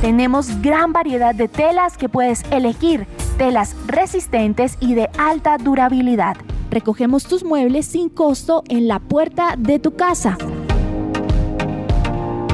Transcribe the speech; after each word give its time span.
Tenemos 0.00 0.62
gran 0.62 0.94
variedad 0.94 1.34
de 1.34 1.48
telas 1.48 1.98
que 1.98 2.08
puedes 2.08 2.44
elegir, 2.50 3.06
telas 3.36 3.76
resistentes 3.86 4.78
y 4.80 4.94
de 4.94 5.10
alta 5.18 5.58
durabilidad. 5.58 6.38
Recogemos 6.70 7.24
tus 7.24 7.44
muebles 7.44 7.84
sin 7.84 8.08
costo 8.08 8.62
en 8.68 8.88
la 8.88 9.00
puerta 9.00 9.54
de 9.58 9.78
tu 9.78 9.96
casa. 9.96 10.38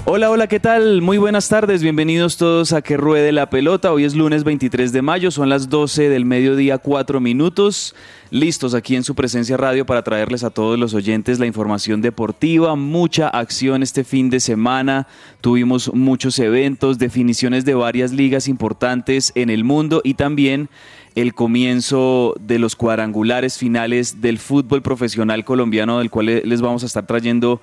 Hola, 0.06 0.30
hola, 0.30 0.46
¿qué 0.46 0.58
tal? 0.58 1.02
Muy 1.02 1.18
buenas 1.18 1.50
tardes, 1.50 1.82
bienvenidos 1.82 2.38
todos 2.38 2.72
a 2.72 2.80
Que 2.80 2.96
Ruede 2.96 3.32
la 3.32 3.50
Pelota. 3.50 3.92
Hoy 3.92 4.04
es 4.04 4.14
lunes 4.14 4.44
23 4.44 4.92
de 4.92 5.02
mayo, 5.02 5.30
son 5.30 5.50
las 5.50 5.68
12 5.68 6.08
del 6.08 6.24
mediodía, 6.24 6.78
4 6.78 7.20
minutos. 7.20 7.94
Listos 8.30 8.74
aquí 8.74 8.96
en 8.96 9.04
su 9.04 9.14
presencia 9.14 9.58
radio 9.58 9.84
para 9.84 10.02
traerles 10.02 10.42
a 10.42 10.50
todos 10.50 10.78
los 10.78 10.94
oyentes 10.94 11.38
la 11.38 11.46
información 11.46 12.00
deportiva, 12.00 12.76
mucha 12.76 13.28
acción 13.28 13.82
este 13.82 14.02
fin 14.02 14.30
de 14.30 14.40
semana. 14.40 15.06
Tuvimos 15.42 15.92
muchos 15.92 16.38
eventos, 16.38 16.98
definiciones 16.98 17.66
de 17.66 17.74
varias 17.74 18.10
ligas 18.10 18.48
importantes 18.48 19.32
en 19.34 19.50
el 19.50 19.64
mundo 19.64 20.00
y 20.02 20.14
también 20.14 20.70
el 21.14 21.34
comienzo 21.34 22.34
de 22.40 22.58
los 22.58 22.74
cuadrangulares 22.74 23.58
finales 23.58 24.22
del 24.22 24.38
fútbol 24.38 24.80
profesional 24.80 25.44
colombiano, 25.44 25.98
del 25.98 26.10
cual 26.10 26.26
les 26.44 26.60
vamos 26.60 26.84
a 26.84 26.86
estar 26.86 27.06
trayendo 27.06 27.60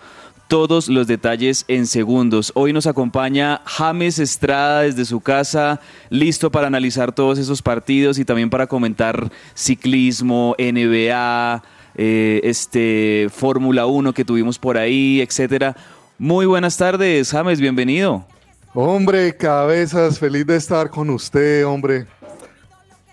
todos 0.48 0.88
los 0.88 1.08
detalles 1.08 1.66
en 1.68 1.86
segundos. 1.88 2.52
Hoy 2.56 2.74
nos 2.74 2.88
acompaña 2.88 3.62
James 3.66 4.18
Estrada 4.20 4.82
desde 4.82 5.06
su 5.06 5.20
casa, 5.20 5.82
listo 6.10 6.52
para 6.52 6.68
analizar 6.68 7.12
todos 7.12 7.38
esos 7.38 7.62
partidos 7.62 8.18
y 8.18 8.26
también 8.26 8.50
para 8.50 8.68
comentar 8.68 9.32
ciclismo, 9.54 10.56
NBA, 10.58 11.64
eh, 11.96 12.42
este 12.44 13.28
Fórmula 13.30 13.86
1 13.86 14.14
que 14.14 14.26
tuvimos 14.26 14.58
por 14.58 14.78
ahí, 14.78 15.22
etcétera. 15.22 15.76
Muy 16.18 16.46
buenas 16.46 16.78
tardes, 16.78 17.32
James, 17.32 17.60
bienvenido. 17.60 18.26
Hombre, 18.74 19.36
cabezas, 19.36 20.20
feliz 20.20 20.46
de 20.46 20.56
estar 20.56 20.90
con 20.90 21.10
usted, 21.10 21.66
hombre. 21.66 22.06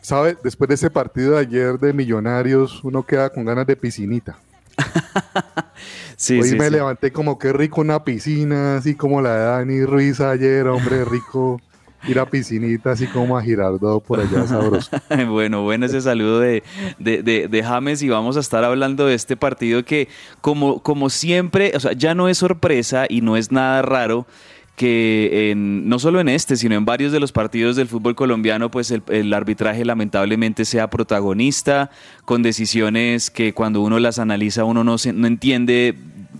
¿Sabe? 0.01 0.37
Después 0.45 0.69
de 0.69 0.75
ese 0.75 0.91
partido 0.91 1.33
de 1.33 1.41
ayer 1.41 1.79
de 1.79 1.93
Millonarios, 1.93 2.85
uno 2.85 3.03
queda 3.03 3.31
con 3.31 3.45
ganas 3.45 3.67
de 3.67 3.75
piscinita. 3.75 4.39
Sí, 6.17 6.43
Hoy 6.43 6.45
sí, 6.45 6.59
me 6.59 6.71
sí. 6.71 6.71
levanté 6.71 7.13
como 7.13 7.39
que 7.39 7.53
rico 7.53 7.81
una 7.81 8.05
piscina, 8.05 8.77
así 8.77 8.97
como 8.97 9.21
la 9.23 9.35
de 9.37 9.45
Dani 9.47 9.85
Ruiz 9.85 10.21
ayer, 10.21 10.67
hombre, 10.69 11.05
rico 11.05 11.63
ir 12.07 12.19
a 12.19 12.29
piscinita, 12.31 12.93
así 12.93 13.09
como 13.09 13.37
a 13.37 13.43
Girardot 13.43 14.05
por 14.05 14.21
allá, 14.21 14.47
sabroso. 14.47 14.91
bueno, 15.29 15.63
bueno 15.63 15.87
ese 15.87 16.01
saludo 16.01 16.41
de, 16.41 16.63
de, 16.99 17.23
de- 17.23 17.49
de 17.49 17.63
James 17.63 18.03
y 18.03 18.09
vamos 18.09 18.37
a 18.37 18.41
estar 18.41 18.63
hablando 18.65 19.07
de 19.07 19.15
este 19.15 19.37
partido 19.37 19.85
que 19.85 20.09
como, 20.41 20.83
como 20.83 21.11
siempre, 21.11 21.73
o 21.75 21.81
sea, 21.81 21.93
ya 21.93 22.15
no 22.15 22.29
es 22.29 22.39
sorpresa 22.39 23.07
y 23.09 23.21
no 23.23 23.37
es 23.37 23.53
nada 23.53 23.83
raro 23.83 24.27
que 24.77 25.51
en, 25.53 25.89
no 25.89 25.99
solo 26.01 26.19
en 26.21 26.29
este, 26.29 26.57
sino 26.57 26.75
en 26.75 26.85
varios 26.85 27.13
de 27.13 27.21
los 27.21 27.31
partidos 27.31 27.77
del 27.77 27.87
fútbol 27.89 28.15
colombiano, 28.17 28.71
pues 28.71 28.91
el, 28.91 29.03
el 29.09 29.33
arbitraje 29.33 29.85
lamentablemente 29.85 30.65
sea 30.65 30.91
protagonista, 30.91 31.91
con 32.25 32.43
decisiones 32.43 33.31
que 33.31 33.55
cuando 33.55 33.83
uno 33.83 33.99
las 34.01 34.19
analiza 34.19 34.65
uno 34.65 34.83
no, 34.83 34.99
se- 34.99 35.13
no 35.13 35.27
entiende 35.29 35.95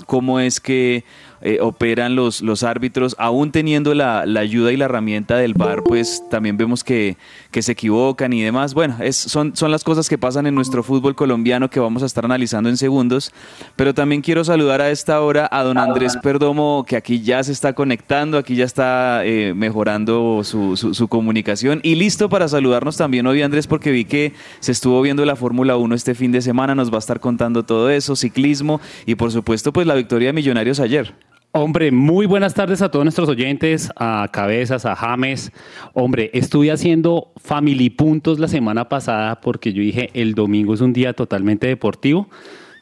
cómo 0.07 0.41
es 0.41 0.59
que 0.61 1.05
eh, 1.47 1.59
operan 1.61 2.17
los, 2.17 2.41
los 2.41 2.63
árbitros, 2.63 3.15
aún 3.19 3.53
teniendo 3.53 3.93
la, 3.93 4.21
ayuda 4.23 4.73
y 4.73 4.79
la 4.79 4.87
herramienta 4.87 5.37
del 5.37 5.53
VAR, 5.53 5.83
pues 5.83 6.23
también 6.31 6.57
vemos 6.57 6.83
que, 6.83 7.19
que 7.51 7.61
se 7.61 7.73
equivocan 7.73 8.33
y 8.33 8.43
demás. 8.43 8.73
Bueno, 8.73 8.97
es, 9.01 9.15
son, 9.15 9.55
son 9.55 9.71
las 9.71 9.85
cosas 9.85 10.09
que 10.09 10.17
pasan 10.17 10.47
en 10.47 10.55
nuestro 10.55 10.83
fútbol 10.83 11.15
colombiano 11.15 11.69
que 11.69 11.81
vamos 11.81 12.03
a 12.03 12.07
estar 12.07 12.25
analizando 12.25 12.71
en 12.71 12.79
segundos, 12.79 13.31
pero 13.77 13.93
también 13.93 14.23
quiero 14.23 14.43
saludar 14.43 14.81
a 14.81 14.91
esta 14.91 15.21
hora 15.21 15.47
a 15.53 15.63
don 15.63 15.77
Andrés 15.77 16.17
Perdomo, 16.17 16.87
que 16.89 16.97
aquí 16.97 17.21
ya 17.21 17.45
se 17.45 17.53
está 17.53 17.75
conectando, 17.75 18.39
aquí 18.39 18.57
ya 18.57 18.65
está 18.65 19.23
eh, 19.27 19.53
mejorando 19.55 20.41
su, 20.45 20.79
su, 20.79 21.09
comunicación 21.09 21.81
y 21.83 21.97
listo 21.97 22.31
para 22.31 22.49
saludarnos 22.49 22.97
también 22.97 23.27
hoy, 23.27 23.43
Andrés, 23.43 23.67
porque 23.67 23.91
vi 23.91 24.07
que 24.07 24.33
se 24.61 24.73
estuvo 24.73 25.03
viendo 25.03 25.27
la 25.27 25.37
Fórmula 25.37 25.77
1 25.77 25.95
este 25.95 26.15
fin 26.15 26.33
de 26.33 26.41
semana, 26.41 26.75
nos 26.75 26.91
va 26.91 26.97
a 26.97 27.01
estar 27.01 27.21
contando 27.21 27.65
todo 27.65 27.91
eso, 27.91 28.17
ciclismo 28.17 28.81
y 29.05 29.17
por 29.17 29.31
supuesto 29.31 29.75
pues 29.75 29.87
la 29.87 29.95
victoria 29.95 30.29
de 30.29 30.33
Millonarios 30.33 30.81
ayer. 30.81 31.13
Hombre, 31.57 31.93
muy 31.93 32.27
buenas 32.27 32.53
tardes 32.53 32.83
a 32.83 32.91
todos 32.91 33.05
nuestros 33.05 33.29
oyentes, 33.29 33.89
a 33.95 34.29
Cabezas, 34.33 34.85
a 34.87 34.97
James. 34.97 35.53
Hombre, 35.93 36.29
estuve 36.35 36.73
haciendo 36.73 37.31
Family 37.37 37.91
Puntos 37.91 38.41
la 38.41 38.49
semana 38.49 38.89
pasada 38.89 39.41
porque 39.41 39.73
yo 39.73 39.81
dije 39.81 40.11
el 40.15 40.35
domingo 40.35 40.75
es 40.75 40.81
un 40.81 40.93
día 40.93 41.13
totalmente 41.13 41.69
deportivo 41.69 42.29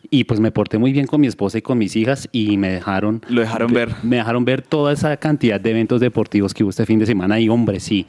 y 0.09 0.25
pues 0.25 0.41
me 0.41 0.53
porté 0.53 0.79
muy 0.79 0.91
bien 0.91 1.07
con 1.07 1.21
mi 1.21 1.27
esposa 1.27 1.59
y 1.59 1.61
con 1.61 1.77
mis 1.77 1.95
hijas 1.97 2.31
y 2.33 2.57
me 2.57 2.71
dejaron... 2.71 3.21
Lo 3.29 3.43
dejaron 3.43 3.75
ver. 3.75 3.91
Me 4.03 4.17
dejaron 4.17 4.47
ver 4.47 4.63
toda 4.63 4.95
esa 4.95 5.15
cantidad 5.19 5.61
de 5.61 5.69
eventos 5.69 6.01
deportivos 6.01 6.55
que 6.55 6.65
hubo 6.65 6.71
este 6.71 6.87
fin 6.87 6.99
de 6.99 7.05
semana 7.05 7.39
y 7.39 7.51
hombre, 7.51 7.79
sí, 7.79 8.07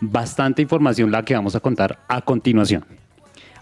bastante 0.00 0.62
información 0.62 1.10
la 1.10 1.24
que 1.24 1.34
vamos 1.34 1.56
a 1.56 1.60
contar 1.60 1.98
a 2.06 2.20
continuación. 2.20 2.84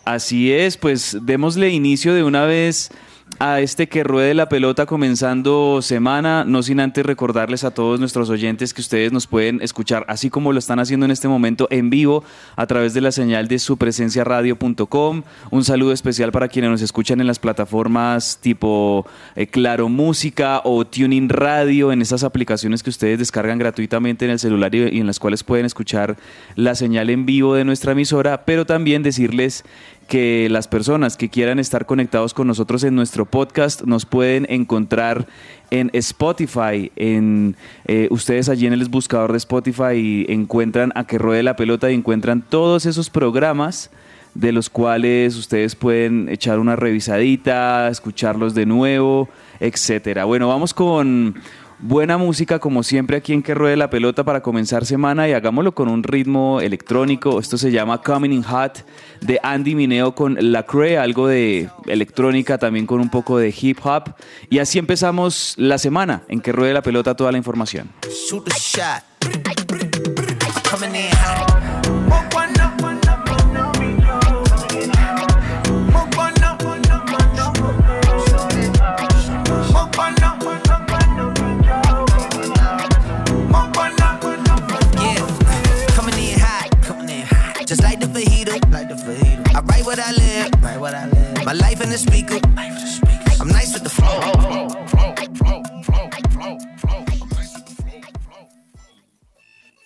Así 0.05 0.53
es, 0.53 0.77
pues 0.77 1.17
démosle 1.23 1.71
inicio 1.71 2.13
de 2.13 2.25
una 2.25 2.45
vez 2.45 2.91
a 3.38 3.61
este 3.61 3.88
que 3.88 4.05
ruede 4.05 4.34
la 4.34 4.49
pelota 4.49 4.87
comenzando 4.87 5.82
semana, 5.82 6.44
no 6.44 6.62
sin 6.62 6.81
antes 6.81 7.05
recordarles 7.05 7.64
a 7.64 7.73
todos 7.73 7.99
nuestros 8.00 8.31
oyentes 8.31 8.73
que 8.75 8.81
ustedes 8.81 9.12
nos 9.12 9.26
pueden 9.26 9.61
escuchar 9.62 10.05
así 10.08 10.31
como 10.31 10.52
lo 10.52 10.58
están 10.58 10.79
haciendo 10.79 11.06
en 11.06 11.12
este 11.12 11.29
momento 11.29 11.69
en 11.70 11.90
vivo 11.90 12.25
a 12.56 12.67
través 12.67 12.94
de 12.94 13.00
la 13.00 13.12
señal 13.12 13.49
de 13.49 13.58
su 13.58 13.76
presencia 13.76 14.25
radio.com. 14.25 15.23
Un 15.50 15.64
saludo 15.64 15.93
especial 15.93 16.32
para 16.32 16.49
quienes 16.49 16.70
nos 16.70 16.82
escuchan 16.82 17.20
en 17.20 17.26
las 17.26 17.38
plataformas 17.38 18.38
tipo 18.40 19.06
eh, 19.37 19.46
Claro 19.46 19.88
Música 19.88 20.61
o 20.64 20.84
Tuning 20.84 21.29
Radio, 21.29 21.93
en 21.93 22.02
esas 22.02 22.25
aplicaciones 22.25 22.82
que 22.82 22.90
ustedes 22.90 23.19
descargan 23.19 23.58
gratuitamente 23.58 24.25
en 24.25 24.32
el 24.32 24.38
celular 24.38 24.75
y 24.75 24.99
en 25.00 25.06
las 25.06 25.19
cuales 25.19 25.44
pueden 25.44 25.67
escuchar 25.67 26.17
la 26.56 26.75
señal 26.75 27.11
en 27.11 27.26
vivo 27.26 27.55
de 27.55 27.64
nuestra 27.64 27.93
emisora, 27.93 28.44
pero 28.44 28.64
también 28.64 29.02
decirles 29.02 29.64
que 30.12 30.49
las 30.50 30.69
personas 30.69 31.17
que 31.17 31.31
quieran 31.31 31.59
estar 31.59 31.87
conectados 31.87 32.35
con 32.35 32.47
nosotros 32.47 32.85
en 32.85 32.94
nuestro 32.94 33.25
podcast 33.25 33.85
nos 33.85 34.05
pueden 34.05 34.47
encontrar 34.50 35.26
en 35.70 35.88
Spotify, 35.94 36.93
en 36.97 37.56
eh, 37.87 38.09
ustedes 38.11 38.50
allí 38.50 38.67
en 38.67 38.75
el 38.75 38.87
buscador 38.91 39.32
de 39.32 39.38
Spotify 39.38 39.94
y 39.94 40.26
encuentran 40.29 40.93
a 40.97 41.06
que 41.06 41.17
ruede 41.17 41.43
la 41.43 41.56
pelota 41.56 41.91
y 41.91 41.94
encuentran 41.94 42.43
todos 42.43 42.85
esos 42.85 43.09
programas 43.09 43.88
de 44.35 44.53
los 44.53 44.69
cuales 44.69 45.35
ustedes 45.35 45.76
pueden 45.76 46.29
echar 46.29 46.58
una 46.58 46.76
revisadita, 46.76 47.88
escucharlos 47.88 48.55
de 48.55 48.67
nuevo, 48.67 49.31
etcétera. 49.61 50.26
Bueno, 50.26 50.47
vamos 50.47 50.75
con 50.75 51.37
Buena 51.84 52.17
música 52.17 52.61
como 52.61 52.84
siempre 52.84 53.17
aquí 53.17 53.32
en 53.32 53.43
Que 53.43 53.55
Ruede 53.55 53.76
la 53.76 53.90
Pelota 53.90 54.23
para 54.23 54.40
comenzar 54.40 54.87
semana 54.87 55.29
y 55.29 55.32
hagámoslo 55.32 55.75
con 55.75 55.88
un 55.88 56.05
ritmo 56.05 56.61
electrónico. 56.61 57.40
Esto 57.40 57.58
se 57.58 57.73
llama 57.73 58.00
Coming 58.00 58.31
in 58.31 58.44
Hot 58.44 58.87
de 59.20 59.40
Andy 59.43 59.75
Mineo 59.75 60.14
con 60.14 60.37
La 60.52 60.62
Cree, 60.62 60.96
algo 60.96 61.26
de 61.26 61.69
electrónica 61.87 62.56
también 62.56 62.87
con 62.87 63.00
un 63.00 63.11
poco 63.11 63.37
de 63.37 63.52
hip 63.61 63.79
hop. 63.82 64.14
Y 64.49 64.61
así 64.61 64.79
empezamos 64.79 65.55
la 65.56 65.76
semana 65.76 66.23
en 66.29 66.40
Que 66.40 66.52
Ruede 66.52 66.73
la 66.73 66.82
Pelota 66.82 67.17
toda 67.17 67.32
la 67.32 67.38
información. 67.38 67.90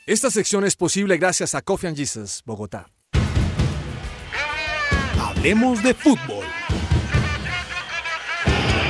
Esta 0.06 0.30
sección 0.30 0.64
es 0.64 0.76
posible 0.76 1.18
gracias 1.18 1.54
a 1.54 1.62
Coffee 1.62 1.88
and 1.88 1.96
Jesus, 1.96 2.42
Bogotá. 2.46 2.88
Hablemos 5.20 5.82
de 5.82 5.92
fútbol. 5.92 6.44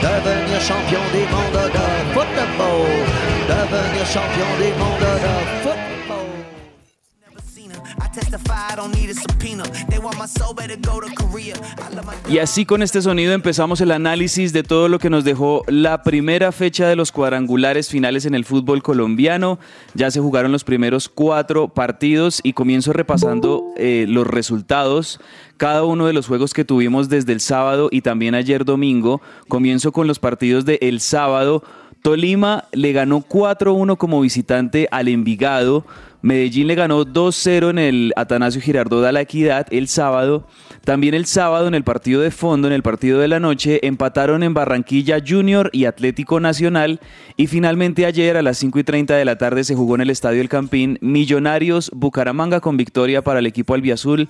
Devenir 0.01 0.61
champion 0.61 1.03
de. 1.13 1.27
Devenir 3.49 4.07
champion 4.07 4.59
de. 4.61 5.56
Y 12.29 12.39
así 12.39 12.65
con 12.65 12.83
este 12.83 13.03
sonido 13.03 13.33
empezamos 13.33 13.81
el 13.81 13.93
análisis 13.93 14.53
de 14.53 14.63
todo 14.63 14.89
lo 14.89 14.99
que 14.99 15.11
nos 15.11 15.25
dejó 15.25 15.63
la 15.69 16.03
primera 16.03 16.53
fecha 16.53 16.89
de 16.89 16.97
los 16.97 17.13
cuadrangulares 17.13 17.89
finales 17.89 18.27
en 18.27 18.35
el 18.35 18.45
fútbol 18.45 18.83
colombiano. 18.83 19.59
Ya 19.95 20.11
se 20.11 20.21
jugaron 20.21 20.53
los 20.53 20.65
primeros 20.65 21.09
cuatro 21.09 21.69
partidos 21.69 22.41
y 22.43 22.53
comienzo 22.53 22.93
repasando 22.93 23.65
eh, 23.77 24.07
los 24.09 24.27
resultados. 24.27 25.21
Cada 25.57 25.85
uno 25.85 26.07
de 26.07 26.13
los 26.13 26.27
juegos 26.27 26.53
que 26.53 26.65
tuvimos 26.65 27.09
desde 27.09 27.33
el 27.33 27.41
sábado 27.41 27.89
y 27.91 28.03
también 28.03 28.35
ayer 28.35 28.65
domingo. 28.65 29.21
Comienzo 29.49 29.93
con 29.93 30.07
los 30.07 30.19
partidos 30.19 30.65
de 30.65 30.79
el 30.83 31.01
sábado. 31.01 31.63
Tolima 32.03 32.65
le 32.73 32.93
ganó 32.93 33.21
4-1 33.21 33.97
como 33.97 34.21
visitante 34.21 34.89
al 34.91 35.09
Envigado. 35.09 35.85
Medellín 36.23 36.67
le 36.67 36.75
ganó 36.75 37.05
2-0 37.05 37.71
en 37.71 37.79
el 37.79 38.13
Atanasio 38.17 38.61
Girardot 38.61 39.05
a 39.05 39.13
la 39.13 39.21
Equidad 39.21 39.67
el 39.71 39.89
sábado. 39.89 40.47
También 40.85 41.15
el 41.15 41.27
sábado 41.27 41.67
en 41.67 41.75
el 41.75 41.85
partido 41.85 42.21
de 42.21 42.31
fondo, 42.31 42.69
en 42.69 42.73
el 42.73 42.83
partido 42.83 43.19
de 43.19 43.29
la 43.29 43.41
noche, 43.41 43.85
empataron 43.87 44.43
en 44.43 44.55
Barranquilla 44.55 45.19
Junior 45.27 45.69
y 45.73 45.85
Atlético 45.85 46.39
Nacional. 46.41 47.01
Y 47.37 47.49
finalmente 47.49 48.07
ayer 48.07 48.37
a 48.37 48.43
las 48.43 48.59
5 48.59 48.79
y 48.79 48.85
30 48.85 49.17
de 49.17 49.25
la 49.25 49.37
tarde 49.37 49.65
se 49.65 49.75
jugó 49.75 49.97
en 49.97 50.03
el 50.03 50.11
Estadio 50.11 50.41
El 50.41 50.49
Campín 50.49 50.99
Millonarios 51.01 51.91
Bucaramanga 51.95 52.61
con 52.61 52.77
victoria 52.77 53.23
para 53.23 53.41
el 53.41 53.47
equipo 53.47 53.75
albiazul 53.75 54.29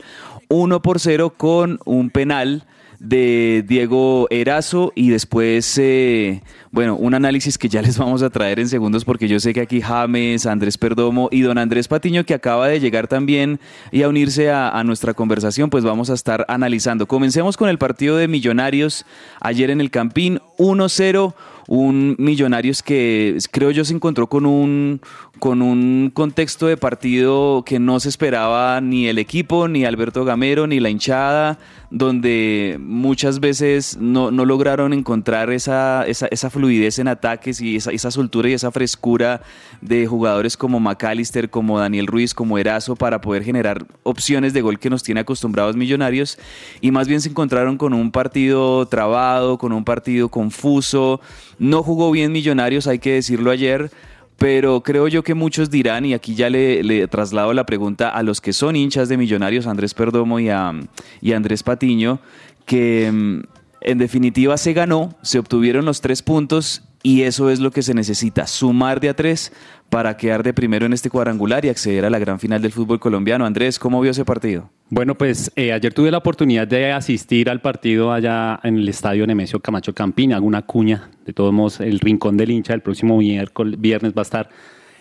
1 0.49 0.83
por 0.83 0.99
0 0.99 1.35
con 1.37 1.78
un 1.85 2.11
penal 2.11 2.64
de 2.99 3.65
Diego 3.67 4.26
Erazo 4.31 4.93
y 4.95 5.11
después, 5.11 5.79
eh, 5.79 6.43
bueno, 6.71 6.97
un 6.97 7.15
análisis 7.15 7.59
que 7.59 7.69
ya 7.69 7.83
les 7.83 7.99
vamos 7.99 8.23
a 8.23 8.31
traer 8.31 8.59
en 8.59 8.69
segundos 8.69 9.05
porque 9.05 9.29
yo 9.29 9.41
sé 9.41 9.53
que 9.55 9.61
aquí 9.61 9.81
James, 9.81 10.47
Andrés 10.47 10.79
Perdomo 10.79 11.29
y 11.31 11.43
don 11.43 11.59
Andrés 11.59 11.88
Patiño 11.88 12.25
que 12.25 12.35
acaba 12.35 12.69
de 12.69 12.81
llegar 12.81 13.09
también 13.09 13.61
y 13.93 14.03
a 14.03 14.09
unirse 14.09 14.50
a, 14.50 14.71
a 14.71 14.85
nuestra 14.85 15.15
conversación, 15.15 15.71
pues 15.71 15.85
vamos 15.85 16.11
a 16.11 16.15
estar 16.15 16.45
analizando. 16.49 17.07
Comencemos 17.07 17.57
con 17.57 17.69
el 17.69 17.79
partido 17.79 18.17
de 18.17 18.29
Millonarios 18.29 19.05
ayer 19.41 19.71
en 19.71 19.81
el 19.81 19.91
Campín, 19.91 20.41
1-0 20.59 21.35
un 21.68 22.16
Millonarios 22.18 22.82
que 22.82 23.38
creo 23.50 23.70
yo 23.70 23.85
se 23.85 23.94
encontró 23.94 24.28
con 24.28 24.46
un, 24.46 25.00
con 25.38 25.62
un 25.62 26.11
contexto 26.14 26.66
de 26.66 26.76
partido 26.76 27.62
que 27.64 27.78
no 27.78 28.00
se 28.00 28.08
esperaba 28.08 28.80
ni 28.80 29.06
el 29.06 29.18
equipo, 29.18 29.68
ni 29.68 29.85
Alberto 29.85 30.25
Gamero, 30.25 30.66
ni 30.66 30.80
la 30.80 30.90
hinchada, 30.90 31.58
donde 31.90 32.78
muchas 32.80 33.40
veces 33.40 33.96
no, 34.00 34.30
lograron 34.30 34.92
encontrar 34.92 35.50
esa, 35.50 36.04
esa, 36.06 36.50
fluidez 36.50 36.99
en 36.99 37.08
ataques 37.08 37.61
y 37.61 37.76
esa, 37.76 37.90
esa, 37.90 38.11
soltura 38.11 38.49
y 38.49 38.52
esa 38.52 38.70
frescura 38.70 39.42
de 39.80 40.06
jugadores 40.06 40.56
como 40.56 40.80
McAllister, 40.80 41.50
como 41.50 41.78
Daniel 41.78 42.06
Ruiz, 42.06 42.35
como 42.35 42.58
Erazo, 42.58 42.96
para 42.96 43.20
poder 43.20 43.44
generar 43.44 43.87
opciones 44.02 44.52
de 44.52 44.62
gol 44.62 44.78
que 44.78 44.90
nos 44.90 45.02
tiene 45.02 45.20
acostumbrados 45.20 45.76
Millonarios, 45.76 46.38
y 46.80 46.90
más 46.90 47.08
bien 47.08 47.20
se 47.20 47.28
encontraron 47.28 47.76
con 47.76 47.92
un 47.92 48.11
partido 48.11 48.87
trabado, 48.87 49.58
con 49.58 49.73
un 49.73 49.85
partido 49.85 50.28
confuso, 50.28 51.20
no 51.59 51.83
jugó 51.83 52.11
bien 52.11 52.33
Millonarios, 52.33 52.87
hay 52.87 52.99
que 52.99 53.13
decirlo 53.13 53.51
ayer, 53.51 53.91
pero 54.39 54.83
creo 54.83 55.09
yo 55.09 55.23
que 55.23 55.35
muchos 55.35 55.71
dirán, 55.71 56.05
y 56.05 56.15
aquí 56.15 56.35
ya 56.35 56.51
le, 56.51 57.07
traslado 57.09 57.53
la 57.55 57.65
pregunta 57.67 58.09
a 58.09 58.23
los 58.23 58.41
que 58.41 58.53
son 58.53 58.77
hinchas 58.77 59.09
de 59.09 59.17
Millonarios, 59.17 59.67
Andrés 59.67 59.95
Perdomo 59.95 60.39
y, 60.41 60.51
a, 60.51 60.73
y 61.21 61.33
Andrés 61.33 61.63
Patiño, 61.63 62.21
que 62.67 63.11
mm, 63.13 63.41
en 63.81 63.99
definitiva 63.99 64.57
se 64.59 64.73
ganó, 64.73 65.15
se 65.23 65.39
obtuvieron 65.39 65.85
los 65.85 66.01
tres 66.01 66.23
puntos 66.23 66.83
y 67.03 67.23
eso 67.23 67.51
es 67.51 67.61
lo 67.61 67.71
que 67.71 67.83
se 67.83 67.95
necesita, 67.95 68.47
sumar 68.47 69.01
de 69.01 69.09
a 69.09 69.15
tres 69.15 69.53
para 69.89 70.17
quedar 70.17 70.43
de 70.43 70.53
primero 70.53 70.87
en 70.87 70.93
este 70.93 71.09
cuadrangular 71.09 71.65
y 71.65 71.69
acceder 71.69 72.05
a 72.05 72.11
la 72.11 72.19
gran 72.19 72.41
final 72.41 72.61
del 72.61 72.73
fútbol 72.73 72.99
colombiano. 72.99 73.47
Andrés, 73.47 73.79
¿cómo 73.79 74.01
vio 74.01 74.11
ese 74.11 74.25
partido? 74.25 74.71
Bueno, 74.88 75.16
pues 75.16 75.50
eh, 75.57 75.73
ayer 75.73 75.93
tuve 75.93 76.12
la 76.12 76.19
oportunidad 76.19 76.69
de 76.69 76.93
asistir 76.93 77.50
al 77.50 77.61
partido 77.61 78.12
allá 78.12 78.61
en 78.62 78.78
el 78.78 78.88
estadio 78.88 79.26
Nemesio 79.26 79.59
Camacho 79.59 79.93
Campín, 79.93 80.33
hago 80.33 80.47
una 80.47 80.62
cuña, 80.62 81.11
de 81.25 81.33
todos 81.33 81.52
modos, 81.52 81.81
el 81.81 81.99
rincón 81.99 82.37
del 82.37 82.52
hincha 82.52 82.73
el 82.73 82.83
próximo 82.83 83.19
miércoles, 83.19 83.81
viernes 83.81 84.12
va 84.12 84.21
a 84.21 84.23
estar 84.23 84.49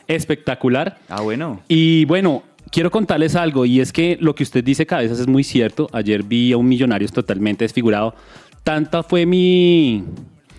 espectacular. 0.07 0.97
Ah, 1.07 1.21
bueno. 1.21 1.61
Y 1.67 2.05
bueno, 2.05 2.41
quiero 2.71 2.89
contarles 2.89 3.35
algo, 3.35 3.63
y 3.67 3.79
es 3.79 3.93
que 3.93 4.17
lo 4.19 4.33
que 4.33 4.41
usted 4.41 4.63
dice, 4.63 4.87
Cabezas, 4.87 5.19
es 5.19 5.27
muy 5.27 5.43
cierto. 5.43 5.87
Ayer 5.93 6.23
vi 6.23 6.51
a 6.51 6.57
un 6.57 6.67
Millonarios 6.67 7.11
totalmente 7.11 7.63
desfigurado. 7.63 8.15
Tanta 8.63 9.03
fue 9.03 9.27
mi, 9.27 10.03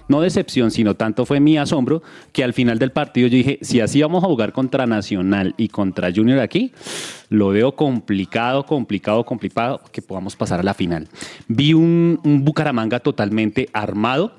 no 0.08 0.20
decepción, 0.20 0.70
sino 0.70 0.94
tanto 0.94 1.26
fue 1.26 1.40
mi 1.40 1.58
asombro 1.58 2.02
que 2.32 2.44
al 2.44 2.52
final 2.52 2.78
del 2.78 2.92
partido 2.92 3.28
yo 3.28 3.36
dije, 3.36 3.58
si 3.62 3.80
así 3.80 4.00
vamos 4.02 4.24
a 4.24 4.26
jugar 4.26 4.52
contra 4.52 4.86
Nacional 4.86 5.54
y 5.56 5.68
contra 5.68 6.12
Junior 6.14 6.40
aquí, 6.40 6.72
lo 7.28 7.48
veo 7.48 7.74
complicado, 7.74 8.64
complicado, 8.64 9.24
complicado 9.24 9.80
que 9.92 10.02
podamos 10.02 10.36
pasar 10.36 10.60
a 10.60 10.62
la 10.62 10.74
final. 10.74 11.08
Vi 11.48 11.74
un, 11.74 12.20
un 12.24 12.44
Bucaramanga 12.44 13.00
totalmente 13.00 13.68
armado, 13.72 14.32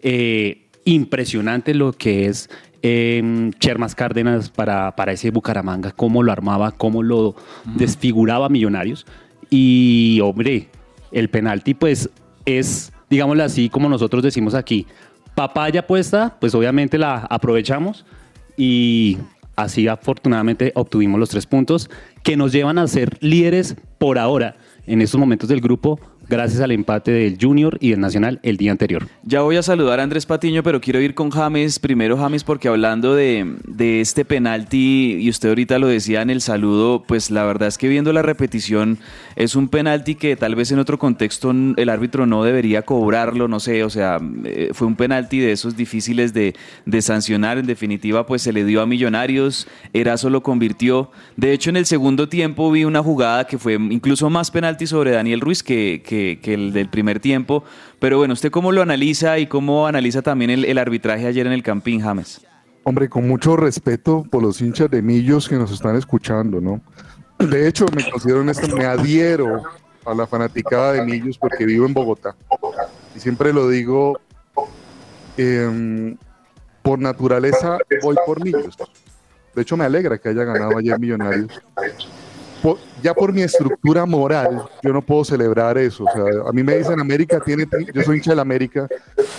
eh, 0.00 0.68
impresionante 0.84 1.74
lo 1.74 1.92
que 1.92 2.26
es 2.26 2.50
eh, 2.82 3.50
Chermas 3.60 3.94
Cárdenas 3.94 4.50
para, 4.50 4.94
para 4.96 5.12
ese 5.12 5.30
Bucaramanga, 5.30 5.92
cómo 5.92 6.22
lo 6.22 6.32
armaba, 6.32 6.72
cómo 6.72 7.02
lo 7.02 7.36
desfiguraba 7.64 8.46
a 8.46 8.48
Millonarios. 8.48 9.06
Y 9.50 10.18
hombre, 10.22 10.68
el 11.12 11.28
penalti 11.28 11.74
pues 11.74 12.10
es, 12.44 12.92
digámoslo 13.08 13.44
así, 13.44 13.68
como 13.68 13.88
nosotros 13.88 14.22
decimos 14.22 14.54
aquí, 14.54 14.86
papaya 15.34 15.86
puesta, 15.86 16.36
pues 16.40 16.54
obviamente 16.54 16.98
la 16.98 17.26
aprovechamos 17.30 18.04
y 18.56 19.18
así 19.56 19.88
afortunadamente 19.88 20.72
obtuvimos 20.74 21.18
los 21.18 21.30
tres 21.30 21.46
puntos 21.46 21.90
que 22.22 22.36
nos 22.36 22.52
llevan 22.52 22.78
a 22.78 22.86
ser 22.86 23.18
líderes 23.20 23.76
por 23.98 24.18
ahora 24.18 24.56
en 24.86 25.00
estos 25.00 25.18
momentos 25.18 25.48
del 25.48 25.60
grupo 25.60 26.00
gracias 26.32 26.62
al 26.62 26.70
empate 26.70 27.10
del 27.10 27.36
Junior 27.38 27.76
y 27.78 27.90
del 27.90 28.00
Nacional 28.00 28.40
el 28.42 28.56
día 28.56 28.70
anterior. 28.70 29.06
Ya 29.22 29.42
voy 29.42 29.56
a 29.56 29.62
saludar 29.62 30.00
a 30.00 30.02
Andrés 30.02 30.24
Patiño, 30.24 30.62
pero 30.62 30.80
quiero 30.80 30.98
ir 30.98 31.14
con 31.14 31.30
James. 31.30 31.78
Primero, 31.78 32.16
James, 32.16 32.42
porque 32.42 32.68
hablando 32.68 33.14
de, 33.14 33.56
de, 33.66 34.00
este 34.00 34.24
penalti, 34.24 35.18
y 35.20 35.28
usted 35.28 35.50
ahorita 35.50 35.78
lo 35.78 35.88
decía 35.88 36.22
en 36.22 36.30
el 36.30 36.40
saludo, 36.40 37.02
pues 37.06 37.30
la 37.30 37.44
verdad 37.44 37.68
es 37.68 37.76
que 37.76 37.86
viendo 37.86 38.14
la 38.14 38.22
repetición, 38.22 38.98
es 39.36 39.54
un 39.56 39.68
penalti 39.68 40.14
que 40.14 40.34
tal 40.34 40.54
vez 40.54 40.72
en 40.72 40.78
otro 40.78 40.98
contexto 40.98 41.50
el 41.50 41.88
árbitro 41.90 42.24
no 42.24 42.44
debería 42.44 42.80
cobrarlo, 42.80 43.46
no 43.46 43.60
sé, 43.60 43.84
o 43.84 43.90
sea, 43.90 44.18
eh, 44.44 44.70
fue 44.72 44.86
un 44.86 44.96
penalti 44.96 45.38
de 45.38 45.52
esos 45.52 45.76
difíciles 45.76 46.32
de, 46.32 46.54
de 46.86 47.02
sancionar. 47.02 47.58
En 47.58 47.66
definitiva, 47.66 48.24
pues 48.24 48.40
se 48.40 48.54
le 48.54 48.64
dio 48.64 48.80
a 48.80 48.86
Millonarios, 48.86 49.68
Erazo 49.92 50.30
lo 50.30 50.42
convirtió. 50.42 51.10
De 51.36 51.52
hecho, 51.52 51.68
en 51.68 51.76
el 51.76 51.84
segundo 51.84 52.30
tiempo 52.30 52.70
vi 52.70 52.84
una 52.84 53.02
jugada 53.02 53.46
que 53.46 53.58
fue 53.58 53.74
incluso 53.74 54.30
más 54.30 54.50
penalti 54.50 54.86
sobre 54.86 55.10
Daniel 55.10 55.40
Ruiz 55.42 55.62
que, 55.62 56.02
que 56.02 56.21
del 56.46 56.88
primer 56.88 57.20
tiempo. 57.20 57.64
Pero 57.98 58.18
bueno, 58.18 58.34
¿usted 58.34 58.50
cómo 58.50 58.72
lo 58.72 58.82
analiza 58.82 59.38
y 59.38 59.46
cómo 59.46 59.86
analiza 59.86 60.22
también 60.22 60.50
el, 60.50 60.78
arbitraje 60.78 61.26
ayer 61.26 61.46
en 61.46 61.52
el 61.52 61.62
Campín, 61.62 62.00
James? 62.00 62.44
Hombre, 62.84 63.08
con 63.08 63.28
mucho 63.28 63.56
respeto 63.56 64.24
por 64.30 64.42
los 64.42 64.60
hinchas 64.60 64.90
de 64.90 65.02
Millos 65.02 65.48
que 65.48 65.56
nos 65.56 65.70
están 65.70 65.96
escuchando, 65.96 66.60
¿no? 66.60 66.80
De 67.38 67.68
hecho, 67.68 67.86
me 67.94 68.08
considero 68.08 68.48
esto, 68.50 68.76
me 68.76 68.84
adhiero 68.84 69.62
a 70.04 70.14
la 70.14 70.26
fanaticada 70.26 70.92
de 70.92 71.04
Millos 71.04 71.38
porque 71.38 71.64
vivo 71.64 71.86
en 71.86 71.94
Bogotá. 71.94 72.34
Y 73.14 73.20
siempre 73.20 73.52
lo 73.52 73.68
digo, 73.68 74.20
eh, 75.36 76.16
por 76.82 76.98
naturaleza 76.98 77.78
voy 78.02 78.16
por 78.26 78.42
Millos. 78.42 78.76
De 79.54 79.62
hecho, 79.62 79.76
me 79.76 79.84
alegra 79.84 80.18
que 80.18 80.30
haya 80.30 80.44
ganado 80.44 80.78
ayer 80.78 80.98
Millonarios 80.98 81.62
por, 82.62 82.78
ya 83.02 83.12
por 83.12 83.32
mi 83.32 83.42
estructura 83.42 84.06
moral, 84.06 84.62
yo 84.82 84.92
no 84.92 85.02
puedo 85.02 85.24
celebrar 85.24 85.76
eso. 85.78 86.04
O 86.04 86.10
sea, 86.12 86.48
a 86.48 86.52
mí 86.52 86.62
me 86.62 86.76
dicen 86.78 87.00
América 87.00 87.40
tiene, 87.40 87.66
yo 87.92 88.02
soy 88.02 88.18
hincha 88.18 88.30
de 88.30 88.36
la 88.36 88.42
América, 88.42 88.86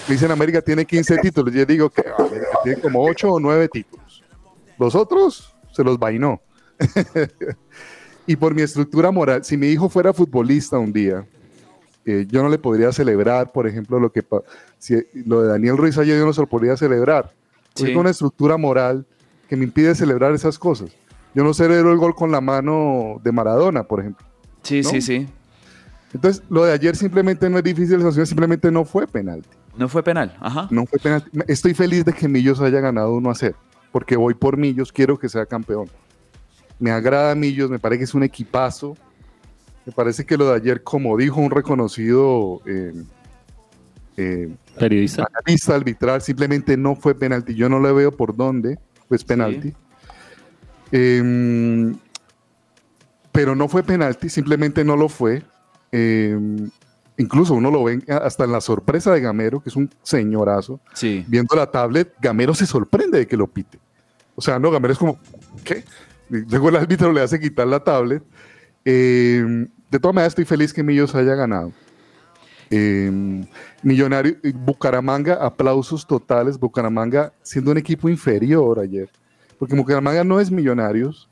me 0.07 0.13
dicen 0.13 0.29
América 0.29 0.61
tiene 0.61 0.85
15 0.85 1.17
títulos. 1.17 1.53
Yo 1.53 1.65
digo 1.65 1.89
que 1.89 2.03
América 2.17 2.59
tiene 2.63 2.81
como 2.81 3.03
8 3.03 3.31
o 3.31 3.39
9 3.39 3.69
títulos. 3.69 4.23
Los 4.77 4.95
otros 4.95 5.55
se 5.71 5.83
los 5.83 5.97
vainó. 5.97 6.41
y 8.27 8.35
por 8.35 8.53
mi 8.53 8.61
estructura 8.61 9.11
moral, 9.11 9.43
si 9.45 9.55
mi 9.55 9.67
hijo 9.67 9.87
fuera 9.87 10.13
futbolista 10.13 10.77
un 10.77 10.91
día, 10.91 11.25
eh, 12.05 12.25
yo 12.29 12.43
no 12.43 12.49
le 12.49 12.57
podría 12.57 12.91
celebrar, 12.91 13.53
por 13.53 13.67
ejemplo, 13.67 13.99
lo 13.99 14.11
que 14.11 14.25
si, 14.77 14.95
lo 15.25 15.41
de 15.41 15.47
Daniel 15.47 15.77
Ruiz 15.77 15.97
ayer 15.97 16.17
yo 16.17 16.25
no 16.25 16.33
se 16.33 16.41
lo 16.41 16.47
podría 16.47 16.75
celebrar. 16.75 17.31
Sí. 17.75 17.85
Tengo 17.85 18.01
una 18.01 18.09
estructura 18.09 18.57
moral 18.57 19.05
que 19.47 19.55
me 19.55 19.63
impide 19.63 19.95
celebrar 19.95 20.33
esas 20.33 20.59
cosas. 20.59 20.91
Yo 21.35 21.43
no 21.43 21.53
celebro 21.53 21.91
el 21.91 21.97
gol 21.97 22.15
con 22.15 22.31
la 22.31 22.41
mano 22.41 23.19
de 23.23 23.31
Maradona, 23.31 23.83
por 23.83 23.99
ejemplo. 23.99 24.25
Sí, 24.61 24.81
¿no? 24.81 24.89
sí, 24.89 25.01
sí. 25.01 25.27
Entonces, 26.13 26.43
lo 26.49 26.63
de 26.63 26.73
ayer 26.73 26.95
simplemente 26.95 27.49
no 27.49 27.57
es 27.57 27.63
difícil 27.63 27.97
de 27.97 28.03
sancionar, 28.03 28.27
simplemente 28.27 28.71
no 28.71 28.85
fue 28.85 29.07
penalti. 29.07 29.49
No 29.75 29.89
fue 29.89 30.03
penal, 30.03 30.35
ajá. 30.39 30.67
No 30.69 30.85
fue 30.85 30.99
penalti. 30.99 31.31
Estoy 31.47 31.73
feliz 31.73 32.05
de 32.05 32.13
que 32.13 32.27
Millos 32.27 32.61
haya 32.61 32.79
ganado 32.79 33.13
1 33.13 33.29
a 33.31 33.35
0, 33.35 33.55
porque 33.91 34.15
voy 34.15 34.35
por 34.35 34.57
Millos, 34.57 34.91
quiero 34.91 35.17
que 35.17 35.27
sea 35.27 35.45
campeón. 35.47 35.89
Me 36.77 36.91
agrada 36.91 37.33
Millos, 37.33 37.71
me 37.71 37.79
parece 37.79 37.99
que 37.99 38.03
es 38.03 38.13
un 38.13 38.23
equipazo. 38.23 38.95
Me 39.85 39.91
parece 39.91 40.25
que 40.25 40.37
lo 40.37 40.49
de 40.49 40.55
ayer, 40.55 40.83
como 40.83 41.17
dijo 41.17 41.41
un 41.41 41.49
reconocido 41.49 42.61
eh, 42.65 42.93
eh, 44.17 44.55
periodista. 44.77 45.27
analista 45.33 45.75
arbitral, 45.75 46.21
simplemente 46.21 46.77
no 46.77 46.95
fue 46.95 47.15
penalti. 47.15 47.55
Yo 47.55 47.67
no 47.69 47.79
le 47.79 47.91
veo 47.91 48.11
por 48.11 48.35
dónde, 48.35 48.77
pues 49.07 49.23
penalti. 49.23 49.69
Sí. 49.69 49.75
Eh, 50.95 51.93
pero 53.33 53.55
no 53.55 53.67
fue 53.67 53.83
penalti, 53.83 54.29
simplemente 54.29 54.85
no 54.85 54.95
lo 54.95 55.09
fue. 55.09 55.41
Eh, 55.91 56.39
incluso 57.17 57.55
uno 57.55 57.71
lo 57.71 57.83
ve 57.83 58.01
hasta 58.07 58.45
en 58.45 58.51
la 58.51 58.61
sorpresa 58.61 59.11
de 59.11 59.21
Gamero, 59.21 59.59
que 59.59 59.69
es 59.69 59.75
un 59.75 59.89
señorazo. 60.03 60.79
Sí. 60.93 61.25
Viendo 61.27 61.55
la 61.55 61.69
tablet, 61.69 62.13
Gamero 62.21 62.53
se 62.53 62.67
sorprende 62.67 63.17
de 63.17 63.27
que 63.27 63.35
lo 63.35 63.47
pite. 63.47 63.79
O 64.35 64.41
sea, 64.41 64.59
no, 64.59 64.69
Gamero 64.69 64.93
es 64.93 64.99
como, 64.99 65.17
¿qué? 65.63 65.83
Luego 66.29 66.69
el 66.69 66.75
árbitro 66.75 67.11
le 67.11 67.21
hace 67.21 67.39
quitar 67.39 67.65
la 67.65 67.83
tablet. 67.83 68.23
Eh, 68.85 69.67
de 69.89 69.99
todas 69.99 70.13
maneras, 70.13 70.31
estoy 70.31 70.45
feliz 70.45 70.71
que 70.71 70.83
Millos 70.83 71.15
haya 71.15 71.33
ganado. 71.33 71.71
Eh, 72.69 73.11
Millonario, 73.81 74.35
Bucaramanga, 74.53 75.43
aplausos 75.43 76.05
totales. 76.05 76.59
Bucaramanga 76.59 77.33
siendo 77.41 77.71
un 77.71 77.79
equipo 77.79 78.09
inferior 78.09 78.79
ayer 78.79 79.09
porque 79.57 79.75
Bucaramanga 79.75 80.23
no 80.23 80.39
es 80.39 80.51
Millonarios. 80.51 81.29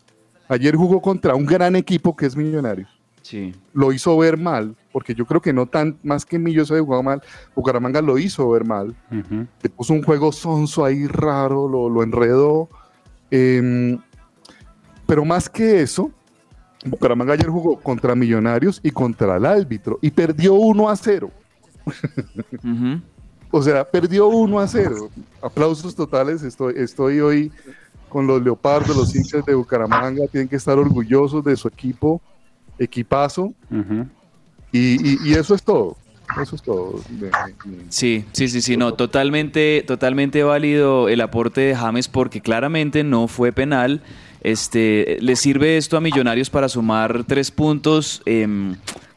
Ayer 0.47 0.75
jugó 0.75 1.01
contra 1.01 1.35
un 1.35 1.45
gran 1.45 1.75
equipo 1.75 2.15
que 2.15 2.25
es 2.25 2.35
Millonarios. 2.35 2.89
Sí. 3.21 3.53
Lo 3.73 3.93
hizo 3.93 4.17
ver 4.17 4.37
mal, 4.37 4.75
porque 4.91 5.13
yo 5.13 5.25
creo 5.25 5.41
que 5.41 5.53
no 5.53 5.65
tan 5.65 5.97
más 6.03 6.25
que 6.25 6.39
Millos 6.39 6.67
se 6.69 6.79
jugado 6.79 7.03
mal, 7.03 7.21
Bucaramanga 7.55 8.01
lo 8.01 8.17
hizo 8.17 8.49
ver 8.49 8.65
mal. 8.65 8.95
Uh 9.11 9.15
-huh. 9.15 9.47
Le 9.61 9.69
puso 9.69 9.93
un 9.93 10.03
juego 10.03 10.31
sonso 10.31 10.83
ahí 10.83 11.07
raro, 11.07 11.67
lo, 11.67 11.87
lo 11.87 12.03
enredó. 12.03 12.69
Eh, 13.29 13.97
pero 15.05 15.23
más 15.23 15.49
que 15.49 15.81
eso, 15.81 16.11
Bucaramanga 16.85 17.33
ayer 17.33 17.47
jugó 17.47 17.79
contra 17.79 18.15
Millonarios 18.15 18.79
y 18.83 18.91
contra 18.91 19.37
el 19.37 19.45
árbitro 19.45 19.99
y 20.01 20.09
perdió 20.11 20.53
1 20.55 20.89
a 20.89 20.95
0. 20.95 21.31
Uh 21.85 21.91
-huh. 22.63 23.01
O 23.51 23.61
sea, 23.61 23.83
perdió 23.83 24.27
1 24.27 24.59
a 24.59 24.67
0. 24.67 25.09
Aplausos 25.41 25.93
totales. 25.93 26.41
Estoy, 26.43 26.75
estoy 26.77 27.19
hoy 27.19 27.51
con 28.11 28.27
los 28.27 28.43
leopardos, 28.43 28.95
los 28.95 29.15
hinchas 29.15 29.45
de 29.45 29.55
Bucaramanga, 29.55 30.27
tienen 30.27 30.49
que 30.49 30.57
estar 30.57 30.77
orgullosos 30.77 31.43
de 31.43 31.55
su 31.55 31.67
equipo, 31.67 32.21
equipazo, 32.77 33.43
uh 33.43 33.55
-huh. 33.71 34.07
y, 34.71 35.13
y, 35.13 35.17
y, 35.23 35.33
eso 35.33 35.55
es 35.55 35.63
todo. 35.63 35.95
Eso 36.41 36.55
es 36.55 36.61
todo. 36.61 36.99
Sí, 37.89 38.25
sí, 38.31 38.47
sí, 38.47 38.61
sí, 38.61 38.77
no, 38.77 38.93
totalmente, 38.93 39.83
totalmente 39.85 40.43
válido 40.43 41.09
el 41.09 41.21
aporte 41.21 41.61
de 41.61 41.75
James 41.75 42.07
porque 42.07 42.41
claramente 42.41 43.03
no 43.03 43.27
fue 43.27 43.51
penal. 43.51 44.01
Este, 44.41 45.17
le 45.21 45.35
sirve 45.35 45.77
esto 45.77 45.97
a 45.97 46.01
Millonarios 46.01 46.49
para 46.49 46.69
sumar 46.69 47.25
tres 47.25 47.51
puntos. 47.51 48.21
Eh, 48.25 48.47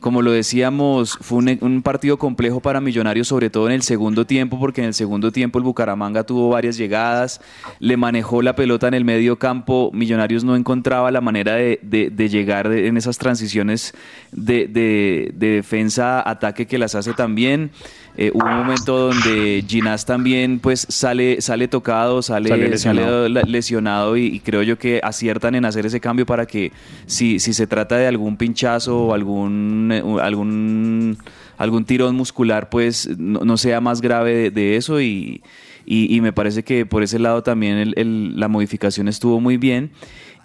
como 0.05 0.21
lo 0.21 0.33
decíamos, 0.33 1.17
fue 1.23 1.39
un, 1.39 1.59
un, 1.63 1.81
partido 1.81 2.19
complejo 2.19 2.61
para 2.61 2.79
Millonarios, 2.83 3.27
sobre 3.27 3.49
todo 3.49 3.69
en 3.69 3.73
el 3.73 3.81
segundo 3.81 4.27
tiempo, 4.27 4.61
porque 4.61 4.83
en 4.83 4.89
el 4.89 4.93
segundo 4.93 5.33
tiempo 5.33 5.59
el 5.59 5.65
Bucaramanga 5.65 6.25
tuvo 6.25 6.51
varias 6.51 6.77
llegadas, 6.77 7.41
le 7.79 7.97
manejó 7.97 8.43
la 8.43 8.55
pelota 8.55 8.87
en 8.87 8.93
el 8.93 9.07
medio 9.07 9.39
campo, 9.39 9.91
Millonarios 9.95 10.45
no 10.45 10.57
encontraba 10.57 11.11
la 11.11 11.23
manera 11.23 11.55
de, 11.55 11.81
de, 11.81 12.11
de 12.11 12.29
llegar 12.29 12.71
en 12.71 12.99
esas 12.99 13.17
transiciones 13.17 13.95
de, 14.31 14.69
de 14.69 15.33
defensa-ataque 15.35 16.67
que 16.67 16.77
las 16.77 16.95
hace 16.95 17.15
también. 17.15 17.71
Eh, 18.17 18.31
hubo 18.33 18.47
un 18.47 18.59
momento 18.59 18.97
donde 19.09 19.65
Ginás 19.67 20.07
también 20.07 20.61
pues 20.61 20.87
sale, 20.89 21.41
sale 21.41 21.67
tocado, 21.67 22.23
sale, 22.23 22.49
sale 22.49 22.69
lesionado, 22.69 23.25
sale 23.25 23.43
lesionado 23.51 24.17
y, 24.17 24.27
y, 24.27 24.39
creo 24.39 24.63
yo 24.63 24.79
que 24.79 25.01
aciertan 25.03 25.57
en 25.57 25.65
hacer 25.65 25.85
ese 25.85 25.99
cambio 25.99 26.25
para 26.25 26.47
que 26.47 26.71
si, 27.07 27.41
si 27.41 27.53
se 27.53 27.67
trata 27.67 27.97
de 27.97 28.07
algún 28.07 28.37
pinchazo 28.37 29.07
o 29.07 29.15
algún, 29.15 29.91
algún, 30.21 31.19
algún 31.59 31.85
tirón 31.85 32.17
muscular 32.17 32.71
pues 32.71 33.09
no, 33.19 33.57
sea 33.57 33.81
más 33.81 34.01
grave 34.01 34.51
de, 34.51 34.77
eso 34.77 35.01
y, 35.01 35.43
y, 35.87 36.21
me 36.21 36.33
parece 36.33 36.63
que 36.63 36.87
por 36.87 37.03
ese 37.03 37.19
lado 37.19 37.43
también 37.43 37.93
la 38.39 38.49
modificación 38.49 39.09
estuvo 39.09 39.41
muy 39.41 39.57
bien. 39.57 39.91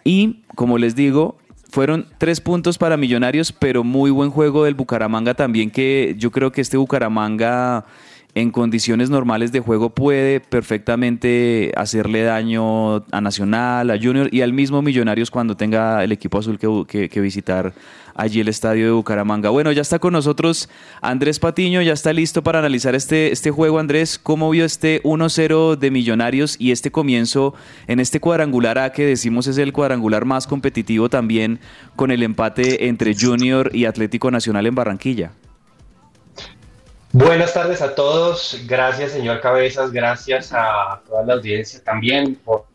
Y 0.03 0.41
como 0.55 0.77
les 0.77 0.95
digo 0.95 1.37
Fueron 1.69 2.07
tres 2.17 2.41
puntos 2.41 2.79
para 2.79 2.97
Millonarios, 2.97 3.51
pero 3.51 3.83
muy 3.83 4.09
buen 4.09 4.31
juego 4.31 4.63
del 4.63 4.73
Bucaramanga 4.73 5.35
también, 5.35 5.69
que 5.69 6.15
yo 6.17 6.31
creo 6.31 6.51
que 6.51 6.61
este 6.61 6.77
Bucaramanga 6.77 7.85
en 8.35 8.51
condiciones 8.51 9.09
normales 9.09 9.51
de 9.51 9.59
juego 9.59 9.89
puede 9.89 10.39
perfectamente 10.39 11.71
hacerle 11.75 12.23
daño 12.23 12.97
a 13.11 13.21
Nacional, 13.21 13.89
a 13.89 13.97
Junior 13.99 14.29
y 14.31 14.41
al 14.41 14.53
mismo 14.53 14.81
Millonarios 14.81 15.31
cuando 15.31 15.57
tenga 15.57 16.03
el 16.03 16.11
equipo 16.11 16.37
azul 16.37 16.59
que, 16.59 17.21
visitar 17.21 17.73
allí 18.15 18.39
el 18.39 18.47
estadio 18.47 18.85
de 18.85 18.91
Bucaramanga. 18.91 19.49
Bueno, 19.49 19.71
ya 19.71 19.81
está 19.81 19.99
con 19.99 20.13
nosotros 20.13 20.69
Andrés 21.01 21.39
Patiño, 21.39 21.81
ya 21.81 21.93
está 21.93 22.13
listo 22.13 22.43
para 22.43 22.59
analizar 22.59 22.93
este, 22.93 23.31
este 23.31 23.49
juego. 23.49 23.79
Andrés, 23.79 24.19
¿cómo 24.19 24.49
vio 24.51 24.63
este 24.63 25.01
1-0 25.03 25.77
de 25.77 25.91
Millonarios 25.91 26.55
y 26.59 26.71
este 26.71 26.91
comienzo 26.91 27.55
en 27.87 27.99
este 27.99 28.19
cuadrangular 28.19 28.77
A 28.77 28.91
que 28.91 29.05
decimos 29.05 29.47
es 29.47 29.57
el 29.57 29.73
cuadrangular 29.73 30.25
más 30.25 30.47
competitivo 30.47 31.09
también 31.09 31.59
con 31.95 32.11
el 32.11 32.23
empate 32.23 32.87
entre 32.87 33.15
Junior 33.15 33.71
y 33.73 33.85
Atlético 33.85 34.29
Nacional 34.29 34.67
en 34.67 34.75
Barranquilla? 34.75 35.31
Buenas 37.11 37.55
tardes 37.55 37.81
a 37.81 37.95
todos, 37.95 38.61
gracias 38.67 39.13
señor 39.13 39.41
Cabezas, 39.41 39.91
gracias 39.91 40.53
a 40.53 41.01
toda 41.07 41.23
la 41.23 41.33
audiencia 41.33 41.83
también 41.83 42.35
por 42.35 42.65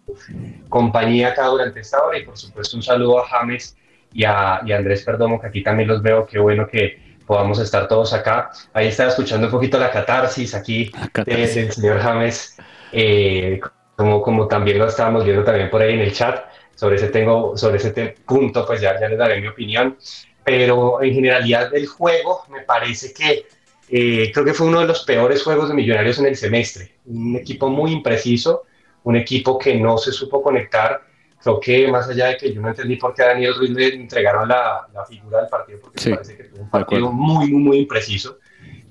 compañía 0.69 1.29
acá 1.29 1.47
durante 1.47 1.79
esta 1.79 2.03
hora. 2.03 2.19
Y 2.19 2.25
por 2.25 2.37
supuesto 2.37 2.77
un 2.77 2.83
saludo 2.83 3.21
a 3.21 3.29
James 3.29 3.77
y 4.13 4.25
a, 4.25 4.57
Andrés 4.57 5.05
Perdomo, 5.05 5.41
que 5.41 5.47
aquí 5.47 5.63
también 5.63 5.89
los 5.89 6.03
veo, 6.03 6.27
qué 6.27 6.41
bueno 6.41 6.67
que 6.67 7.01
podamos 7.29 7.61
estar 7.61 7.87
todos 7.87 8.13
acá. 8.13 8.51
Ahí 8.73 8.89
estaba 8.89 9.11
escuchando 9.11 9.47
un 9.47 9.53
poquito 9.53 9.79
la 9.79 9.93
catarsis 9.93 10.53
aquí 10.57 10.91
del 11.25 11.73
señor 11.73 12.01
James, 12.01 12.57
eh, 12.91 13.61
como, 13.95 14.21
como 14.21 14.49
también 14.49 14.79
lo 14.79 14.89
estábamos 14.89 15.25
viendo 15.25 15.45
también 15.45 15.71
por 15.71 15.81
ahí 15.81 15.95
en 15.95 16.01
el 16.01 16.13
chat, 16.13 16.45
sobre 16.75 16.97
ese, 16.97 17.07
tengo, 17.07 17.57
sobre 17.57 17.77
ese 17.77 18.17
punto 18.27 18.67
pues 18.67 18.81
ya, 18.81 18.99
ya 18.99 19.09
les 19.09 19.17
daré 19.17 19.41
mi 19.41 19.47
opinión, 19.47 19.97
pero 20.43 21.01
en 21.05 21.15
generalidad 21.15 21.71
del 21.71 21.87
juego 21.87 22.45
me 22.51 22.63
parece 22.63 23.15
que 23.15 23.47
eh, 23.89 24.31
creo 24.33 24.45
que 24.45 24.55
fue 24.55 24.67
uno 24.67 24.81
de 24.81 24.87
los 24.87 25.05
peores 25.05 25.43
juegos 25.43 25.69
de 25.69 25.75
Millonarios 25.75 26.19
en 26.19 26.27
el 26.27 26.37
semestre. 26.37 26.93
Un 27.07 27.37
equipo 27.37 27.69
muy 27.69 27.93
impreciso, 27.93 28.65
un 29.05 29.17
equipo 29.17 29.59
que 29.59 29.75
no 29.77 29.99
se 29.99 30.13
supo 30.13 30.43
conectar. 30.43 31.03
Creo 31.43 31.61
que 31.61 31.89
más 31.89 32.09
allá 32.09 32.29
de 32.29 32.37
que 32.39 32.53
yo 32.53 32.61
no 32.61 32.69
entendí 32.69 32.97
por 32.97 33.15
qué 33.15 33.23
a 33.23 33.29
Daniel 33.29 33.55
Ruiz 33.55 33.71
le 33.71 33.95
entregaron 33.95 34.49
la, 34.49 34.87
figura 35.09 35.41
del 35.41 35.49
partido, 35.49 35.81
porque 35.81 36.09
me 36.09 36.17
parece 36.17 36.37
que 36.37 36.45
tuvo 36.45 36.63
un 36.63 36.71
partido 36.71 37.13
muy, 37.13 37.51
muy, 37.51 37.63
muy 37.63 37.79
impreciso. 37.79 38.39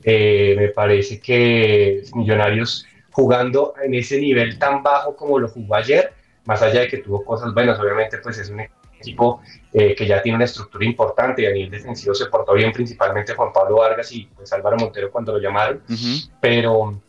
Eh, 0.03 0.53
me 0.57 0.67
parece 0.69 1.19
que 1.19 2.03
Millonarios 2.13 2.85
jugando 3.11 3.73
en 3.81 3.93
ese 3.93 4.19
nivel 4.19 4.59
tan 4.59 4.83
bajo 4.83 5.15
como 5.15 5.39
lo 5.39 5.47
jugó 5.47 5.75
ayer, 5.75 6.13
más 6.45 6.61
allá 6.61 6.81
de 6.81 6.87
que 6.87 6.97
tuvo 6.97 7.23
cosas 7.23 7.53
buenas, 7.53 7.79
obviamente 7.79 8.17
pues 8.17 8.37
es 8.37 8.49
un 8.49 8.59
equipo 8.59 8.82
eh, 9.73 9.95
que 9.95 10.05
ya 10.05 10.21
tiene 10.21 10.35
una 10.35 10.45
estructura 10.45 10.85
importante 10.85 11.41
y 11.41 11.45
a 11.45 11.51
nivel 11.51 11.71
defensivo 11.71 12.13
se 12.13 12.27
portó 12.27 12.53
bien, 12.53 12.71
principalmente 12.71 13.33
Juan 13.33 13.51
Pablo 13.51 13.77
Vargas 13.77 14.11
y 14.11 14.25
pues 14.35 14.51
Álvaro 14.53 14.77
Montero 14.77 15.11
cuando 15.11 15.33
lo 15.33 15.39
llamaron. 15.39 15.81
Pero 16.39 17.01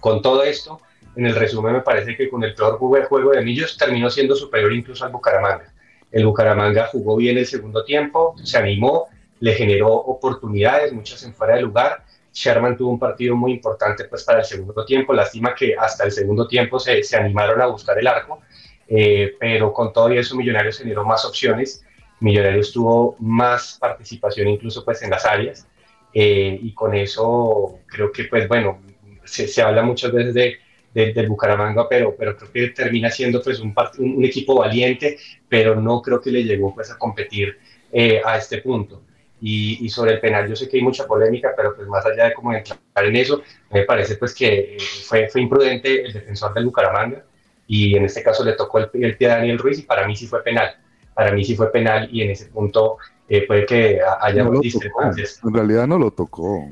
con 0.00 0.22
todo 0.22 0.42
esto, 0.42 0.80
en 1.14 1.26
el 1.26 1.34
resumen 1.34 1.74
me 1.74 1.80
parece 1.80 2.16
que 2.16 2.28
con 2.28 2.42
el 2.44 2.54
peor 2.54 2.78
juego 2.78 3.30
de 3.30 3.42
Millos 3.42 3.76
terminó 3.76 4.10
siendo 4.10 4.34
superior 4.34 4.72
incluso 4.72 5.04
al 5.04 5.12
Bucaramanga. 5.12 5.72
El 6.10 6.26
Bucaramanga 6.26 6.86
jugó 6.86 7.16
bien 7.16 7.36
el 7.38 7.46
segundo 7.46 7.84
tiempo, 7.84 8.34
se 8.42 8.58
animó, 8.58 9.08
le 9.40 9.52
generó 9.54 9.88
oportunidades, 9.92 10.92
muchas 10.92 11.22
en 11.24 11.34
fuera 11.34 11.56
de 11.56 11.62
lugar. 11.62 12.04
Sherman 12.32 12.76
tuvo 12.76 12.90
un 12.90 12.98
partido 12.98 13.34
muy 13.34 13.52
importante 13.52 14.04
pues 14.04 14.24
para 14.24 14.40
el 14.40 14.44
segundo 14.44 14.84
tiempo. 14.84 15.12
Lástima 15.12 15.54
que 15.54 15.74
hasta 15.74 16.04
el 16.04 16.12
segundo 16.12 16.46
tiempo 16.46 16.78
se, 16.78 17.02
se 17.02 17.16
animaron 17.16 17.60
a 17.60 17.66
buscar 17.66 17.98
el 17.98 18.06
arco 18.06 18.40
eh, 18.88 19.36
pero 19.38 19.72
con 19.72 19.92
todo 19.92 20.10
eso 20.10 20.36
Millonarios 20.36 20.78
generó 20.78 21.04
más 21.04 21.24
opciones, 21.24 21.84
Millonarios 22.20 22.72
tuvo 22.72 23.16
más 23.18 23.78
participación 23.80 24.48
incluso 24.48 24.84
pues 24.84 25.02
en 25.02 25.10
las 25.10 25.24
áreas. 25.26 25.68
Eh, 26.14 26.58
y 26.62 26.72
con 26.72 26.94
eso 26.94 27.80
creo 27.86 28.10
que 28.10 28.24
pues 28.24 28.48
bueno, 28.48 28.80
se, 29.24 29.46
se 29.48 29.60
habla 29.60 29.82
muchas 29.82 30.12
veces 30.12 30.32
de, 30.32 30.58
del 30.94 31.28
Bucaramanga, 31.28 31.86
pero, 31.88 32.16
pero 32.16 32.36
creo 32.36 32.50
que 32.50 32.68
termina 32.68 33.10
siendo 33.10 33.42
pues 33.42 33.60
un, 33.60 33.74
un, 33.98 34.24
equipo 34.24 34.54
valiente, 34.54 35.18
pero 35.46 35.78
no 35.78 36.00
creo 36.00 36.20
que 36.20 36.30
le 36.30 36.42
llegó 36.42 36.74
pues 36.74 36.90
a 36.90 36.96
competir 36.96 37.58
eh, 37.92 38.22
a 38.24 38.38
este 38.38 38.62
punto. 38.62 39.02
Y, 39.38 39.84
y, 39.84 39.90
sobre 39.90 40.12
el 40.12 40.20
penal 40.20 40.48
yo 40.48 40.56
sé 40.56 40.66
que 40.66 40.78
hay 40.78 40.82
mucha 40.82 41.06
polémica, 41.06 41.52
pero 41.54 41.76
pues 41.76 41.86
más 41.86 42.06
allá 42.06 42.24
de 42.24 42.32
cómo 42.32 42.54
entrar 42.54 42.78
en 43.04 43.16
eso, 43.16 43.42
me 43.70 43.82
parece 43.82 44.16
pues 44.16 44.34
que 44.34 44.78
fue, 45.04 45.28
fue 45.28 45.42
imprudente 45.42 46.06
el 46.06 46.14
defensor 46.14 46.54
del 46.54 46.64
Bucaramanga, 46.64 47.22
y 47.66 47.96
en 47.96 48.04
este 48.04 48.22
caso 48.22 48.44
le 48.44 48.52
tocó 48.52 48.78
el, 48.78 48.90
pie 48.90 49.26
a 49.26 49.36
Daniel 49.36 49.58
Ruiz 49.58 49.78
y 49.78 49.82
para 49.82 50.06
mí 50.06 50.16
sí 50.16 50.26
fue 50.26 50.42
penal. 50.42 50.76
Para 51.14 51.32
mí 51.32 51.44
sí 51.44 51.56
fue 51.56 51.72
penal 51.72 52.08
y 52.12 52.22
en 52.22 52.30
ese 52.30 52.46
punto 52.46 52.98
eh, 53.28 53.46
puede 53.46 53.66
que 53.66 54.00
haya 54.20 54.44
no 54.44 54.60
discrepancias. 54.60 55.40
En 55.42 55.54
realidad 55.54 55.86
no 55.86 55.98
lo 55.98 56.10
tocó. 56.10 56.68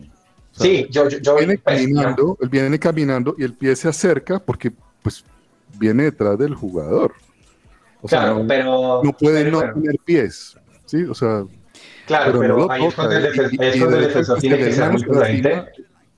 sí, 0.53 0.87
yo, 0.91 1.09
yo, 1.09 1.37
viene 1.37 1.59
pues, 1.59 1.81
caminando, 1.81 2.39
él 2.41 2.49
viene 2.49 2.79
caminando 2.79 3.35
y 3.39 3.45
el 3.45 3.55
pie 3.55 3.75
se 3.75 3.89
acerca 3.89 4.39
porque 4.39 4.73
pues 5.03 5.25
viene 5.79 6.05
detrás 6.05 6.39
del 6.39 6.55
jugador. 6.55 7.13
O 8.03 8.09
sea, 8.09 8.27
no, 8.27 8.47
pero, 8.47 9.01
no 9.03 9.13
puede 9.13 9.51
no 9.51 9.61
tener 9.61 9.97
pies, 10.05 10.57
¿sí? 10.85 11.05
O 11.05 11.15
sea, 11.15 11.45
claro, 12.07 12.39
pero, 12.39 12.71
ahí 12.71 12.85
es 12.85 12.95
cuando 12.95 13.17
el, 13.17 13.23
defensor 13.23 14.39
tiene 14.39 14.59
que 14.59 14.73
ser 14.73 14.93
muy 14.93 15.03
prudente. 15.03 15.65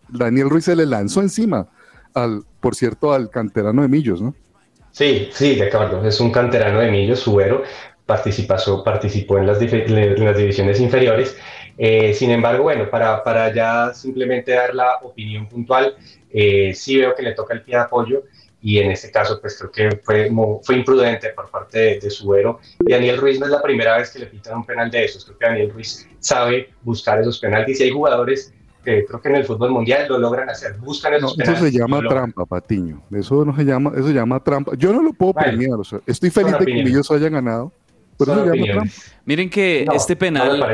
Daniel 0.08 0.50
Ruiz 0.50 0.64
se 0.64 0.76
le 0.76 0.84
lanzó 0.84 1.22
encima, 1.22 1.68
al, 2.12 2.42
por 2.60 2.74
cierto, 2.74 3.12
al 3.12 3.30
canterano 3.30 3.82
de 3.82 3.88
Millos, 3.88 4.20
¿no? 4.20 4.34
Sí, 4.96 5.28
sí, 5.30 5.56
de 5.56 5.66
acuerdo. 5.66 6.02
Es 6.08 6.20
un 6.20 6.32
canterano 6.32 6.80
de 6.80 6.90
Millos, 6.90 7.20
Subero, 7.20 7.62
participó, 8.06 8.82
participó 8.82 9.36
en 9.36 9.46
las, 9.46 9.60
divisiones 9.60 10.80
inferiores. 10.80 11.36
Eh, 11.76 12.14
sin 12.14 12.30
embargo, 12.30 12.62
bueno, 12.62 12.88
para, 12.88 13.22
para 13.22 13.52
ya 13.52 13.92
simplemente 13.92 14.52
dar 14.52 14.74
la 14.74 14.96
opinión 15.02 15.50
puntual, 15.50 15.94
eh, 16.30 16.72
sí 16.74 16.96
veo 16.96 17.14
que 17.14 17.22
le 17.22 17.32
toca 17.32 17.52
el 17.52 17.60
pie 17.60 17.76
de 17.76 17.82
apoyo 17.82 18.24
y 18.62 18.78
en 18.78 18.90
este 18.90 19.10
caso 19.10 19.38
pues 19.38 19.58
creo 19.58 19.70
que 19.70 19.98
fue, 20.02 20.30
fue 20.62 20.76
imprudente 20.76 21.28
por 21.28 21.50
parte 21.50 21.78
de, 21.78 22.00
de. 22.00 22.54
Y 22.86 22.90
Daniel 22.90 23.18
Ruiz 23.18 23.38
no 23.38 23.44
es 23.44 23.52
la 23.52 23.60
primera 23.60 23.98
vez 23.98 24.10
que 24.10 24.20
le 24.20 24.26
pitan 24.26 24.56
un 24.56 24.64
penal 24.64 24.90
de 24.90 25.04
esos, 25.04 25.26
creo 25.26 25.36
que 25.36 25.44
Daniel 25.44 25.72
Ruiz 25.72 26.08
sabe 26.20 26.70
buscar 26.80 27.20
esos 27.20 27.38
penaltis 27.38 27.80
y 27.80 27.82
hay 27.82 27.90
jugadores 27.90 28.54
creo 29.06 29.20
que 29.20 29.28
en 29.28 29.36
el 29.36 29.44
fútbol 29.44 29.70
mundial 29.70 30.06
lo 30.08 30.18
logran 30.18 30.48
hacer, 30.48 30.76
buscan 30.78 31.14
esos 31.14 31.38
Eso 31.38 31.56
se 31.56 31.72
llama 31.72 32.00
trampa, 32.08 32.44
Patiño. 32.46 33.02
Eso 33.10 33.44
no 33.44 33.54
se 33.56 33.64
llama, 33.64 33.92
eso 33.94 34.06
se 34.08 34.14
llama 34.14 34.40
trampa. 34.40 34.72
Yo 34.76 34.92
no 34.92 35.02
lo 35.02 35.12
puedo 35.12 35.32
premiar, 35.34 35.78
o 35.78 35.84
sea, 35.84 36.00
estoy 36.06 36.30
feliz 36.30 36.58
de 36.58 36.64
que 36.64 36.80
ellos 36.82 37.10
hayan 37.10 37.32
ganado. 37.32 37.72
Pero 38.18 38.32
eso 38.32 38.44
se 38.44 38.56
llama 38.56 38.72
trampa. 38.72 38.92
Miren 39.26 39.50
que 39.50 39.84
este 39.92 40.14
penal, 40.14 40.64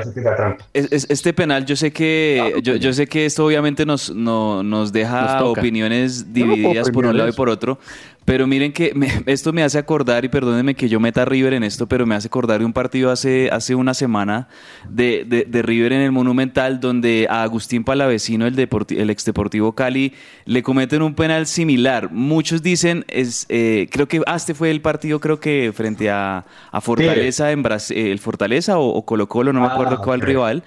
este 0.75 1.33
penal, 1.33 1.65
yo 1.65 1.75
sé 1.75 1.91
que, 1.91 2.61
yo, 2.63 2.77
yo, 2.77 2.93
sé 2.93 3.07
que 3.07 3.25
esto 3.25 3.47
obviamente 3.47 3.87
nos, 3.87 4.15
no, 4.15 4.63
nos 4.63 4.93
deja 4.93 5.43
opiniones 5.43 6.35
divididas 6.35 6.91
por 6.91 7.07
un 7.07 7.17
lado 7.17 7.31
y 7.31 7.33
por 7.33 7.49
otro, 7.49 7.79
pero 8.27 8.47
miren 8.47 8.75
que 8.75 8.93
esto 9.27 9.55
me 9.55 9.63
hace 9.63 9.79
acordar, 9.79 10.27
y 10.27 10.29
perdónenme 10.29 10.75
que 10.75 10.91
yo 10.91 11.01
meta 11.01 11.23
a 11.23 11.25
River 11.25 11.55
en 11.55 11.65
esto, 11.65 11.87
pero 11.87 12.05
me 12.05 12.15
hace 12.15 12.29
acordar 12.29 12.61
de 12.61 12.67
un 12.67 12.75
partido 12.75 13.11
hace, 13.11 13.49
hace 13.51 13.75
una 13.75 13.95
semana 13.95 14.49
de, 14.87 15.25
de, 15.49 15.63
River 15.63 15.95
en 15.95 16.03
el 16.03 16.13
Monumental, 16.13 16.79
donde 16.79 17.27
a 17.31 17.43
Agustín 17.43 17.85
Palavecino, 17.85 18.47
el, 18.47 18.59
el 18.59 19.11
ex 19.11 19.25
Deportivo 19.25 19.73
Cali, 19.73 20.13
le 20.45 20.63
cometen 20.63 21.01
un 21.01 21.15
penal 21.15 21.47
similar. 21.47 22.13
Muchos 22.13 22.63
dicen, 22.63 23.07
es, 23.09 23.47
eh, 23.49 23.89
creo 23.91 24.09
que 24.09 24.21
ah, 24.27 24.37
este 24.37 24.55
fue 24.55 24.71
el 24.71 24.83
partido, 24.83 25.21
creo 25.21 25.41
que 25.41 25.73
frente 25.75 26.11
a, 26.11 26.45
a 26.71 26.81
Fortaleza, 26.83 27.51
en 27.51 27.63
Brasil, 27.63 27.97
el 27.97 28.19
Fortaleza 28.19 28.42
o, 28.77 29.05
Colo 29.05 29.29
Colo, 29.29 29.53
no 29.53 29.61
me 29.61 29.67
acuerdo 29.67 29.97
ah, 30.01 30.03
cuál 30.03 30.21
rival. 30.21 30.63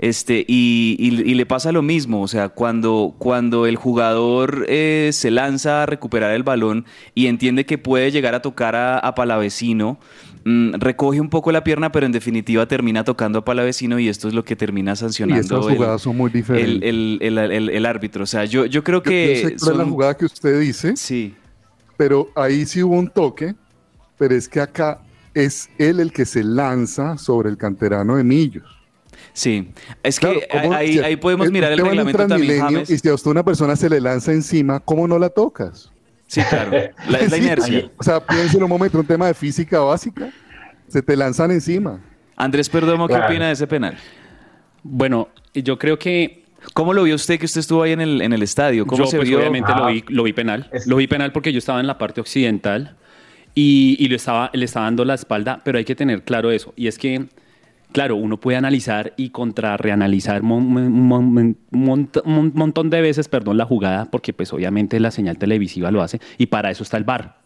Este, 0.00 0.46
y, 0.48 0.96
y, 0.98 1.34
le 1.34 1.44
pasa 1.44 1.72
lo 1.72 1.82
mismo, 1.82 2.22
o 2.22 2.28
sea, 2.28 2.48
cuando, 2.48 3.14
cuando 3.18 3.66
el 3.66 3.76
jugador 3.76 4.64
eh, 4.66 5.10
se 5.12 5.30
lanza 5.30 5.82
a 5.82 5.86
recuperar 5.86 6.32
el 6.32 6.42
balón 6.42 6.86
y 7.14 7.26
entiende 7.26 7.66
que 7.66 7.76
puede 7.76 8.10
llegar 8.10 8.34
a 8.34 8.40
tocar 8.40 8.74
a, 8.76 9.14
Palavecino, 9.14 9.98
mm, 10.46 10.76
recoge 10.78 11.20
un 11.20 11.28
poco 11.28 11.52
la 11.52 11.62
pierna, 11.64 11.92
pero 11.92 12.06
en 12.06 12.12
definitiva 12.12 12.66
termina 12.66 13.04
tocando 13.04 13.40
a 13.40 13.44
Palavecino 13.44 13.98
y 13.98 14.08
esto 14.08 14.26
es 14.26 14.32
lo 14.32 14.42
que 14.42 14.56
termina 14.56 14.96
sancionando. 14.96 15.70
Y 15.70 15.76
jugadas 15.76 16.00
son 16.00 16.16
muy 16.16 16.30
diferentes. 16.30 16.80
El, 16.82 17.84
árbitro, 17.84 18.24
o 18.24 18.26
sea, 18.26 18.46
yo, 18.46 18.64
yo 18.64 18.82
creo 18.82 19.02
que... 19.02 19.54
Yo, 19.62 19.74
la 19.74 19.84
jugada 19.84 20.16
que 20.16 20.24
usted 20.24 20.60
dice, 20.60 20.96
sí. 20.96 21.34
pero 21.98 22.30
ahí 22.36 22.64
sí 22.64 22.82
hubo 22.82 22.94
un 22.94 23.08
toque, 23.08 23.54
pero 24.16 24.34
es 24.34 24.48
que 24.48 24.62
acá 24.62 24.98
es 25.34 25.70
él 25.78 26.00
el 26.00 26.12
que 26.12 26.24
se 26.24 26.42
lanza 26.44 27.18
sobre 27.18 27.50
el 27.50 27.56
canterano 27.56 28.16
de 28.16 28.24
Millos. 28.24 28.80
Sí, 29.32 29.72
es 30.02 30.18
que 30.18 30.48
ahí, 30.50 31.16
podemos 31.16 31.50
mirar 31.50 31.72
el 31.72 31.78
reglamento 31.78 32.26
también, 32.26 32.84
Y 32.88 32.98
si 32.98 33.08
a 33.08 33.14
usted 33.14 33.30
una 33.30 33.44
persona 33.44 33.76
se 33.76 33.88
le 33.88 34.00
lanza 34.00 34.32
encima, 34.32 34.80
¿cómo 34.80 35.06
no 35.06 35.18
la 35.18 35.28
tocas? 35.28 35.90
Sí, 36.26 36.42
claro, 36.48 36.72
la, 37.08 37.18
es 37.18 37.30
la 37.30 37.36
inercia. 37.38 37.90
O 37.96 38.02
sea, 38.02 38.24
piensa 38.24 38.56
en 38.56 38.62
un 38.62 38.68
momento, 38.68 38.98
un 38.98 39.06
tema 39.06 39.26
de 39.26 39.34
física 39.34 39.80
básica, 39.80 40.30
se 40.88 41.02
te 41.02 41.16
lanzan 41.16 41.50
encima. 41.50 42.00
Andrés 42.36 42.68
Perdomo, 42.68 43.06
¿qué 43.08 43.14
opina 43.14 43.46
de 43.46 43.52
ese 43.52 43.66
penal? 43.66 43.96
Bueno, 44.82 45.28
yo 45.54 45.78
creo 45.78 45.98
que 45.98 46.40
¿Cómo 46.74 46.92
lo 46.92 47.04
vio 47.04 47.14
usted 47.14 47.38
que 47.38 47.46
usted 47.46 47.60
estuvo 47.60 47.82
ahí 47.82 47.92
en 47.92 48.00
el, 48.00 48.20
en 48.20 48.32
el 48.32 48.42
estadio? 48.42 48.86
¿Cómo 48.86 49.04
yo, 49.04 49.10
se 49.10 49.16
pues, 49.16 49.28
vio? 49.28 49.38
Obviamente 49.38 49.72
lo, 49.74 49.86
vi, 49.86 50.04
lo 50.08 50.22
vi 50.24 50.32
penal. 50.32 50.70
Lo 50.86 50.96
vi 50.96 51.06
penal 51.06 51.32
porque 51.32 51.52
yo 51.52 51.58
estaba 51.58 51.80
en 51.80 51.86
la 51.86 51.96
parte 51.96 52.20
occidental 52.20 52.96
y, 53.54 53.96
y, 53.98 54.08
le, 54.08 54.16
estaba, 54.16 54.50
le 54.52 54.64
estaba 54.64 54.86
dando 54.86 55.04
la 55.04 55.14
espalda, 55.14 55.60
pero 55.64 55.78
hay 55.78 55.84
que 55.84 55.94
tener 55.94 56.22
claro 56.22 56.50
eso. 56.50 56.72
Y 56.76 56.86
es 56.86 56.98
que 56.98 57.26
claro, 57.92 58.16
uno 58.16 58.38
puede 58.38 58.56
analizar 58.56 59.12
y 59.16 59.30
contrarreanalizar 59.30 60.42
un 60.42 61.56
montón 61.72 62.90
de 62.90 63.00
veces, 63.00 63.28
perdón, 63.28 63.56
la 63.56 63.64
jugada, 63.64 64.04
porque 64.04 64.32
pues 64.32 64.52
obviamente 64.52 65.00
la 65.00 65.10
señal 65.10 65.38
televisiva 65.38 65.90
lo 65.90 66.00
hace 66.00 66.20
y 66.38 66.46
para 66.46 66.70
eso 66.70 66.82
está 66.82 66.96
el 66.96 67.04
VAR. 67.04 67.40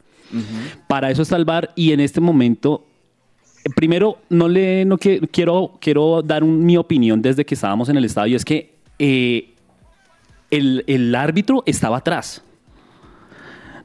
Para 0.89 1.11
eso 1.11 1.23
está 1.23 1.37
el 1.37 1.45
VAR 1.45 1.71
y 1.77 1.93
en 1.93 2.01
este 2.01 2.21
momento 2.21 2.87
primero, 3.75 4.19
no 4.29 4.49
le 4.49 4.85
no 4.85 4.99
quiero, 4.99 5.79
quiero 5.81 6.23
dar 6.23 6.45
mi 6.45 6.77
opinión 6.77 7.23
desde 7.23 7.45
que 7.45 7.55
estábamos 7.55 7.89
en 7.89 7.97
el 7.97 8.05
estadio. 8.05 8.37
Es 8.37 8.45
que 8.45 8.75
eh, 8.99 9.55
el, 10.51 10.85
el, 10.87 11.15
árbitro 11.15 11.63
estaba 11.67 11.99
atrás. 11.99 12.43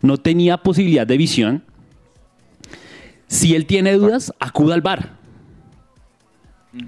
No 0.02 0.18
tenía 0.18 0.58
posibilidad 0.58 1.08
de 1.08 1.18
visión. 1.18 1.64
Si 3.30 3.56
él 3.56 3.68
tiene 3.68 3.94
dudas, 3.94 4.34
acuda 4.40 4.74
al 4.74 4.82
bar. 4.82 5.12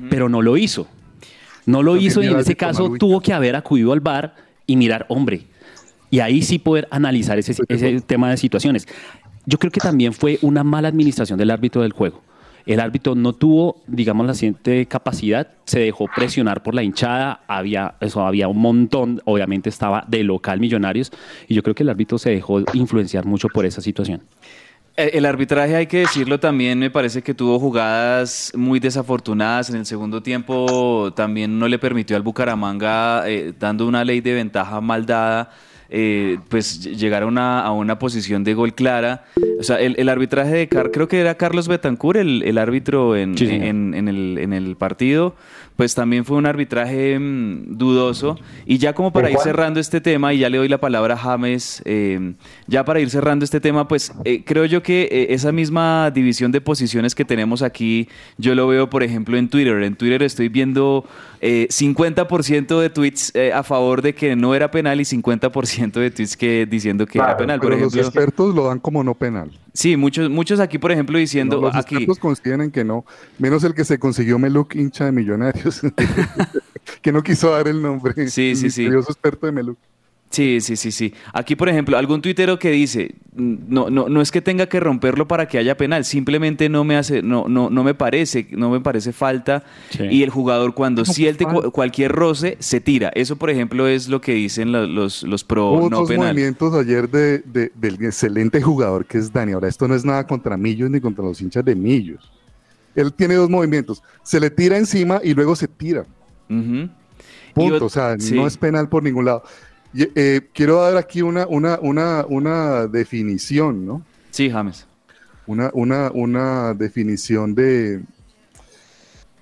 Pero 0.10 0.28
no 0.28 0.42
lo 0.42 0.58
hizo. 0.58 0.88
No 1.68 1.84
lo 1.84 1.96
hizo 1.98 2.24
y 2.24 2.28
en 2.28 2.40
ese 2.40 2.56
caso 2.56 2.94
tuvo 2.98 3.22
que 3.22 3.32
haber 3.32 3.56
acudido 3.56 3.94
al 3.94 4.00
bar 4.00 4.36
y 4.66 4.76
mirar, 4.76 5.06
hombre, 5.08 5.46
y 6.10 6.20
ahí 6.20 6.42
sí 6.42 6.58
poder 6.58 6.88
analizar 6.90 7.38
ese, 7.38 7.56
ese 7.68 8.02
tema 8.02 8.32
de 8.32 8.38
situaciones. 8.38 8.88
Yo 9.46 9.60
creo 9.60 9.72
que 9.72 9.80
también 9.80 10.14
fue 10.14 10.40
una 10.42 10.64
mala 10.64 10.88
administración 10.88 11.38
del 11.38 11.52
árbitro 11.52 11.84
del 11.84 11.94
juego. 11.94 12.22
El 12.66 12.80
árbitro 12.80 13.14
no 13.14 13.34
tuvo, 13.34 13.82
digamos, 13.86 14.26
la 14.26 14.34
siguiente 14.34 14.88
capacidad, 14.88 15.48
se 15.66 15.80
dejó 15.80 16.08
presionar 16.08 16.64
por 16.64 16.74
la 16.74 16.84
hinchada, 16.84 17.42
había, 17.48 17.96
eso 18.02 18.26
había 18.26 18.48
un 18.48 18.58
montón, 18.58 19.22
obviamente 19.26 19.70
estaba 19.70 20.06
de 20.08 20.24
local 20.24 20.60
Millonarios, 20.60 21.12
y 21.48 21.54
yo 21.54 21.62
creo 21.64 21.76
que 21.76 21.84
el 21.84 21.90
árbitro 21.90 22.18
se 22.18 22.32
dejó 22.32 22.62
influenciar 22.74 23.26
mucho 23.26 23.48
por 23.48 23.66
esa 23.66 23.82
situación. 23.82 24.22
Eh, 24.98 25.12
el 25.14 25.26
arbitraje, 25.26 25.76
hay 25.76 25.88
que 25.88 26.00
decirlo 26.00 26.40
también, 26.40 26.78
me 26.78 26.90
parece 26.90 27.22
que 27.22 27.34
tuvo 27.34 27.60
jugadas 27.60 28.52
muy 28.56 28.80
desafortunadas. 28.80 29.70
En 29.70 29.78
el 29.78 29.86
segundo 29.86 30.22
tiempo 30.22 31.12
también 31.16 31.58
no 31.58 31.68
le 31.68 31.80
permitió 31.80 32.16
al 32.16 32.24
Bucaramanga, 32.24 33.28
eh, 33.30 33.54
dando 33.58 33.88
una 33.88 34.04
ley 34.04 34.22
de 34.22 34.34
ventaja 34.34 34.82
mal 34.82 35.06
dada, 35.06 35.52
eh, 35.90 36.38
pues 36.50 36.82
llegar 36.98 37.24
a 37.24 37.26
una, 37.26 37.62
a 37.62 37.72
una 37.72 38.00
posición 38.00 38.44
de 38.44 38.54
gol 38.54 38.74
clara. 38.74 39.26
O 39.60 39.64
sea, 39.64 39.80
el, 39.80 40.10
arbitraje 40.10 40.56
de 40.56 40.68
Car 40.68 40.92
creo 40.92 41.08
que 41.08 41.22
era 41.22 41.36
Carlos 41.36 41.68
Betancourt, 41.68 42.20
el, 42.20 42.58
árbitro 42.58 43.16
en, 43.16 43.36
en, 43.40 44.08
el, 44.08 44.38
en 44.40 44.54
el 44.54 44.76
partido 44.76 45.36
pues 45.82 45.96
también 45.96 46.26
fue 46.26 46.38
un 46.38 46.46
arbitraje 46.46 47.18
mm, 47.18 47.76
dudoso. 47.76 48.38
Y 48.68 48.78
ya 48.78 48.94
como 48.94 49.12
para 49.12 49.32
ir 49.32 49.38
cerrando 49.40 49.80
este 49.80 50.00
tema, 50.00 50.32
y 50.32 50.38
ya 50.38 50.48
le 50.48 50.60
doy 50.60 50.68
la 50.68 50.78
palabra 50.78 51.16
a 51.16 51.18
James, 51.18 51.82
eh, 51.86 52.36
ya 52.68 52.86
para 52.86 53.00
ir 53.00 53.10
cerrando 53.10 53.46
este 53.46 53.60
tema, 53.60 53.88
pues 53.88 54.14
eh, 54.24 54.44
creo 54.46 54.66
yo 54.66 54.84
que 54.84 55.10
eh, 55.12 55.34
esa 55.34 55.52
misma 55.52 56.12
división 56.12 56.52
de 56.52 56.62
posiciones 56.62 57.16
que 57.16 57.26
tenemos 57.26 57.64
aquí, 57.64 58.08
yo 58.38 58.54
lo 58.54 58.68
veo, 58.68 58.92
por 58.92 59.02
ejemplo, 59.02 59.38
en 59.38 59.50
Twitter. 59.50 59.82
En 59.82 59.96
Twitter 59.96 60.22
estoy 60.22 60.50
viendo 60.50 61.04
50% 61.42 62.80
de 62.80 62.90
tweets 62.92 63.34
a 63.52 63.64
favor 63.64 64.04
de 64.04 64.14
que 64.14 64.36
no 64.36 64.54
era 64.54 64.70
penal 64.70 65.02
y 65.02 65.04
50% 65.04 65.94
de 65.94 66.12
tweets 66.12 66.38
que 66.38 66.68
diciendo 66.70 67.08
que 67.08 67.18
era 67.18 67.36
penal. 67.36 67.60
Por 67.60 67.74
ejemplo, 67.74 67.98
los 67.98 68.06
expertos 68.06 68.54
lo 68.54 68.68
dan 68.68 68.78
como 68.78 69.04
no 69.04 69.16
penal. 69.16 69.50
Sí, 69.74 69.96
muchos, 69.96 70.30
muchos 70.30 70.60
aquí, 70.60 70.78
por 70.78 70.92
ejemplo, 70.92 71.18
diciendo. 71.18 71.62
los 71.62 71.76
aquí, 71.76 71.96
expertos 71.96 72.20
consideran 72.20 72.72
que 72.72 72.84
no, 72.84 73.06
menos 73.40 73.64
el 73.64 73.74
que 73.74 73.86
se 73.86 74.00
consiguió 74.00 74.38
Meluk, 74.38 74.76
hincha 74.76 75.06
de 75.06 75.12
Millonarios, 75.12 75.82
que 77.02 77.12
no 77.12 77.24
quiso 77.24 77.52
dar 77.52 77.68
el 77.68 77.82
nombre. 77.82 78.28
Sí, 78.30 78.56
sí, 78.56 78.70
sí. 78.70 78.86
experto 78.86 79.46
de 79.46 79.52
Meluk. 79.52 79.78
Sí, 80.32 80.62
sí, 80.62 80.78
sí, 80.78 80.92
sí. 80.92 81.14
Aquí, 81.34 81.58
por 81.58 81.68
ejemplo, 81.68 81.98
algún 81.98 82.22
tuitero 82.22 82.58
que 82.58 82.72
dice, 82.72 83.16
no, 83.36 83.90
no, 83.90 84.08
no 84.08 84.22
es 84.22 84.32
que 84.32 84.42
tenga 84.42 84.68
que 84.68 84.80
romperlo 84.80 85.28
para 85.28 85.46
que 85.46 85.58
haya 85.58 85.76
penal, 85.76 86.06
simplemente 86.06 86.70
no 86.70 86.86
me 86.86 86.96
hace, 86.96 87.22
no, 87.22 87.50
no, 87.50 87.70
no 87.70 87.84
me 87.84 87.94
parece, 87.94 88.48
no 88.52 88.70
me 88.70 88.80
parece 88.80 89.12
falta. 89.12 89.64
Y 90.10 90.24
el 90.24 90.30
jugador 90.30 90.74
cuando 90.74 91.04
siente 91.04 91.46
cualquier 91.74 92.14
roce, 92.14 92.56
se 92.60 92.80
tira. 92.80 93.12
Eso, 93.14 93.36
por 93.36 93.50
ejemplo, 93.50 93.88
es 93.88 94.08
lo 94.08 94.22
que 94.22 94.34
dicen 94.34 94.72
los, 94.72 95.24
los, 95.24 95.44
pro 95.44 95.74
Hubo 95.74 95.90
no 95.90 96.06
penal. 96.06 96.28
movimientos 96.28 96.74
ayer 96.74 97.10
de, 97.10 97.72
del 97.76 97.96
excelente 98.06 98.62
jugador 98.62 99.06
que 99.06 99.18
es 99.18 99.34
Dani. 99.34 99.52
Ahora, 99.52 99.68
esto 99.68 99.86
no 99.88 99.96
es 99.96 100.06
nada 100.06 100.26
contra 100.26 100.56
Millos 100.56 100.90
ni 100.90 101.02
contra 101.02 101.26
los 101.26 101.42
hinchas 101.42 101.66
de 101.66 101.76
Millos. 101.76 102.32
Él 102.96 103.12
tiene 103.14 103.36
dos 103.36 103.50
movimientos. 103.50 104.02
Se 104.24 104.40
le 104.40 104.50
tira 104.50 104.78
encima 104.78 105.20
y 105.22 105.34
luego 105.34 105.58
se 105.58 105.68
tira. 105.68 106.06
Punto. 106.48 107.86
o 107.86 107.90
sea, 107.90 108.16
no 108.34 108.48
es 108.48 108.58
penal 108.58 108.88
por 108.88 109.04
ningún 109.04 109.26
lado. 109.26 109.44
Eh, 109.94 110.50
quiero 110.54 110.82
dar 110.82 110.96
aquí 110.98 111.22
una, 111.22 111.46
una, 111.48 111.78
una, 111.82 112.26
una 112.30 112.88
definición, 112.88 113.86
¿no? 113.86 114.04
Sí, 114.30 114.50
James. 114.50 114.88
Una, 115.46 115.70
una, 115.74 116.12
una 116.14 116.74
definición 116.74 117.54
de, 117.54 118.02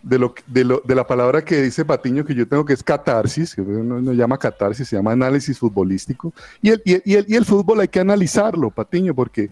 de, 0.01 0.17
lo, 0.17 0.33
de, 0.47 0.63
lo, 0.63 0.81
de 0.83 0.95
la 0.95 1.05
palabra 1.05 1.43
que 1.43 1.62
dice 1.62 1.85
Patiño 1.85 2.25
que 2.25 2.33
yo 2.33 2.47
tengo 2.47 2.65
que 2.65 2.73
es 2.73 2.81
catarsis, 2.81 3.53
que 3.53 3.62
no, 3.62 4.01
no 4.01 4.13
llama 4.13 4.38
catarsis, 4.38 4.88
se 4.88 4.95
llama 4.95 5.12
análisis 5.12 5.59
futbolístico. 5.59 6.33
Y 6.62 6.69
el, 6.69 6.81
y, 6.83 7.13
el, 7.13 7.25
y 7.27 7.35
el 7.35 7.45
fútbol 7.45 7.81
hay 7.81 7.88
que 7.88 7.99
analizarlo, 7.99 8.71
Patiño, 8.71 9.13
porque 9.13 9.49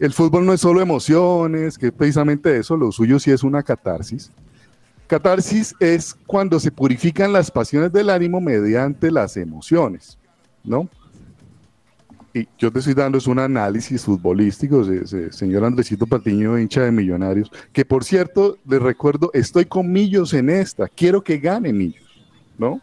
el 0.00 0.12
fútbol 0.12 0.46
no 0.46 0.52
es 0.52 0.60
solo 0.62 0.80
emociones, 0.80 1.78
que 1.78 1.92
precisamente 1.92 2.56
eso, 2.56 2.76
lo 2.76 2.90
suyo 2.90 3.20
sí 3.20 3.30
es 3.30 3.44
una 3.44 3.62
catarsis. 3.62 4.32
Catarsis 5.06 5.74
es 5.78 6.14
cuando 6.26 6.58
se 6.58 6.70
purifican 6.70 7.32
las 7.32 7.50
pasiones 7.50 7.92
del 7.92 8.10
ánimo 8.10 8.40
mediante 8.40 9.10
las 9.10 9.36
emociones. 9.36 10.16
¿No? 10.64 10.88
Y 12.32 12.46
yo 12.58 12.70
te 12.70 12.78
estoy 12.78 12.94
dando 12.94 13.18
es 13.18 13.26
un 13.26 13.40
análisis 13.40 14.04
futbolístico, 14.04 14.84
señor 15.30 15.64
Andresito 15.64 16.06
Patiño, 16.06 16.58
hincha 16.58 16.82
de 16.82 16.92
Millonarios, 16.92 17.50
que 17.72 17.84
por 17.84 18.04
cierto, 18.04 18.56
les 18.68 18.80
recuerdo, 18.80 19.30
estoy 19.34 19.64
con 19.64 19.90
Millos 19.90 20.32
en 20.32 20.48
esta, 20.48 20.86
quiero 20.86 21.22
que 21.22 21.38
gane 21.38 21.72
Millos, 21.72 22.08
¿no? 22.56 22.80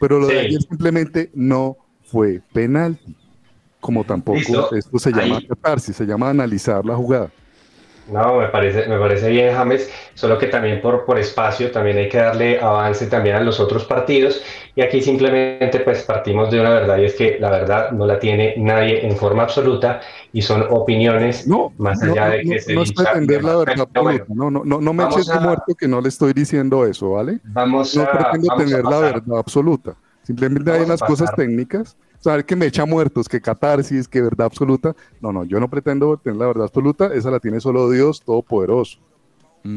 Pero 0.00 0.18
lo 0.18 0.28
de 0.28 0.40
ayer 0.40 0.62
simplemente 0.62 1.30
no 1.34 1.76
fue 2.04 2.40
penalti, 2.52 3.14
como 3.80 4.02
tampoco 4.02 4.74
esto 4.74 4.98
se 4.98 5.12
llama 5.12 5.40
catarsis, 5.46 5.94
se 5.94 6.06
llama 6.06 6.30
analizar 6.30 6.86
la 6.86 6.96
jugada. 6.96 7.30
No, 8.10 8.36
me 8.36 8.48
parece, 8.48 8.86
me 8.86 8.98
parece 8.98 9.30
bien, 9.30 9.54
James, 9.54 9.90
solo 10.14 10.38
que 10.38 10.48
también 10.48 10.80
por, 10.80 11.04
por 11.04 11.18
espacio 11.18 11.70
también 11.70 11.96
hay 11.96 12.08
que 12.08 12.18
darle 12.18 12.60
avance 12.60 13.06
también 13.06 13.36
a 13.36 13.40
los 13.40 13.58
otros 13.60 13.84
partidos. 13.84 14.42
Y 14.76 14.82
aquí 14.82 15.00
simplemente 15.00 15.80
pues 15.80 16.02
partimos 16.02 16.50
de 16.50 16.60
una 16.60 16.70
verdad 16.70 16.98
y 16.98 17.04
es 17.04 17.14
que 17.14 17.38
la 17.38 17.50
verdad 17.50 17.92
no 17.92 18.06
la 18.06 18.18
tiene 18.18 18.54
nadie 18.56 19.06
en 19.06 19.16
forma 19.16 19.44
absoluta 19.44 20.00
y 20.32 20.42
son 20.42 20.66
opiniones 20.68 21.46
no, 21.46 21.72
más 21.78 22.02
allá 22.02 22.30
de 22.30 22.42
que 22.42 22.58
se 22.58 22.74
No 22.74 22.82
es 22.82 22.92
pretender 22.92 23.44
la 23.44 23.56
verdad 23.56 23.88
absoluta, 23.94 24.24
no, 24.28 24.50
no, 24.50 24.64
no, 24.64 24.80
no 24.80 24.92
me 24.92 25.04
eches 25.04 25.26
de 25.26 25.38
muerto 25.38 25.74
que 25.76 25.86
no 25.86 26.00
le 26.00 26.08
estoy 26.08 26.32
diciendo 26.32 26.84
eso, 26.84 27.10
¿vale? 27.12 27.38
Vamos 27.44 27.96
no 27.96 28.04
pretendo 28.10 28.56
tener 28.56 28.84
la 28.84 28.98
verdad 28.98 29.38
absoluta, 29.38 29.94
simplemente 30.24 30.72
hay 30.72 30.82
unas 30.82 31.00
cosas 31.00 31.30
técnicas 31.36 31.96
saber 32.24 32.46
que 32.46 32.56
me 32.56 32.66
echa 32.66 32.86
muertos, 32.86 33.28
que 33.28 33.40
catarsis, 33.40 34.08
que 34.08 34.22
verdad 34.22 34.46
absoluta. 34.46 34.96
No, 35.20 35.30
no, 35.30 35.44
yo 35.44 35.60
no 35.60 35.68
pretendo 35.68 36.16
tener 36.16 36.38
la 36.38 36.46
verdad 36.46 36.64
absoluta, 36.64 37.10
esa 37.14 37.30
la 37.30 37.38
tiene 37.38 37.60
solo 37.60 37.90
Dios 37.90 38.22
Todopoderoso. 38.22 38.98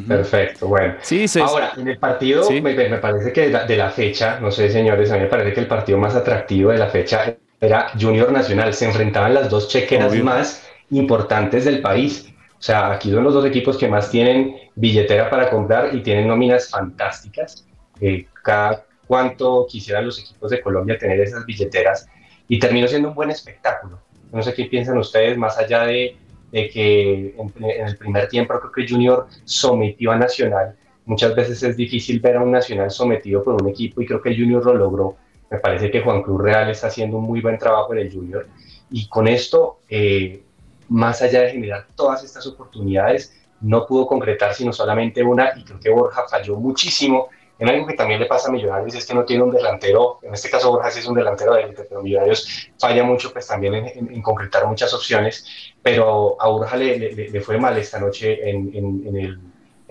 Perfecto, 0.07 0.67
bueno. 0.67 0.95
Sí, 1.01 1.25
Ahora, 1.41 1.71
en 1.77 1.87
el 1.87 1.97
partido, 1.97 2.49
me, 2.49 2.97
parece 2.97 3.31
que 3.31 3.49
de 3.49 3.77
la, 3.77 3.89
fecha, 3.89 4.39
no 4.39 4.51
sé 4.51 4.69
señores, 4.69 5.11
a 5.11 5.15
mí 5.15 5.21
me 5.21 5.27
parece 5.27 5.53
que 5.53 5.61
el 5.61 5.67
partido 5.67 5.97
más 5.97 6.13
atractivo 6.13 6.71
de 6.71 6.77
la 6.77 6.87
fecha 6.87 7.37
era 7.59 7.91
Junior 7.99 8.31
Nacional. 8.31 8.73
Se 8.73 8.85
enfrentaban 8.85 9.33
las 9.33 9.49
dos 9.49 9.69
chequeras 9.69 10.13
más 10.23 10.67
importantes 10.89 11.63
del 11.63 11.81
país. 11.81 12.33
O 12.59 12.61
sea, 12.61 12.91
aquí 12.91 13.11
son 13.11 13.23
los 13.23 13.33
dos 13.33 13.45
equipos 13.45 13.77
que 13.77 13.87
más 13.87 14.09
tienen 14.09 14.55
billetera 14.75 15.29
para 15.29 15.49
comprar 15.49 15.95
y 15.95 16.01
tienen 16.01 16.27
nóminas 16.27 16.69
fantásticas. 16.69 17.65
Eh, 18.01 18.25
cada 18.43 18.85
cuánto 19.07 19.65
quisieran 19.69 20.05
los 20.05 20.19
equipos 20.19 20.51
de 20.51 20.61
Colombia 20.61 20.97
tener 20.97 21.19
esas 21.21 21.45
billeteras 21.45 22.07
y 22.47 22.59
terminó 22.59 22.87
siendo 22.87 23.09
un 23.09 23.15
buen 23.15 23.29
espectáculo. 23.29 23.99
No 24.31 24.41
sé 24.43 24.53
qué 24.53 24.65
piensan 24.65 24.97
ustedes, 24.97 25.37
más 25.37 25.57
allá 25.57 25.83
de, 25.83 26.17
de 26.51 26.69
que 26.69 27.35
en, 27.37 27.63
el 27.63 27.97
primer 27.97 28.27
tiempo 28.27 28.59
creo 28.59 28.71
que 28.71 28.87
Junior 28.87 29.27
sometió 29.45 30.11
a 30.11 30.17
Nacional. 30.17 30.75
Muchas 31.05 31.35
veces 31.35 31.63
es 31.63 31.77
difícil 31.77 32.19
ver 32.19 32.37
a 32.37 32.43
un 32.43 32.51
Nacional 32.51 32.91
sometido 32.91 33.43
por 33.43 33.61
un 33.61 33.69
equipo 33.69 34.01
y 34.01 34.05
creo 34.05 34.21
que 34.21 34.29
el 34.29 34.37
Junior 34.37 34.65
lo 34.65 34.73
logró. 34.75 35.15
Me 35.49 35.59
parece 35.59 35.89
que 35.89 36.01
Juan 36.01 36.21
Cruz 36.23 36.41
Real 36.41 36.69
está 36.69 36.87
haciendo 36.87 37.17
un 37.17 37.23
muy 37.23 37.41
buen 37.41 37.57
trabajo 37.57 37.93
en 37.93 37.99
el 37.99 38.11
Junior. 38.11 38.47
Y 38.91 39.07
con 39.07 39.27
esto, 39.27 39.79
eh, 39.89 40.43
más 40.89 41.21
allá 41.21 41.41
de 41.41 41.51
generar 41.51 41.87
todas 41.95 42.23
estas 42.23 42.45
oportunidades, 42.47 43.33
no 43.61 43.85
pudo 43.85 44.05
concretar 44.05 44.53
sino 44.53 44.71
solamente 44.71 45.23
una 45.23 45.57
y 45.57 45.63
creo 45.63 45.79
que 45.79 45.89
Borja 45.89 46.25
falló 46.29 46.57
muchísimo 46.57 47.29
en 47.59 47.69
algo 47.69 47.87
que 47.87 47.95
también 47.95 48.19
le 48.19 48.27
pasa 48.27 48.49
a 48.49 48.51
Millonarios 48.51 48.95
es 48.95 49.05
que 49.05 49.13
no 49.13 49.25
tiene 49.25 49.43
un 49.43 49.51
delantero, 49.51 50.19
en 50.21 50.33
este 50.33 50.49
caso 50.49 50.71
Borja 50.71 50.91
sí 50.91 50.99
es 50.99 51.07
un 51.07 51.15
delantero 51.15 51.53
de 51.53 51.63
élite, 51.63 51.83
pero 51.83 52.01
Millonarios 52.01 52.69
falla 52.79 53.03
mucho 53.03 53.33
pues 53.33 53.47
también 53.47 53.73
en, 53.73 54.21
concretar 54.21 54.67
muchas 54.67 54.93
opciones, 54.93 55.73
pero 55.81 56.39
a 56.39 56.47
Borja 56.47 56.75
le, 56.77 56.97
le, 56.97 57.41
fue 57.41 57.57
mal 57.57 57.77
esta 57.77 57.99
noche 57.99 58.49
en, 58.49 58.71
en 58.75 59.17
el, 59.17 59.39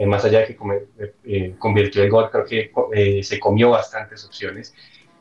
más 0.07 0.25
allá 0.25 0.41
de 0.41 0.47
que 0.47 0.57
eh, 1.25 1.55
convirtió 1.59 2.03
el 2.03 2.11
gol, 2.11 2.31
creo 2.31 2.45
que 2.45 2.71
eh, 2.95 3.23
se 3.23 3.41
comió 3.41 3.71
bastantes 3.71 4.25
opciones 4.25 4.75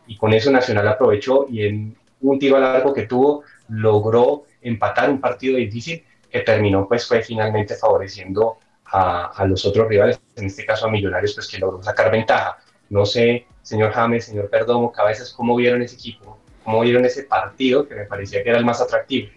y 0.08 0.18
con 0.18 0.34
eso 0.34 0.52
Nacional 0.52 0.88
aprovechó 0.88 1.48
y 1.50 1.66
en 1.66 1.96
un 2.22 2.40
tiro 2.40 2.58
a 2.58 2.60
largo 2.60 2.94
que 2.94 3.04
tuvo 3.04 3.44
logró 3.70 4.44
empatar 4.62 5.10
un 5.10 5.20
partido 5.20 5.58
difícil 5.58 6.04
que 6.30 6.42
terminó 6.42 6.88
pues 6.88 7.08
fue 7.08 7.22
finalmente 7.22 7.76
favoreciendo 7.76 8.58
a, 8.96 9.46
los 9.46 9.66
otros 9.66 9.88
rivales, 9.88 10.20
en 10.36 10.46
este 10.46 10.66
caso 10.66 10.88
a 10.88 10.90
Millonarios, 10.90 11.34
pues 11.34 11.48
que 11.48 11.60
logró 11.60 11.82
sacar 11.84 12.12
ventaja. 12.12 12.58
No 12.90 13.06
sé, 13.06 13.46
señor 13.62 13.92
James, 13.92 14.26
señor 14.26 14.50
Perdomo, 14.50 14.92
Cabezas, 14.92 15.34
¿cómo 15.34 15.56
vieron 15.56 15.82
ese 15.82 15.96
equipo? 15.96 16.40
¿Cómo 16.64 16.82
vieron 16.82 17.04
ese 17.06 17.24
partido 17.24 17.88
que 17.88 17.96
me 17.96 18.06
parecía 18.06 18.44
que 18.44 18.50
era 18.50 18.60
el 18.60 18.66
más 18.66 18.82
atractivo? 18.82 19.30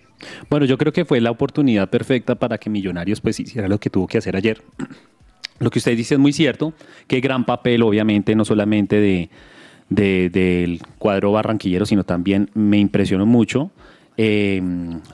Bueno, 0.49 0.66
yo 0.66 0.79
creo 0.79 0.92
que 0.92 1.05
fue 1.05 1.21
la 1.21 1.31
oportunidad 1.31 1.88
perfecta 1.88 2.35
para 2.35 2.59
que 2.59 2.71
Millonarios 2.71 3.21
pues 3.21 3.38
hiciera 3.40 3.68
lo 3.68 3.79
que 3.79 3.90
tuvo 3.90 4.07
que 4.07 4.18
hacer 4.18 4.37
ayer. 4.37 4.62
Lo 5.61 5.71
que 5.71 5.81
usted 5.81 5.97
dice 5.97 6.14
es 6.14 6.21
muy 6.21 6.33
cierto, 6.33 6.73
que 7.09 7.18
gran 7.18 7.44
papel 7.44 7.83
obviamente 7.83 8.37
no 8.37 8.44
solamente 8.44 9.01
de, 9.01 9.29
del 9.88 10.81
cuadro 10.99 11.33
barranquillero, 11.33 11.85
sino 11.85 12.05
también 12.05 12.49
me 12.55 12.79
impresionó 12.79 13.27
mucho 13.27 13.73
eh, 14.20 14.61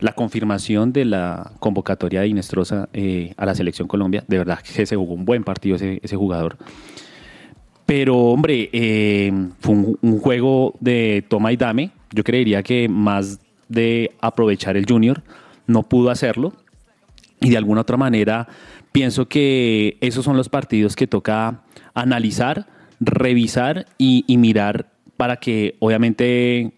la 0.01 0.15
confirmación 0.15 0.95
de 0.95 1.05
la 1.05 1.53
convocatoria 1.61 2.23
de 2.23 2.29
Inestrosa 2.29 2.89
eh, 2.95 3.35
a 3.37 3.45
la 3.45 3.55
selección 3.55 3.87
Colombia. 3.87 4.25
De 4.27 4.39
verdad 4.39 4.61
que 4.61 4.87
se 4.87 4.97
jugó 4.97 5.13
un 5.13 5.27
buen 5.27 5.45
partido 5.45 5.77
ese, 5.77 6.17
jugador. 6.17 6.57
Pero, 7.85 8.17
hombre, 8.17 8.71
eh, 8.73 9.31
fue 9.61 9.75
un, 10.01 10.19
juego 10.21 10.75
de 10.81 11.23
toma 11.29 11.53
y 11.53 11.59
dame. 11.59 11.91
Yo 12.13 12.25
creería 12.25 12.63
que 12.63 12.89
más 12.89 13.41
de 13.69 14.11
aprovechar 14.23 14.79
el 14.79 14.87
junior 14.87 15.23
no 15.67 15.83
pudo 15.83 16.09
hacerlo. 16.09 16.55
Y 17.41 17.51
de 17.51 17.59
alguna 17.59 17.83
otra 17.83 17.99
manera 17.99 18.49
pienso 18.91 19.29
que 19.29 19.99
esos 20.01 20.25
son 20.25 20.39
los 20.39 20.49
partidos 20.49 20.97
que 20.97 21.07
toca 21.07 21.61
analizar, 21.93 22.69
revisar 23.01 23.85
y 23.99 24.25
mirar 24.39 24.87
para 25.19 25.37
que 25.37 25.77
obviamente 25.81 26.73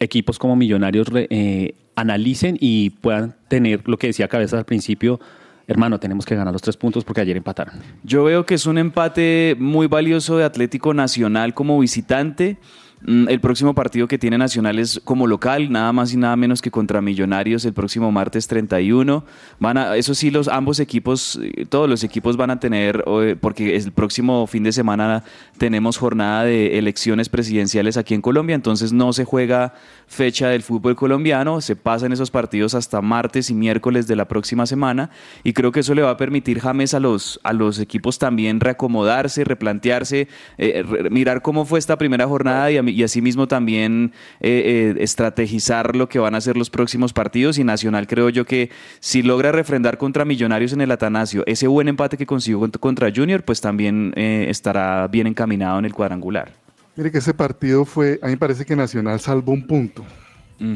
equipos 0.00 0.38
como 0.38 0.56
Millonarios 0.56 1.06
eh, 1.14 1.74
analicen 1.94 2.56
y 2.58 2.90
puedan 2.90 3.36
tener 3.48 3.82
lo 3.86 3.98
que 3.98 4.08
decía 4.08 4.26
Cabezas 4.26 4.58
al 4.58 4.64
principio, 4.64 5.20
hermano, 5.66 6.00
tenemos 6.00 6.24
que 6.26 6.34
ganar 6.34 6.52
los 6.52 6.62
tres 6.62 6.76
puntos 6.76 7.04
porque 7.04 7.20
ayer 7.20 7.36
empataron. 7.36 7.74
Yo 8.02 8.24
veo 8.24 8.44
que 8.44 8.54
es 8.54 8.66
un 8.66 8.78
empate 8.78 9.56
muy 9.58 9.86
valioso 9.86 10.36
de 10.36 10.44
Atlético 10.44 10.94
Nacional 10.94 11.54
como 11.54 11.78
visitante. 11.78 12.58
Mm, 13.02 13.28
el 13.28 13.40
próximo 13.40 13.74
partido 13.74 14.06
que 14.06 14.18
tiene 14.18 14.36
Nacional 14.36 14.78
es 14.78 15.00
como 15.04 15.26
local, 15.26 15.72
nada 15.72 15.92
más 15.92 16.12
y 16.12 16.16
nada 16.16 16.36
menos 16.36 16.60
que 16.60 16.70
contra 16.70 17.00
Millonarios 17.00 17.64
el 17.64 17.72
próximo 17.72 18.12
martes 18.12 18.46
31. 18.46 19.24
Van 19.58 19.78
a, 19.78 19.96
eso 19.96 20.14
sí, 20.14 20.30
los 20.30 20.48
ambos 20.48 20.80
equipos, 20.80 21.38
eh, 21.42 21.64
todos 21.66 21.88
los 21.88 22.04
equipos 22.04 22.36
van 22.36 22.50
a 22.50 22.60
tener, 22.60 23.04
porque 23.40 23.76
el 23.76 23.92
próximo 23.92 24.46
fin 24.46 24.64
de 24.64 24.72
semana 24.72 25.24
tenemos 25.58 25.96
jornada 25.96 26.44
de 26.44 26.78
elecciones 26.78 27.28
presidenciales 27.28 27.96
aquí 27.96 28.14
en 28.14 28.20
Colombia, 28.20 28.54
entonces 28.54 28.92
no 28.92 29.12
se 29.12 29.24
juega 29.24 29.74
fecha 30.06 30.48
del 30.48 30.62
fútbol 30.62 30.96
colombiano, 30.96 31.60
se 31.60 31.76
pasan 31.76 32.12
esos 32.12 32.30
partidos 32.30 32.74
hasta 32.74 33.00
martes 33.00 33.48
y 33.50 33.54
miércoles 33.54 34.06
de 34.06 34.16
la 34.16 34.26
próxima 34.26 34.66
semana 34.66 35.10
y 35.44 35.52
creo 35.52 35.72
que 35.72 35.80
eso 35.80 35.94
le 35.94 36.02
va 36.02 36.10
a 36.10 36.16
permitir 36.16 36.60
James 36.60 36.94
a 36.94 37.00
los, 37.00 37.40
a 37.44 37.52
los 37.52 37.78
equipos 37.78 38.18
también 38.18 38.60
reacomodarse, 38.60 39.44
replantearse, 39.44 40.28
eh, 40.58 40.84
mirar 41.10 41.42
cómo 41.42 41.64
fue 41.64 41.78
esta 41.78 41.96
primera 41.96 42.26
jornada 42.26 42.70
y, 42.70 42.76
y 42.90 43.02
asimismo 43.02 43.48
también 43.48 44.12
eh, 44.40 44.94
eh, 44.96 45.02
estrategizar 45.02 45.96
lo 45.96 46.08
que 46.08 46.18
van 46.18 46.34
a 46.34 46.40
ser 46.40 46.56
los 46.56 46.70
próximos 46.70 47.12
partidos 47.12 47.58
y 47.58 47.64
Nacional 47.64 48.06
creo 48.06 48.28
yo 48.28 48.44
que 48.44 48.70
si 49.00 49.22
logra 49.22 49.52
refrendar 49.52 49.98
contra 49.98 50.24
Millonarios 50.24 50.72
en 50.72 50.80
el 50.80 50.90
Atanasio 50.90 51.42
ese 51.46 51.66
buen 51.66 51.88
empate 51.88 52.16
que 52.16 52.26
consiguió 52.26 52.70
contra 52.80 53.10
Junior 53.14 53.42
pues 53.42 53.60
también 53.60 54.12
eh, 54.16 54.46
estará 54.48 55.08
bien 55.08 55.26
encaminado 55.26 55.78
en 55.78 55.84
el 55.84 55.94
cuadrangular. 55.94 56.52
Mire 56.96 57.10
que 57.10 57.18
ese 57.18 57.32
partido 57.32 57.84
fue, 57.84 58.18
a 58.22 58.26
mí 58.26 58.32
me 58.32 58.38
parece 58.38 58.64
que 58.64 58.76
Nacional 58.76 59.20
salvó 59.20 59.52
un 59.52 59.66
punto. 59.66 60.04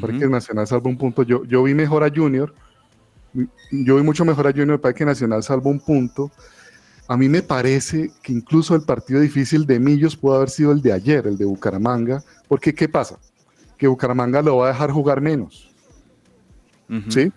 Porque 0.01 0.27
Nacional 0.27 0.67
salvó 0.67 0.89
un 0.89 0.97
punto. 0.97 1.23
Yo, 1.23 1.45
yo 1.45 1.63
vi 1.63 1.75
mejor 1.75 2.05
a 2.05 2.11
Junior. 2.11 2.55
Yo 3.71 3.97
vi 3.97 4.03
mucho 4.03 4.25
mejor 4.25 4.47
a 4.47 4.53
Junior 4.53 4.81
para 4.81 4.95
que 4.95 5.05
Nacional 5.05 5.43
salvó 5.43 5.69
un 5.69 5.81
punto. 5.81 6.31
A 7.07 7.17
mí 7.17 7.29
me 7.29 7.43
parece 7.43 8.11
que 8.23 8.33
incluso 8.33 8.75
el 8.75 8.83
partido 8.83 9.21
difícil 9.21 9.67
de 9.67 9.79
Millos 9.79 10.17
pudo 10.17 10.37
haber 10.37 10.51
sido 10.51 10.73
el 10.73 10.81
de 10.81 10.93
ayer, 10.93 11.27
el 11.27 11.37
de 11.37 11.45
Bucaramanga. 11.45 12.23
Porque, 12.49 12.75
¿qué 12.75 12.89
pasa? 12.89 13.19
Que 13.77 13.87
Bucaramanga 13.87 14.41
lo 14.41 14.59
va 14.59 14.67
a 14.67 14.73
dejar 14.73 14.91
jugar 14.91 15.21
menos. 15.21 15.71
Uh 16.89 16.95
-huh. 16.95 17.13
¿Sí? 17.13 17.33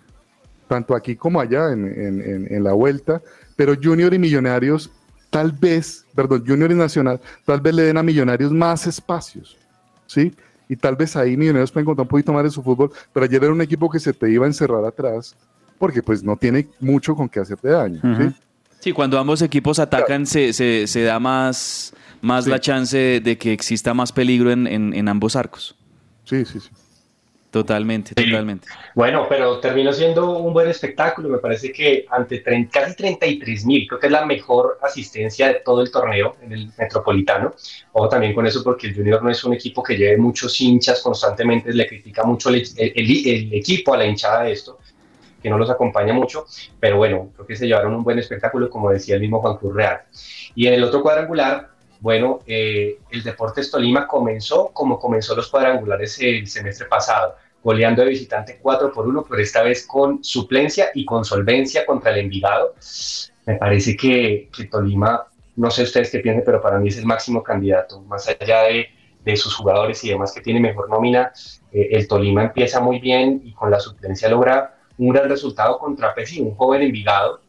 Tanto 0.68 0.94
aquí 0.94 1.16
como 1.16 1.40
allá 1.40 1.72
en, 1.72 1.84
en, 1.86 2.46
en, 2.50 2.64
la 2.64 2.72
vuelta. 2.72 3.20
Pero 3.56 3.74
Junior 3.82 4.12
y 4.14 4.18
Millonarios 4.18 4.90
tal 5.30 5.52
vez, 5.52 6.06
perdón, 6.14 6.44
Junior 6.46 6.70
y 6.70 6.74
Nacional, 6.74 7.20
tal 7.44 7.60
vez 7.60 7.74
le 7.74 7.82
den 7.82 7.98
a 7.98 8.02
Millonarios 8.02 8.52
más 8.52 8.86
espacios, 8.86 9.56
¿sí? 10.06 10.34
Y 10.68 10.76
tal 10.76 10.96
vez 10.96 11.16
ahí 11.16 11.36
Millonarios 11.36 11.70
pueden 11.70 11.84
encontrar 11.84 12.04
un 12.04 12.08
poquito 12.08 12.32
más 12.32 12.44
de 12.44 12.50
su 12.50 12.62
fútbol, 12.62 12.90
pero 13.12 13.24
ayer 13.24 13.42
era 13.42 13.52
un 13.52 13.60
equipo 13.60 13.90
que 13.90 13.98
se 13.98 14.12
te 14.12 14.30
iba 14.30 14.44
a 14.44 14.48
encerrar 14.48 14.84
atrás, 14.84 15.36
porque 15.78 16.02
pues 16.02 16.22
no 16.22 16.36
tiene 16.36 16.68
mucho 16.80 17.14
con 17.14 17.28
qué 17.28 17.40
hacerte 17.40 17.68
daño, 17.68 18.00
uh 18.02 18.06
-huh. 18.06 18.28
¿sí? 18.30 18.36
Sí, 18.80 18.92
cuando 18.92 19.18
ambos 19.18 19.42
equipos 19.42 19.78
atacan 19.78 20.26
se, 20.26 20.52
se, 20.52 20.86
se 20.86 21.02
da 21.02 21.18
más, 21.18 21.94
más 22.20 22.44
sí. 22.44 22.50
la 22.50 22.60
chance 22.60 22.96
de, 22.96 23.20
de, 23.20 23.36
que 23.36 23.52
exista 23.52 23.92
más 23.94 24.12
peligro 24.12 24.50
en, 24.52 24.66
en, 24.66 24.94
en 24.94 25.08
ambos 25.08 25.36
arcos. 25.36 25.74
Sí, 26.24 26.44
sí, 26.44 26.60
sí. 26.60 26.68
Totalmente, 27.50 28.12
sí. 28.16 28.30
totalmente. 28.30 28.68
Bueno, 28.94 29.26
pero 29.26 29.58
terminó 29.58 29.92
siendo 29.92 30.38
un 30.38 30.52
buen 30.52 30.68
espectáculo. 30.68 31.30
Me 31.30 31.38
parece 31.38 31.72
que 31.72 32.04
ante 32.10 32.40
30, 32.40 32.70
casi 32.70 32.94
33 32.94 33.64
mil, 33.64 33.88
creo 33.88 33.98
que 33.98 34.06
es 34.06 34.12
la 34.12 34.26
mejor 34.26 34.78
asistencia 34.82 35.48
de 35.48 35.54
todo 35.64 35.80
el 35.80 35.90
torneo 35.90 36.36
en 36.42 36.52
el 36.52 36.70
Metropolitano. 36.76 37.54
Ojo 37.92 38.08
también 38.08 38.34
con 38.34 38.46
eso, 38.46 38.62
porque 38.62 38.88
el 38.88 38.94
Junior 38.94 39.22
no 39.22 39.30
es 39.30 39.42
un 39.44 39.54
equipo 39.54 39.82
que 39.82 39.96
lleve 39.96 40.18
muchos 40.18 40.60
hinchas 40.60 41.00
constantemente, 41.00 41.72
le 41.72 41.86
critica 41.86 42.22
mucho 42.22 42.50
el, 42.50 42.56
el, 42.76 42.92
el, 42.94 43.26
el 43.26 43.54
equipo 43.54 43.94
a 43.94 43.96
la 43.96 44.06
hinchada 44.06 44.44
de 44.44 44.52
esto 44.52 44.78
que 45.42 45.50
no 45.50 45.58
los 45.58 45.70
acompaña 45.70 46.12
mucho, 46.12 46.46
pero 46.80 46.96
bueno, 46.96 47.30
creo 47.34 47.46
que 47.46 47.56
se 47.56 47.66
llevaron 47.66 47.94
un 47.94 48.04
buen 48.04 48.18
espectáculo, 48.18 48.68
como 48.68 48.90
decía 48.90 49.14
el 49.14 49.20
mismo 49.20 49.40
Juan 49.40 49.56
Cruz 49.56 49.74
Real. 49.74 50.02
Y 50.54 50.66
en 50.66 50.74
el 50.74 50.84
otro 50.84 51.02
cuadrangular, 51.02 51.68
bueno, 52.00 52.40
eh, 52.46 52.98
el 53.10 53.22
Deportes 53.22 53.70
Tolima 53.70 54.06
comenzó 54.06 54.68
como 54.68 54.98
comenzó 54.98 55.34
los 55.34 55.48
cuadrangulares 55.48 56.18
el 56.20 56.46
semestre 56.46 56.86
pasado, 56.86 57.36
goleando 57.62 58.02
de 58.02 58.10
visitante 58.10 58.58
4 58.60 58.92
por 58.92 59.06
1, 59.06 59.26
pero 59.28 59.42
esta 59.42 59.62
vez 59.62 59.86
con 59.86 60.22
suplencia 60.22 60.90
y 60.94 61.04
con 61.04 61.24
solvencia 61.24 61.84
contra 61.84 62.12
el 62.12 62.18
Envigado. 62.18 62.74
Me 63.46 63.56
parece 63.56 63.96
que, 63.96 64.48
que 64.54 64.64
Tolima, 64.66 65.26
no 65.56 65.70
sé 65.70 65.82
ustedes 65.82 66.10
qué 66.10 66.20
piensan, 66.20 66.44
pero 66.44 66.60
para 66.60 66.78
mí 66.78 66.88
es 66.88 66.98
el 66.98 67.06
máximo 67.06 67.42
candidato, 67.42 68.00
más 68.02 68.28
allá 68.28 68.62
de, 68.62 68.88
de 69.24 69.36
sus 69.36 69.54
jugadores 69.54 70.02
y 70.04 70.10
demás 70.10 70.32
que 70.32 70.40
tiene 70.40 70.60
mejor 70.60 70.88
nómina, 70.88 71.32
eh, 71.72 71.88
el 71.92 72.06
Tolima 72.06 72.44
empieza 72.44 72.80
muy 72.80 72.98
bien 72.98 73.42
y 73.44 73.52
con 73.52 73.70
la 73.70 73.80
suplencia 73.80 74.28
logra 74.28 74.77
un 74.98 75.08
gran 75.10 75.28
resultado 75.28 75.78
contra 75.78 76.14
Pesi, 76.14 76.40
un 76.40 76.54
joven 76.54 76.82
Envigado, 76.82 77.40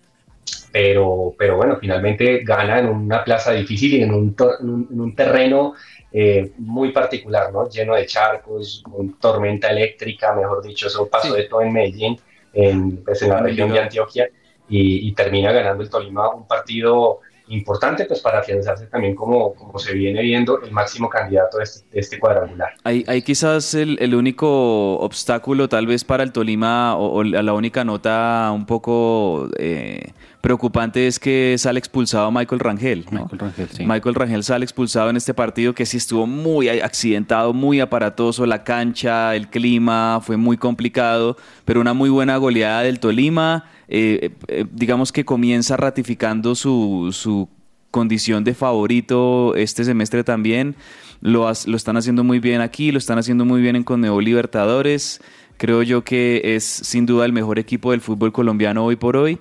pero, 0.71 1.33
pero 1.37 1.57
bueno, 1.57 1.77
finalmente 1.79 2.43
gana 2.43 2.79
en 2.79 2.87
una 2.87 3.23
plaza 3.23 3.51
difícil 3.51 3.95
y 3.95 4.03
en 4.03 4.13
un, 4.13 4.35
en 4.59 4.69
un, 4.69 4.87
en 4.91 5.01
un 5.01 5.15
terreno 5.15 5.73
eh, 6.11 6.51
muy 6.57 6.91
particular, 6.91 7.51
¿no? 7.51 7.69
Lleno 7.69 7.95
de 7.95 8.05
charcos, 8.05 8.83
tormenta 9.19 9.69
eléctrica, 9.69 10.33
mejor 10.33 10.63
dicho, 10.63 10.87
eso 10.87 11.07
pasó 11.07 11.33
sí. 11.35 11.41
de 11.41 11.47
todo 11.47 11.61
en 11.61 11.73
Medellín, 11.73 12.19
en, 12.53 13.03
pues 13.03 13.21
en 13.21 13.29
la 13.29 13.39
región 13.39 13.71
de 13.71 13.79
Antioquia, 13.79 14.29
y, 14.67 15.07
y, 15.07 15.11
termina 15.13 15.51
ganando 15.51 15.81
el 15.81 15.89
Tolima 15.89 16.29
un 16.29 16.47
partido 16.47 17.21
importante 17.49 18.05
pues 18.05 18.21
para 18.21 18.39
afianzarse 18.39 18.87
también 18.87 19.15
como, 19.15 19.53
como 19.53 19.77
se 19.79 19.93
viene 19.93 20.21
viendo 20.21 20.61
el 20.61 20.71
máximo 20.71 21.09
candidato 21.09 21.57
de 21.57 21.63
este, 21.63 21.89
de 21.91 21.99
este 21.99 22.19
cuadrangular. 22.19 22.73
Hay, 22.83 23.03
hay 23.07 23.21
quizás 23.21 23.73
el, 23.73 23.97
el, 23.99 24.15
único 24.15 24.97
obstáculo 24.99 25.67
tal 25.67 25.87
vez 25.87 26.03
para 26.03 26.23
el 26.23 26.31
Tolima 26.31 26.95
o, 26.95 27.19
o 27.19 27.23
la 27.23 27.53
única 27.53 27.83
nota 27.83 28.51
un 28.53 28.65
poco 28.65 29.49
eh, 29.57 30.13
preocupante 30.41 31.07
es 31.07 31.19
que 31.19 31.55
sale 31.57 31.79
expulsado 31.79 32.31
Michael 32.31 32.59
Rangel. 32.59 33.05
¿no? 33.11 33.23
Michael 33.23 33.39
Rangel, 33.39 33.69
sí. 33.69 33.85
Michael 33.85 34.15
Rangel 34.15 34.43
sale 34.43 34.63
expulsado 34.63 35.09
en 35.09 35.17
este 35.17 35.33
partido 35.33 35.73
que 35.73 35.85
sí 35.85 35.97
estuvo 35.97 36.25
muy 36.25 36.69
accidentado, 36.69 37.53
muy 37.53 37.79
aparatoso, 37.79 38.45
la 38.45 38.63
cancha, 38.63 39.35
el 39.35 39.49
clima, 39.49 40.19
fue 40.21 40.37
muy 40.37 40.57
complicado, 40.57 41.37
pero 41.65 41.81
una 41.81 41.93
muy 41.93 42.09
buena 42.09 42.37
goleada 42.37 42.81
del 42.81 42.99
Tolima. 42.99 43.65
Eh, 43.89 44.31
eh, 44.47 44.65
digamos 44.71 45.11
que 45.11 45.25
comienza 45.25 45.75
ratificando 45.75 46.55
su, 46.55 47.09
su, 47.11 47.49
condición 47.91 48.43
de 48.43 48.53
favorito 48.53 49.55
este 49.55 49.83
semestre 49.83 50.23
también. 50.23 50.75
Lo, 51.21 51.51
lo, 51.65 51.75
están 51.75 51.97
haciendo 51.97 52.23
muy 52.23 52.39
bien 52.39 52.61
aquí, 52.61 52.91
lo 52.91 52.99
están 52.99 53.17
haciendo 53.17 53.45
muy 53.45 53.61
bien 53.61 53.75
en 53.75 53.83
Conmebol 53.83 54.23
Libertadores. 54.23 55.21
Creo 55.57 55.81
yo 55.81 56.03
que 56.03 56.41
es 56.55 56.63
sin 56.63 57.07
duda 57.07 57.25
el 57.25 57.33
mejor 57.33 57.57
equipo 57.57 57.89
del 57.89 58.01
fútbol 58.01 58.31
colombiano 58.31 58.85
hoy 58.85 58.95
por 58.95 59.17
hoy 59.17 59.39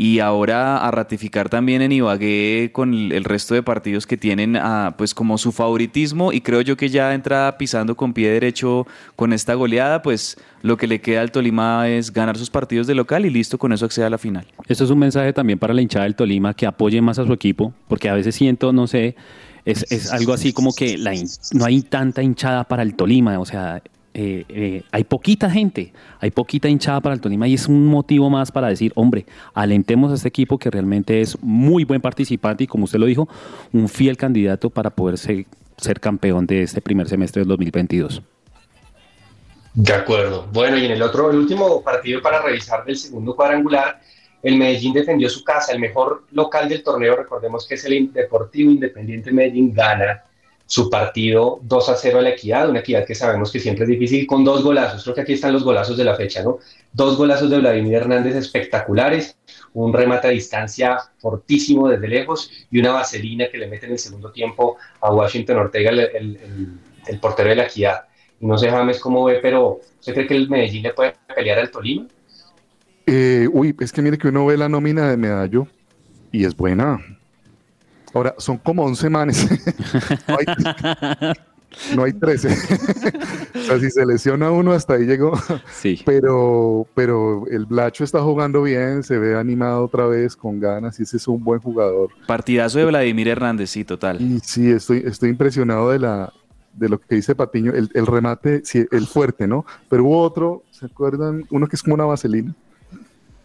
y 0.00 0.20
ahora 0.20 0.78
a 0.78 0.90
ratificar 0.90 1.50
también 1.50 1.82
en 1.82 1.92
Ibagué 1.92 2.70
con 2.72 2.94
el 2.94 3.22
resto 3.22 3.52
de 3.54 3.62
partidos 3.62 4.06
que 4.06 4.16
tienen 4.16 4.56
a, 4.56 4.94
pues 4.96 5.12
como 5.12 5.36
su 5.36 5.52
favoritismo 5.52 6.32
y 6.32 6.40
creo 6.40 6.62
yo 6.62 6.74
que 6.74 6.88
ya 6.88 7.12
entra 7.12 7.58
pisando 7.58 7.94
con 7.94 8.14
pie 8.14 8.30
derecho 8.30 8.86
con 9.14 9.34
esta 9.34 9.52
goleada, 9.52 10.00
pues 10.00 10.38
lo 10.62 10.78
que 10.78 10.86
le 10.86 11.02
queda 11.02 11.20
al 11.20 11.30
Tolima 11.30 11.86
es 11.86 12.14
ganar 12.14 12.38
sus 12.38 12.48
partidos 12.48 12.86
de 12.86 12.94
local 12.94 13.26
y 13.26 13.30
listo, 13.30 13.58
con 13.58 13.74
eso 13.74 13.84
accede 13.84 14.06
a 14.06 14.10
la 14.10 14.16
final. 14.16 14.46
Esto 14.68 14.84
es 14.84 14.90
un 14.90 15.00
mensaje 15.00 15.34
también 15.34 15.58
para 15.58 15.74
la 15.74 15.82
hinchada 15.82 16.06
del 16.06 16.14
Tolima 16.14 16.54
que 16.54 16.64
apoye 16.64 17.02
más 17.02 17.18
a 17.18 17.26
su 17.26 17.34
equipo, 17.34 17.74
porque 17.86 18.08
a 18.08 18.14
veces 18.14 18.34
siento, 18.34 18.72
no 18.72 18.86
sé, 18.86 19.16
es, 19.66 19.84
es 19.92 20.10
algo 20.10 20.32
así 20.32 20.54
como 20.54 20.72
que 20.72 20.96
la, 20.96 21.12
no 21.52 21.66
hay 21.66 21.82
tanta 21.82 22.22
hinchada 22.22 22.64
para 22.64 22.82
el 22.84 22.94
Tolima, 22.94 23.38
o 23.38 23.44
sea, 23.44 23.82
eh, 24.12 24.44
eh, 24.48 24.82
hay 24.90 25.04
poquita 25.04 25.48
gente, 25.48 25.92
hay 26.18 26.30
poquita 26.32 26.68
hinchada 26.68 27.00
para 27.00 27.14
el 27.14 27.20
Tolima 27.20 27.46
y 27.46 27.54
es 27.54 27.68
un 27.68 27.86
motivo 27.86 28.28
más 28.28 28.50
para 28.50 28.68
decir, 28.68 28.92
hombre, 28.96 29.24
alentemos 29.54 30.10
a 30.10 30.14
este 30.14 30.28
equipo 30.28 30.58
que 30.58 30.68
realmente 30.70 31.20
es 31.20 31.40
muy 31.42 31.84
buen 31.84 32.00
participante 32.00 32.64
y 32.64 32.66
como 32.66 32.84
usted 32.84 32.98
lo 32.98 33.06
dijo, 33.06 33.28
un 33.72 33.88
fiel 33.88 34.16
candidato 34.16 34.68
para 34.68 34.90
poder 34.90 35.16
ser, 35.16 35.46
ser 35.76 36.00
campeón 36.00 36.46
de 36.46 36.62
este 36.62 36.80
primer 36.80 37.08
semestre 37.08 37.40
del 37.40 37.48
2022. 37.48 38.22
De 39.74 39.92
acuerdo. 39.92 40.48
Bueno, 40.52 40.76
y 40.76 40.86
en 40.86 40.90
el 40.90 41.02
otro, 41.02 41.30
el 41.30 41.36
último 41.36 41.80
partido 41.82 42.20
para 42.20 42.42
revisar 42.42 42.84
del 42.84 42.96
segundo 42.96 43.36
cuadrangular, 43.36 44.00
el 44.42 44.56
Medellín 44.56 44.92
defendió 44.92 45.28
su 45.28 45.44
casa, 45.44 45.72
el 45.72 45.78
mejor 45.78 46.24
local 46.32 46.68
del 46.68 46.82
torneo, 46.82 47.14
recordemos 47.14 47.66
que 47.68 47.74
es 47.74 47.84
el 47.84 48.12
Deportivo 48.12 48.72
Independiente 48.72 49.30
Medellín, 49.30 49.72
gana 49.72 50.24
su 50.70 50.88
partido 50.88 51.58
2 51.64 51.88
a 51.88 51.96
0 51.96 52.20
a 52.20 52.22
la 52.22 52.28
equidad, 52.28 52.70
una 52.70 52.78
equidad 52.78 53.04
que 53.04 53.16
sabemos 53.16 53.50
que 53.50 53.58
siempre 53.58 53.82
es 53.86 53.90
difícil, 53.90 54.24
con 54.24 54.44
dos 54.44 54.62
golazos, 54.62 55.02
creo 55.02 55.16
que 55.16 55.22
aquí 55.22 55.32
están 55.32 55.52
los 55.52 55.64
golazos 55.64 55.96
de 55.96 56.04
la 56.04 56.14
fecha, 56.14 56.44
¿no? 56.44 56.60
Dos 56.92 57.16
golazos 57.16 57.50
de 57.50 57.58
Vladimir 57.58 57.94
Hernández 57.94 58.36
espectaculares, 58.36 59.36
un 59.74 59.92
remate 59.92 60.28
a 60.28 60.30
distancia 60.30 60.96
fortísimo 61.18 61.88
desde 61.88 62.06
lejos 62.06 62.52
y 62.70 62.78
una 62.78 62.92
vaselina 62.92 63.48
que 63.50 63.58
le 63.58 63.66
mete 63.66 63.86
en 63.86 63.92
el 63.92 63.98
segundo 63.98 64.30
tiempo 64.30 64.76
a 65.00 65.12
Washington 65.12 65.56
Ortega, 65.56 65.90
el, 65.90 66.38
el 67.08 67.18
portero 67.18 67.48
de 67.48 67.56
la 67.56 67.64
equidad. 67.64 68.04
No 68.38 68.56
sé, 68.56 68.70
James, 68.70 69.00
cómo 69.00 69.24
ve, 69.24 69.40
pero 69.42 69.80
¿usted 69.98 70.14
cree 70.14 70.26
que 70.28 70.36
el 70.36 70.48
Medellín 70.48 70.84
le 70.84 70.94
puede 70.94 71.14
pelear 71.34 71.58
al 71.58 71.72
Tolima? 71.72 72.06
Eh, 73.06 73.48
uy, 73.52 73.74
es 73.80 73.90
que 73.90 74.02
mire 74.02 74.18
que 74.18 74.28
uno 74.28 74.46
ve 74.46 74.56
la 74.56 74.68
nómina 74.68 75.10
de 75.10 75.16
Medallo 75.16 75.66
y 76.30 76.44
es 76.44 76.56
buena. 76.56 77.04
Ahora, 78.14 78.34
son 78.38 78.58
como 78.58 78.84
11 78.84 79.10
manes. 79.10 79.48
no, 81.94 82.04
hay, 82.04 82.12
13. 82.12 82.48
o 83.54 83.58
sea, 83.62 83.78
si 83.78 83.90
se 83.90 84.04
lesiona 84.04 84.50
uno, 84.50 84.72
hasta 84.72 84.94
ahí 84.94 85.04
llegó. 85.04 85.32
Sí. 85.72 86.00
Pero, 86.04 86.86
pero 86.94 87.46
el 87.48 87.66
Blacho 87.66 88.04
está 88.04 88.20
jugando 88.22 88.62
bien, 88.62 89.02
se 89.02 89.18
ve 89.18 89.38
animado 89.38 89.84
otra 89.84 90.06
vez, 90.06 90.34
con 90.36 90.58
ganas, 90.60 90.98
y 90.98 91.04
ese 91.04 91.18
es 91.18 91.28
un 91.28 91.42
buen 91.42 91.60
jugador. 91.60 92.10
Partidazo 92.26 92.78
de 92.78 92.86
Vladimir 92.86 93.28
Hernández, 93.28 93.70
sí, 93.70 93.84
total. 93.84 94.20
Y 94.20 94.40
sí, 94.40 94.70
estoy, 94.70 95.02
estoy 95.06 95.30
impresionado 95.30 95.90
de 95.90 96.00
la, 96.00 96.32
de 96.72 96.88
lo 96.88 97.00
que 97.00 97.16
dice 97.16 97.34
Patiño, 97.34 97.72
el, 97.72 97.90
el 97.94 98.06
remate, 98.06 98.62
sí, 98.64 98.86
el 98.90 99.06
fuerte, 99.06 99.46
¿no? 99.46 99.64
Pero 99.88 100.04
hubo 100.04 100.22
otro, 100.22 100.64
¿se 100.70 100.86
acuerdan? 100.86 101.44
Uno 101.50 101.66
que 101.66 101.76
es 101.76 101.82
como 101.82 101.94
una 101.94 102.04
vaselina, 102.04 102.54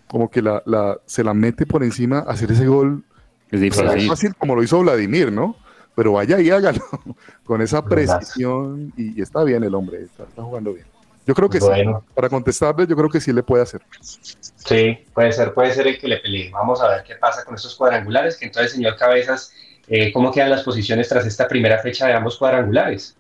como 0.07 0.29
que 0.29 0.41
la, 0.41 0.61
la 0.65 0.97
se 1.05 1.23
la 1.23 1.33
mete 1.33 1.65
por 1.65 1.83
encima, 1.83 2.19
hacer 2.19 2.51
ese 2.51 2.67
gol. 2.67 3.03
Es 3.51 3.61
difícil. 3.61 4.07
fácil 4.07 4.35
como 4.35 4.55
lo 4.55 4.63
hizo 4.63 4.79
Vladimir, 4.79 5.31
¿no? 5.31 5.55
Pero 5.95 6.13
vaya 6.13 6.39
y 6.41 6.49
hágalo 6.49 6.81
con 7.45 7.61
esa 7.61 7.83
precisión 7.83 8.91
y, 8.97 9.21
está 9.21 9.43
bien 9.43 9.63
el 9.63 9.73
hombre, 9.75 10.03
está, 10.03 10.25
jugando 10.41 10.73
bien. 10.73 10.85
Yo 11.25 11.33
creo 11.33 11.49
que 11.49 11.59
sí, 11.59 11.67
para 12.13 12.29
contestarle, 12.29 12.85
yo 12.85 12.95
creo 12.95 13.09
que 13.09 13.19
sí 13.19 13.33
le 13.33 13.41
puede 13.41 13.63
hacer. 13.63 13.81
Sí, 14.01 14.99
puede 15.13 15.31
ser, 15.31 15.53
puede 15.53 15.73
ser 15.73 15.87
el 15.87 15.97
que 15.97 16.07
le 16.07 16.17
pelee. 16.17 16.51
Vamos 16.51 16.81
a 16.81 16.89
ver 16.89 17.03
qué 17.03 17.15
pasa 17.15 17.43
con 17.43 17.55
esos 17.55 17.75
cuadrangulares, 17.75 18.37
que 18.37 18.45
entonces, 18.45 18.73
señor 18.73 18.95
Cabezas, 18.95 19.51
eh, 19.87 20.11
¿cómo 20.11 20.31
quedan 20.31 20.51
las 20.51 20.63
posiciones 20.63 21.09
tras 21.09 21.25
esta 21.25 21.47
primera 21.47 21.79
fecha 21.79 22.05
de 22.05 22.13
ambos 22.13 22.37
cuadrangulares? 22.37 23.15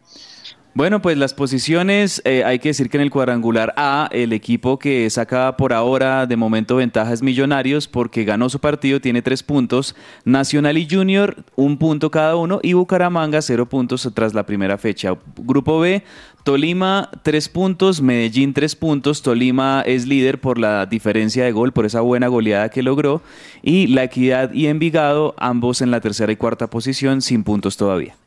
Bueno, 0.77 1.01
pues 1.01 1.17
las 1.17 1.33
posiciones, 1.33 2.21
eh, 2.25 2.43
hay 2.43 2.59
que 2.59 2.67
decir 2.67 2.89
que 2.89 2.97
en 2.97 3.03
el 3.03 3.09
cuadrangular 3.09 3.73
A, 3.77 4.09
el 4.11 4.33
equipo 4.33 4.77
que 4.77 5.09
saca 5.09 5.55
por 5.55 5.71
ahora 5.71 6.25
de 6.25 6.35
momento 6.35 6.75
ventajas 6.75 7.21
Millonarios 7.21 7.87
porque 7.87 8.25
ganó 8.25 8.49
su 8.49 8.59
partido, 8.59 8.99
tiene 8.99 9.21
tres 9.21 9.41
puntos, 9.41 9.95
Nacional 10.25 10.77
y 10.77 10.85
Junior, 10.85 11.45
un 11.55 11.77
punto 11.77 12.11
cada 12.11 12.35
uno, 12.35 12.59
y 12.61 12.73
Bucaramanga, 12.73 13.41
cero 13.41 13.69
puntos 13.69 14.11
tras 14.13 14.33
la 14.33 14.45
primera 14.45 14.77
fecha. 14.77 15.13
Grupo 15.37 15.79
B, 15.79 16.03
Tolima, 16.43 17.09
tres 17.23 17.47
puntos, 17.47 18.01
Medellín, 18.01 18.53
tres 18.53 18.75
puntos, 18.75 19.21
Tolima 19.21 19.81
es 19.85 20.05
líder 20.05 20.41
por 20.41 20.59
la 20.59 20.87
diferencia 20.87 21.45
de 21.45 21.53
gol, 21.53 21.71
por 21.71 21.85
esa 21.85 22.01
buena 22.01 22.27
goleada 22.27 22.67
que 22.67 22.83
logró, 22.83 23.21
y 23.63 23.87
La 23.87 24.03
Equidad 24.03 24.51
y 24.51 24.67
Envigado, 24.67 25.35
ambos 25.37 25.79
en 25.79 25.89
la 25.89 26.01
tercera 26.01 26.33
y 26.33 26.35
cuarta 26.35 26.69
posición, 26.69 27.21
sin 27.21 27.45
puntos 27.45 27.77
todavía. 27.77 28.17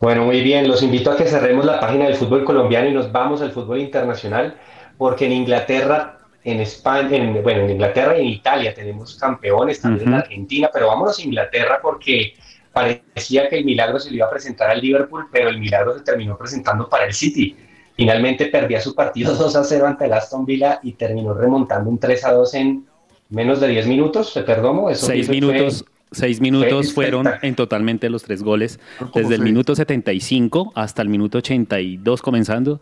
Bueno, 0.00 0.24
muy 0.24 0.40
bien, 0.42 0.68
los 0.68 0.82
invito 0.82 1.10
a 1.10 1.16
que 1.16 1.24
cerremos 1.24 1.64
la 1.64 1.80
página 1.80 2.06
del 2.06 2.16
fútbol 2.16 2.44
colombiano 2.44 2.88
y 2.88 2.92
nos 2.92 3.10
vamos 3.10 3.40
al 3.42 3.52
fútbol 3.52 3.80
internacional, 3.80 4.56
porque 4.98 5.26
en 5.26 5.32
Inglaterra, 5.32 6.18
en 6.44 6.60
España, 6.60 7.16
en, 7.16 7.42
bueno, 7.42 7.62
en 7.62 7.70
Inglaterra 7.70 8.18
y 8.18 8.20
en 8.22 8.28
Italia 8.28 8.74
tenemos 8.74 9.16
campeones, 9.16 9.80
también 9.80 10.08
en 10.08 10.14
Argentina, 10.14 10.70
pero 10.72 10.88
vámonos 10.88 11.18
a 11.18 11.22
Inglaterra 11.22 11.78
porque 11.80 12.34
parecía 12.72 13.48
que 13.48 13.56
el 13.56 13.64
milagro 13.64 13.98
se 13.98 14.10
le 14.10 14.16
iba 14.16 14.26
a 14.26 14.30
presentar 14.30 14.68
al 14.68 14.80
Liverpool, 14.80 15.28
pero 15.32 15.48
el 15.48 15.58
milagro 15.58 15.96
se 15.96 16.04
terminó 16.04 16.36
presentando 16.36 16.88
para 16.88 17.06
el 17.06 17.14
City. 17.14 17.56
Finalmente 17.96 18.46
perdía 18.46 18.80
su 18.82 18.94
partido 18.94 19.34
2 19.38 19.56
a 19.56 19.64
0 19.64 19.86
ante 19.86 20.04
el 20.04 20.12
Aston 20.12 20.44
Villa 20.44 20.80
y 20.82 20.92
terminó 20.92 21.32
remontando 21.32 21.88
un 21.88 21.98
3 21.98 22.24
a 22.26 22.32
2 22.32 22.54
en 22.54 22.86
menos 23.30 23.60
de 23.60 23.68
10 23.68 23.86
minutos, 23.86 24.32
se 24.32 24.42
perdomo. 24.42 24.90
Eso 24.90 25.06
Seis 25.06 25.28
minutos, 25.28 25.86
Seis 26.12 26.40
minutos 26.40 26.92
fueron 26.92 27.26
en 27.42 27.54
totalmente 27.56 28.08
los 28.10 28.22
tres 28.22 28.42
goles, 28.42 28.78
desde 29.14 29.34
el 29.34 29.42
minuto 29.42 29.74
75 29.74 30.72
hasta 30.74 31.02
el 31.02 31.08
minuto 31.08 31.38
82 31.38 32.22
comenzando. 32.22 32.80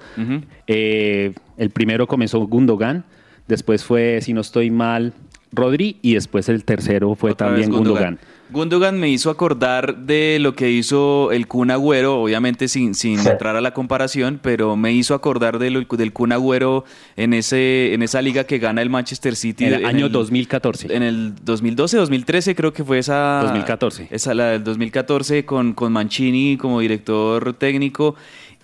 Eh, 0.66 1.32
el 1.56 1.70
primero 1.70 2.06
comenzó 2.06 2.40
Gundogan, 2.40 3.04
después 3.48 3.82
fue, 3.82 4.20
si 4.20 4.34
no 4.34 4.42
estoy 4.42 4.70
mal, 4.70 5.14
Rodri 5.52 5.98
y 6.02 6.14
después 6.14 6.48
el 6.48 6.64
tercero 6.64 7.14
fue 7.14 7.34
también 7.34 7.70
Gundogan. 7.70 8.14
Gundogan 8.14 8.33
me 8.50 9.08
hizo 9.08 9.30
acordar 9.30 9.96
de 9.96 10.38
lo 10.40 10.54
que 10.54 10.70
hizo 10.70 11.32
el 11.32 11.46
Kun 11.46 11.70
Agüero, 11.70 12.22
obviamente 12.22 12.68
sin, 12.68 12.94
sin 12.94 13.18
entrar 13.18 13.56
a 13.56 13.60
la 13.60 13.72
comparación, 13.72 14.38
pero 14.42 14.76
me 14.76 14.92
hizo 14.92 15.14
acordar 15.14 15.58
de 15.58 15.70
lo, 15.70 15.80
del 15.80 16.12
Kun 16.12 16.32
Agüero 16.32 16.84
en, 17.16 17.34
ese, 17.34 17.94
en 17.94 18.02
esa 18.02 18.22
liga 18.22 18.44
que 18.44 18.58
gana 18.58 18.82
el 18.82 18.90
Manchester 18.90 19.36
City. 19.36 19.64
En 19.64 19.74
el 19.74 19.84
año 19.86 20.08
2014. 20.08 20.94
En 20.94 21.02
el 21.02 21.34
2012, 21.42 21.96
2013 21.96 22.54
creo 22.54 22.72
que 22.72 22.84
fue 22.84 22.98
esa... 22.98 23.40
2014. 23.42 24.08
Esa, 24.10 24.34
la 24.34 24.46
del 24.50 24.64
2014 24.64 25.44
con, 25.44 25.72
con 25.72 25.92
Mancini 25.92 26.56
como 26.56 26.80
director 26.80 27.54
técnico 27.54 28.14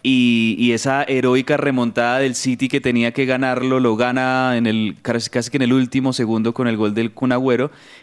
y, 0.03 0.73
esa 0.73 1.03
heroica 1.03 1.57
remontada 1.57 2.21
del 2.21 2.35
City 2.35 2.69
que 2.69 2.81
tenía 2.81 3.13
que 3.13 3.27
ganarlo, 3.27 3.81
lo 3.81 3.97
gana 3.97 4.57
en 4.57 4.67
el 4.67 4.97
casi 5.03 5.51
que 5.51 5.59
en 5.59 5.63
el 5.63 5.73
último 5.73 6.13
segundo 6.13 6.55
con 6.55 6.69
el 6.69 6.77
gol 6.77 6.95
del 6.95 7.13
Kun 7.13 7.33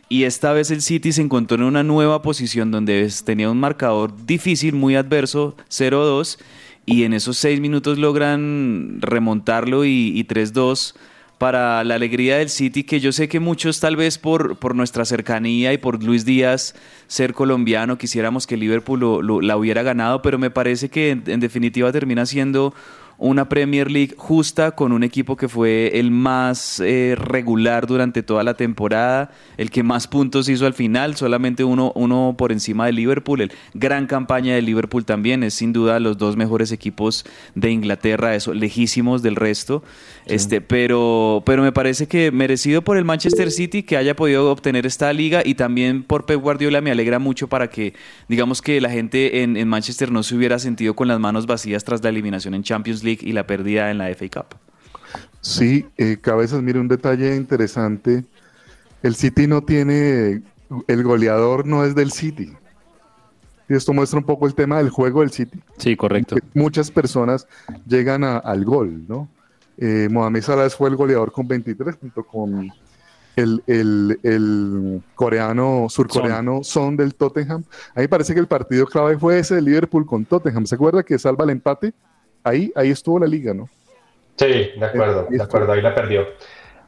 Y 0.10 0.24
esta 0.24 0.54
vez 0.54 0.70
el 0.70 0.82
City 0.82 1.12
se 1.12 1.22
encontró 1.22 1.58
en 1.58 1.64
una 1.64 1.84
nueva 1.84 2.22
posición 2.22 2.70
donde 2.70 3.12
tenía 3.26 3.50
un 3.50 3.60
marcador 3.60 4.14
difícil, 4.26 4.76
muy 4.76 4.96
adverso, 4.96 5.56
0-2. 5.70 6.38
Y 6.86 7.04
en 7.04 7.14
esos 7.14 7.38
seis 7.38 7.60
minutos 7.60 7.98
logran 7.98 9.00
remontarlo 9.02 9.84
y, 9.84 10.14
y 10.16 10.24
3-2 10.24 10.94
para 11.38 11.84
la 11.84 11.96
alegría 11.96 12.38
del 12.38 12.50
City, 12.50 12.84
que 12.84 13.00
yo 13.00 13.12
sé 13.12 13.28
que 13.28 13.40
muchos 13.40 13.80
tal 13.80 13.96
vez 13.96 14.18
por, 14.18 14.58
por 14.58 14.76
nuestra 14.76 15.06
cercanía 15.06 15.72
y 15.74 15.78
por 15.78 16.04
Luis 16.04 16.26
Díaz 16.26 16.74
ser 17.08 17.34
colombiano 17.34 17.98
quisiéramos 17.98 18.48
que 18.48 18.58
Liverpool 18.58 19.46
la 19.46 19.58
hubiera 19.58 19.84
ganado, 19.84 20.22
pero 20.22 20.40
me 20.40 20.50
parece 20.50 20.90
que 20.90 21.12
en 21.12 21.40
definitiva 21.40 21.92
termina 21.92 22.26
siendo 22.26 22.74
una 23.18 23.50
Premier 23.50 23.90
League 23.90 24.14
justa 24.18 24.72
con 24.72 24.92
un 24.92 25.04
equipo 25.04 25.36
que 25.36 25.48
fue 25.48 26.00
el 26.00 26.12
más 26.12 26.80
eh, 26.80 27.16
regular 27.18 27.88
durante 27.88 28.22
toda 28.22 28.44
la 28.44 28.54
temporada, 28.54 29.32
el 29.58 29.72
que 29.72 29.82
más 29.82 30.08
puntos 30.08 30.48
hizo 30.50 30.66
al 30.66 30.74
final, 30.74 31.16
solamente 31.16 31.64
uno, 31.64 31.92
uno 31.96 32.36
por 32.38 32.52
encima 32.52 32.86
de 32.86 32.92
Liverpool. 32.92 33.42
El 33.42 33.52
gran 33.74 34.06
campaña 34.06 34.54
de 34.54 34.62
Liverpool 34.62 35.04
también 35.04 35.44
es 35.44 35.56
sin 35.56 35.74
duda 35.74 36.00
los 36.00 36.18
dos 36.18 36.36
mejores 36.36 36.72
equipos 36.72 37.26
de 37.56 37.72
Inglaterra, 37.72 38.36
eso, 38.36 38.54
lejísimos 38.54 39.24
del 39.24 39.36
resto. 39.36 39.84
Este, 40.28 40.62
pero, 40.62 41.42
pero 41.46 41.64
me 41.64 41.72
parece 41.72 42.08
que 42.08 42.32
merecido 42.32 42.84
por 42.84 42.98
el 42.98 43.06
Manchester 43.06 43.50
City 43.50 43.82
que 43.82 43.98
haya 43.98 44.16
podido 44.16 44.52
obtener 44.52 44.86
esta 44.86 45.12
liga 45.14 45.42
y 45.44 45.56
también 45.56 46.04
por 46.04 46.26
Pep 46.26 46.40
Guardiola 46.40 46.82
me 46.82 46.92
alegra 46.92 47.18
mucho 47.18 47.48
para 47.48 47.70
que 47.70 47.94
digamos 48.28 48.62
que 48.62 48.80
la 48.82 48.90
gente 48.90 49.44
en, 49.44 49.58
en 49.58 49.68
Manchester 49.68 50.12
no 50.12 50.24
se 50.24 50.36
hubiera 50.36 50.60
sentido 50.60 50.96
con 50.96 51.08
las 51.08 51.20
manos 51.20 51.46
vacías 51.46 51.84
tras 51.84 52.04
la 52.04 52.10
eliminación 52.10 52.54
en 52.54 52.64
Champions 52.64 53.04
League 53.04 53.07
y 53.12 53.32
la 53.34 53.48
pérdida 53.48 53.92
en 53.92 53.98
la 53.98 54.08
FA 54.14 54.30
Cup. 54.30 54.56
Sí, 55.42 55.86
eh, 55.98 56.18
Cabezas, 56.20 56.62
mire 56.62 56.80
un 56.80 56.88
detalle 56.88 57.36
interesante. 57.36 58.26
El 59.04 59.16
City 59.16 59.48
no 59.48 59.62
tiene, 59.62 60.42
el 60.88 61.04
goleador 61.04 61.66
no 61.66 61.86
es 61.86 61.96
del 61.96 62.12
City. 62.12 62.54
Y 63.70 63.74
esto 63.74 63.94
muestra 63.94 64.20
un 64.20 64.26
poco 64.26 64.48
el 64.48 64.56
tema 64.56 64.78
del 64.78 64.90
juego 64.90 65.22
del 65.22 65.32
City. 65.32 65.60
Sí, 65.78 65.96
correcto. 65.96 66.36
Muchas 66.54 66.90
personas 66.90 67.48
llegan 67.86 68.24
al 68.24 68.66
gol, 68.66 69.06
¿no? 69.08 69.28
Eh, 69.78 70.08
Mohamed 70.10 70.42
Salah 70.42 70.70
fue 70.70 70.90
el 70.90 70.96
goleador 70.96 71.32
con 71.32 71.48
23, 71.48 71.96
junto 72.00 72.24
con 72.24 72.72
el, 73.36 73.64
el, 73.68 75.02
coreano, 75.14 75.88
surcoreano 75.90 76.64
Son. 76.64 76.98
del 76.98 77.14
Tottenham. 77.14 77.64
A 77.94 78.02
mí 78.02 78.08
parece 78.08 78.34
que 78.34 78.40
el 78.40 78.48
partido 78.48 78.86
clave 78.86 79.18
fue 79.18 79.40
ese 79.40 79.56
de 79.56 79.62
Liverpool 79.62 80.06
con 80.06 80.26
Tottenham. 80.26 80.66
¿Se 80.66 80.76
acuerda 80.76 81.04
que 81.04 81.20
salva 81.20 81.44
el 81.44 81.52
empate? 81.52 81.94
Ahí, 82.50 82.72
ahí 82.76 82.92
estuvo 82.92 83.20
la 83.20 83.28
liga, 83.28 83.54
¿no? 83.54 83.70
Sí, 84.36 84.72
de 84.78 84.86
acuerdo, 84.86 85.28
de 85.30 85.42
acuerdo, 85.42 85.72
ahí 85.74 85.82
la 85.82 85.96
perdió. 85.96 86.28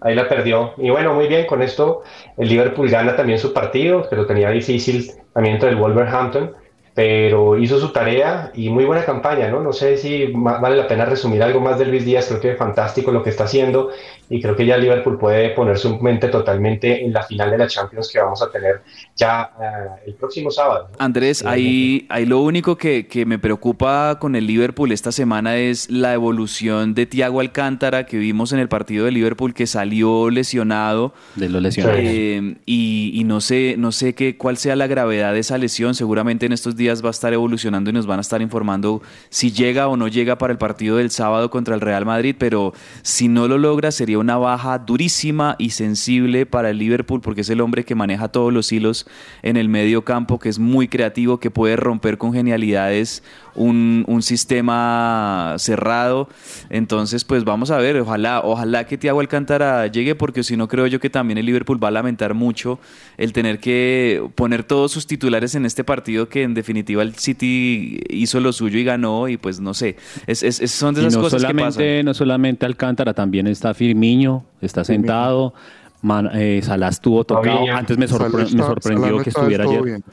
Ahí 0.01 0.15
la 0.15 0.29
perdió. 0.29 0.73
Y 0.77 0.89
bueno, 0.89 1.13
muy 1.13 1.27
bien, 1.27 1.45
con 1.45 1.61
esto 1.61 2.03
el 2.37 2.47
Liverpool 2.47 2.89
gana 2.89 3.15
también 3.15 3.39
su 3.39 3.51
partido, 3.51 4.07
que 4.07 4.15
lo 4.15 4.25
tenía 4.25 4.49
difícil 4.49 5.11
también 5.33 5.55
entre 5.55 5.69
el 5.69 5.75
Wolverhampton, 5.75 6.53
pero 6.99 7.57
hizo 7.57 7.79
su 7.79 7.93
tarea 7.93 8.51
y 8.53 8.67
muy 8.67 8.83
buena 8.83 9.05
campaña, 9.05 9.47
¿no? 9.49 9.61
No 9.61 9.71
sé 9.71 9.95
si 9.95 10.25
vale 10.33 10.75
la 10.75 10.85
pena 10.85 11.05
resumir 11.05 11.41
algo 11.41 11.61
más 11.61 11.79
de 11.79 11.85
Luis 11.85 12.03
Díaz, 12.03 12.27
creo 12.27 12.41
que 12.41 12.51
es 12.51 12.57
fantástico 12.57 13.09
lo 13.13 13.23
que 13.23 13.29
está 13.29 13.45
haciendo 13.45 13.89
y 14.29 14.41
creo 14.41 14.53
que 14.53 14.65
ya 14.65 14.75
Liverpool 14.75 15.17
puede 15.17 15.51
poner 15.51 15.77
su 15.77 15.97
mente 15.99 16.27
totalmente 16.27 17.05
en 17.05 17.13
la 17.13 17.23
final 17.23 17.51
de 17.51 17.57
la 17.57 17.67
Champions 17.67 18.11
que 18.11 18.19
vamos 18.19 18.41
a 18.43 18.51
tener 18.51 18.81
ya 19.15 19.49
eh, 19.61 20.07
el 20.07 20.13
próximo 20.15 20.51
sábado. 20.51 20.89
Andrés, 20.99 21.45
ahí, 21.45 22.05
ahí 22.09 22.25
lo 22.25 22.41
único 22.41 22.77
que, 22.77 23.07
que, 23.07 23.25
me 23.25 23.39
preocupa 23.39 24.17
con 24.19 24.35
el 24.35 24.45
Liverpool 24.45 24.91
esta 24.91 25.13
semana 25.13 25.55
es 25.55 25.89
la 25.89 26.13
evolución 26.13 26.95
de 26.95 27.05
Thiago 27.05 27.39
Alcántara 27.39 28.05
que 28.05 28.17
vimos 28.17 28.51
en 28.51 28.59
el 28.59 28.67
partido 28.67 29.05
de 29.05 29.11
Liverpool 29.11 29.53
que 29.53 29.67
salió 29.67 30.29
lesionado. 30.29 31.13
De 31.35 31.47
lo 31.47 31.61
lesionado. 31.61 31.97
Eh, 31.97 32.55
y, 32.65 33.11
y, 33.13 33.23
no 33.23 33.39
sé, 33.39 33.75
no 33.77 33.93
sé 33.93 34.15
qué, 34.15 34.37
cuál 34.37 34.57
sea 34.57 34.75
la 34.75 34.87
gravedad 34.87 35.33
de 35.33 35.39
esa 35.39 35.57
lesión, 35.57 35.95
seguramente 35.95 36.45
en 36.45 36.51
estos 36.51 36.75
días 36.75 36.88
va 37.03 37.07
a 37.07 37.11
estar 37.11 37.33
evolucionando 37.33 37.89
y 37.89 37.93
nos 37.93 38.05
van 38.05 38.19
a 38.19 38.21
estar 38.21 38.41
informando 38.41 39.01
si 39.29 39.51
llega 39.51 39.87
o 39.87 39.97
no 39.97 40.07
llega 40.07 40.37
para 40.37 40.51
el 40.51 40.57
partido 40.57 40.97
del 40.97 41.11
sábado 41.11 41.49
contra 41.49 41.75
el 41.75 41.81
Real 41.81 42.05
Madrid, 42.05 42.35
pero 42.37 42.73
si 43.01 43.27
no 43.27 43.47
lo 43.47 43.57
logra 43.57 43.91
sería 43.91 44.19
una 44.19 44.37
baja 44.37 44.79
durísima 44.79 45.55
y 45.57 45.71
sensible 45.71 46.45
para 46.45 46.69
el 46.69 46.77
Liverpool 46.77 47.21
porque 47.21 47.41
es 47.41 47.49
el 47.49 47.61
hombre 47.61 47.85
que 47.85 47.95
maneja 47.95 48.27
todos 48.27 48.51
los 48.51 48.71
hilos 48.71 49.07
en 49.41 49.57
el 49.57 49.69
medio 49.69 50.03
campo, 50.03 50.39
que 50.39 50.49
es 50.49 50.59
muy 50.59 50.87
creativo, 50.87 51.39
que 51.39 51.51
puede 51.51 51.75
romper 51.75 52.17
con 52.17 52.33
genialidades 52.33 53.23
un, 53.59 54.05
un, 54.07 54.21
sistema 54.21 55.55
cerrado. 55.57 56.29
Entonces, 56.69 57.25
pues 57.25 57.43
vamos 57.43 57.71
a 57.71 57.77
ver, 57.77 57.97
ojalá, 57.97 58.41
ojalá 58.43 58.85
que 58.85 58.97
Thiago 58.97 59.19
Alcántara 59.19 59.85
llegue, 59.87 60.15
porque 60.15 60.43
si 60.43 60.57
no 60.57 60.67
creo 60.67 60.87
yo 60.87 60.99
que 60.99 61.09
también 61.09 61.37
el 61.37 61.45
Liverpool 61.45 61.81
va 61.83 61.89
a 61.89 61.91
lamentar 61.91 62.33
mucho 62.33 62.79
el 63.17 63.33
tener 63.33 63.59
que 63.59 64.23
poner 64.35 64.63
todos 64.63 64.91
sus 64.91 65.05
titulares 65.05 65.55
en 65.55 65.65
este 65.65 65.83
partido 65.83 66.29
que 66.29 66.43
en 66.43 66.53
definitiva 66.53 67.03
el 67.03 67.15
City 67.15 67.99
hizo 68.09 68.39
lo 68.39 68.53
suyo 68.53 68.79
y 68.79 68.83
ganó, 68.83 69.27
y 69.27 69.37
pues 69.37 69.59
no 69.59 69.73
sé, 69.73 69.97
es, 70.25 70.41
es, 70.41 70.71
son 70.71 70.95
de 70.95 71.01
esas 71.01 71.15
no 71.15 71.21
cosas 71.21 71.41
solamente, 71.41 71.77
que 71.77 71.95
pasan. 71.95 72.05
No 72.05 72.13
solamente 72.13 72.65
Alcántara, 72.65 73.13
también 73.13 73.47
está 73.47 73.73
Firmiño, 73.73 74.45
está 74.61 74.83
sentado. 74.83 75.53
Man, 76.01 76.29
eh, 76.33 76.61
Salah 76.63 76.87
estuvo 76.89 77.25
tocado. 77.25 77.65
Antes 77.73 77.97
me, 77.97 78.07
sorpre- 78.07 78.43
está- 78.43 78.55
me 78.57 78.63
sorprendió 78.63 79.11
no 79.17 79.23
que 79.23 79.29
estuviera 79.31 79.65
ayer. 79.65 79.83
bien. 79.83 80.03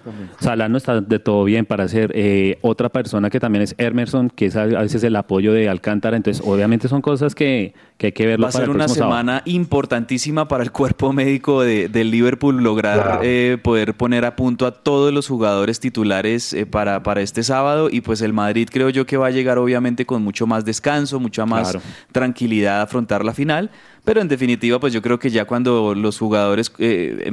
Salah 0.41 0.69
no 0.69 0.77
está 0.79 1.01
de 1.01 1.19
todo 1.21 1.45
bien 1.45 1.65
para 1.65 1.87
ser 1.87 2.11
eh, 2.15 2.59
otra 2.63 2.89
persona 2.89 3.31
que 3.31 3.39
también 3.39 3.63
es 3.63 3.75
Emerson, 3.79 4.29
que 4.31 4.47
es 4.47 4.57
a 4.57 4.65
veces 4.65 5.05
el 5.05 5.15
apoyo 5.15 5.53
de 5.53 5.69
Alcántara. 5.69 6.17
Entonces, 6.17 6.43
obviamente 6.45 6.89
son 6.89 7.03
cosas 7.03 7.35
que, 7.37 7.75
que 7.99 8.07
hay 8.07 8.13
que 8.13 8.27
verlo 8.27 8.45
Va 8.47 8.49
a 8.49 8.53
para 8.53 8.65
ser 8.65 8.71
el 8.71 8.77
una 8.77 8.89
sábado. 8.89 9.11
semana 9.13 9.43
importantísima 9.45 10.49
para 10.49 10.65
el 10.65 10.73
cuerpo 10.73 11.13
médico 11.13 11.63
de, 11.63 11.89
del 11.89 12.11
Liverpool 12.11 12.63
lograr 12.63 13.01
Claro. 13.03 13.21
eh, 13.23 13.59
poder 13.63 13.95
poner 13.95 14.25
a 14.25 14.35
punto 14.37 14.67
a 14.67 14.73
todos 14.73 15.13
los 15.13 15.29
jugadores 15.29 15.79
titulares 15.81 16.53
eh, 16.53 16.67
para, 16.67 17.03
para 17.03 17.21
este 17.21 17.43
sábado 17.45 17.89
y 17.93 18.01
pues 18.01 18.23
el 18.23 18.33
Madrid 18.33 18.69
creo 18.73 18.91
yo 18.91 19.07
que 19.07 19.17
va 19.17 19.29
a 19.29 19.31
llegar 19.31 19.59
obviamente 19.59 20.05
con 20.07 20.23
mucho 20.23 20.47
más 20.47 20.65
descanso, 20.65 21.21
mucha 21.21 21.47
más 21.47 21.71
Claro. 21.71 21.81
tranquilidad 22.13 22.81
a 22.81 22.83
afrontar 22.83 23.25
la 23.25 23.33
final. 23.35 23.71
Pero 24.07 24.21
en 24.21 24.29
definitiva, 24.29 24.79
pues 24.79 24.93
yo 24.93 25.03
creo 25.03 25.19
que 25.19 25.31
ya 25.31 25.47
cuando 25.47 25.93
los 25.93 26.17
jugadores 26.17 26.73
eh, 26.79 27.29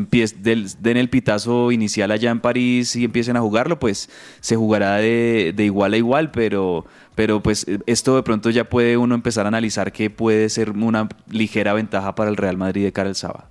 den 0.79 0.97
el 0.97 1.07
pitazo 1.07 1.71
inicial 1.71 2.09
allá 2.09 2.31
en 2.31 2.39
París 2.39 2.95
y 2.95 3.05
empiecen 3.05 3.37
a 3.37 3.41
jugarlo, 3.41 3.77
pues 3.77 4.09
se 4.39 4.55
jugará 4.55 4.95
de, 4.95 5.53
de 5.55 5.65
igual 5.65 5.93
a 5.93 5.97
igual, 5.97 6.31
pero, 6.31 6.87
pero 7.13 7.43
pues 7.43 7.67
eh, 7.67 7.77
esto 7.85 8.15
de 8.15 8.23
pronto 8.23 8.49
ya 8.49 8.63
puede 8.63 8.97
uno 8.97 9.13
empezar 9.13 9.45
a 9.45 9.49
analizar 9.49 9.91
que 9.91 10.09
puede 10.09 10.49
ser 10.49 10.71
una 10.71 11.09
ligera 11.29 11.73
ventaja 11.73 12.15
para 12.15 12.31
el 12.31 12.37
Real 12.37 12.57
Madrid 12.57 12.85
de 12.85 12.91
cara 12.91 13.09
al 13.09 13.15
sábado. 13.15 13.43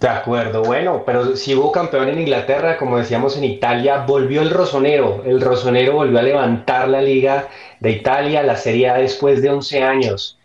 De 0.00 0.08
acuerdo, 0.08 0.64
bueno, 0.64 1.04
pero 1.06 1.36
si 1.36 1.54
hubo 1.54 1.70
campeón 1.70 2.08
en 2.08 2.18
Inglaterra, 2.18 2.76
como 2.76 2.98
decíamos 2.98 3.36
en 3.36 3.44
Italia, 3.44 4.04
volvió 4.04 4.42
el 4.42 4.50
Rosonero. 4.50 5.22
El 5.24 5.40
Rosonero 5.40 5.92
volvió 5.92 6.18
a 6.18 6.22
levantar 6.22 6.88
la 6.88 7.02
Liga 7.02 7.46
de 7.78 7.92
Italia, 7.92 8.42
la 8.42 8.56
Serie 8.56 8.90
A 8.90 8.96
después 8.96 9.42
de 9.42 9.50
11 9.50 9.82
años. 9.84 10.37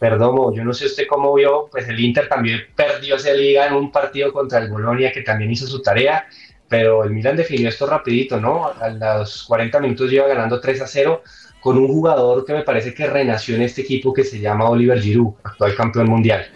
Perdomo, 0.00 0.52
yo 0.54 0.64
no 0.64 0.72
sé 0.72 0.86
usted 0.86 1.04
cómo 1.06 1.34
vio, 1.34 1.68
pues 1.70 1.86
el 1.86 2.00
Inter 2.00 2.26
también 2.26 2.60
perdió 2.74 3.16
esa 3.16 3.34
liga 3.34 3.66
en 3.66 3.74
un 3.74 3.92
partido 3.92 4.32
contra 4.32 4.58
el 4.58 4.70
Bolonia 4.70 5.12
que 5.12 5.20
también 5.20 5.50
hizo 5.50 5.66
su 5.66 5.82
tarea, 5.82 6.26
pero 6.68 7.04
el 7.04 7.10
Milan 7.10 7.36
definió 7.36 7.68
esto 7.68 7.86
rapidito, 7.86 8.40
¿no? 8.40 8.72
A 8.80 9.18
los 9.18 9.44
40 9.44 9.78
minutos 9.78 10.10
lleva 10.10 10.26
ganando 10.26 10.58
3 10.58 10.80
a 10.80 10.86
0 10.86 11.22
con 11.60 11.76
un 11.76 11.86
jugador 11.86 12.46
que 12.46 12.54
me 12.54 12.62
parece 12.62 12.94
que 12.94 13.06
renació 13.06 13.56
en 13.56 13.62
este 13.62 13.82
equipo 13.82 14.14
que 14.14 14.24
se 14.24 14.40
llama 14.40 14.70
Oliver 14.70 14.98
Giroud, 14.98 15.34
actual 15.44 15.74
campeón 15.74 16.08
mundial. 16.08 16.46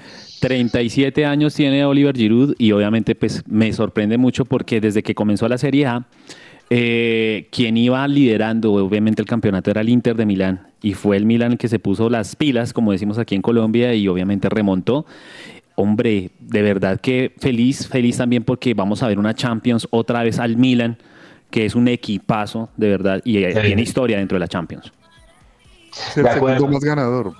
37 0.40 1.26
años 1.26 1.54
tiene 1.54 1.84
Oliver 1.84 2.16
Giroud 2.16 2.54
y 2.58 2.72
obviamente 2.72 3.14
pues 3.14 3.42
me 3.46 3.70
sorprende 3.74 4.16
mucho 4.16 4.46
porque 4.46 4.80
desde 4.80 5.02
que 5.02 5.14
comenzó 5.14 5.48
la 5.48 5.58
Serie 5.58 5.86
A, 5.86 6.06
eh, 6.76 7.46
quien 7.52 7.76
iba 7.76 8.06
liderando 8.08 8.72
obviamente 8.72 9.22
el 9.22 9.28
campeonato 9.28 9.70
era 9.70 9.80
el 9.80 9.88
Inter 9.88 10.16
de 10.16 10.26
Milán 10.26 10.66
y 10.82 10.94
fue 10.94 11.16
el 11.16 11.24
Milán 11.24 11.52
el 11.52 11.58
que 11.58 11.68
se 11.68 11.78
puso 11.78 12.10
las 12.10 12.34
pilas, 12.34 12.72
como 12.72 12.90
decimos 12.90 13.16
aquí 13.18 13.36
en 13.36 13.42
Colombia, 13.42 13.94
y 13.94 14.08
obviamente 14.08 14.48
remontó. 14.48 15.06
Hombre, 15.76 16.30
de 16.40 16.62
verdad 16.62 17.00
que 17.00 17.32
feliz, 17.38 17.86
feliz 17.86 18.16
también 18.16 18.42
porque 18.42 18.74
vamos 18.74 19.02
a 19.04 19.08
ver 19.08 19.18
una 19.20 19.34
Champions 19.34 19.86
otra 19.90 20.22
vez 20.24 20.40
al 20.40 20.56
Milan, 20.56 20.96
que 21.50 21.64
es 21.64 21.76
un 21.76 21.86
equipazo, 21.86 22.70
de 22.76 22.88
verdad, 22.88 23.20
y 23.24 23.38
eh, 23.38 23.52
Sí. 23.54 23.60
tiene 23.66 23.82
historia 23.82 24.18
dentro 24.18 24.34
de 24.36 24.40
la 24.40 24.48
Champions. 24.48 24.92
Es 25.92 26.16
el 26.16 26.26
segundo 26.26 26.66
más 26.68 26.82
ganador. 26.82 27.34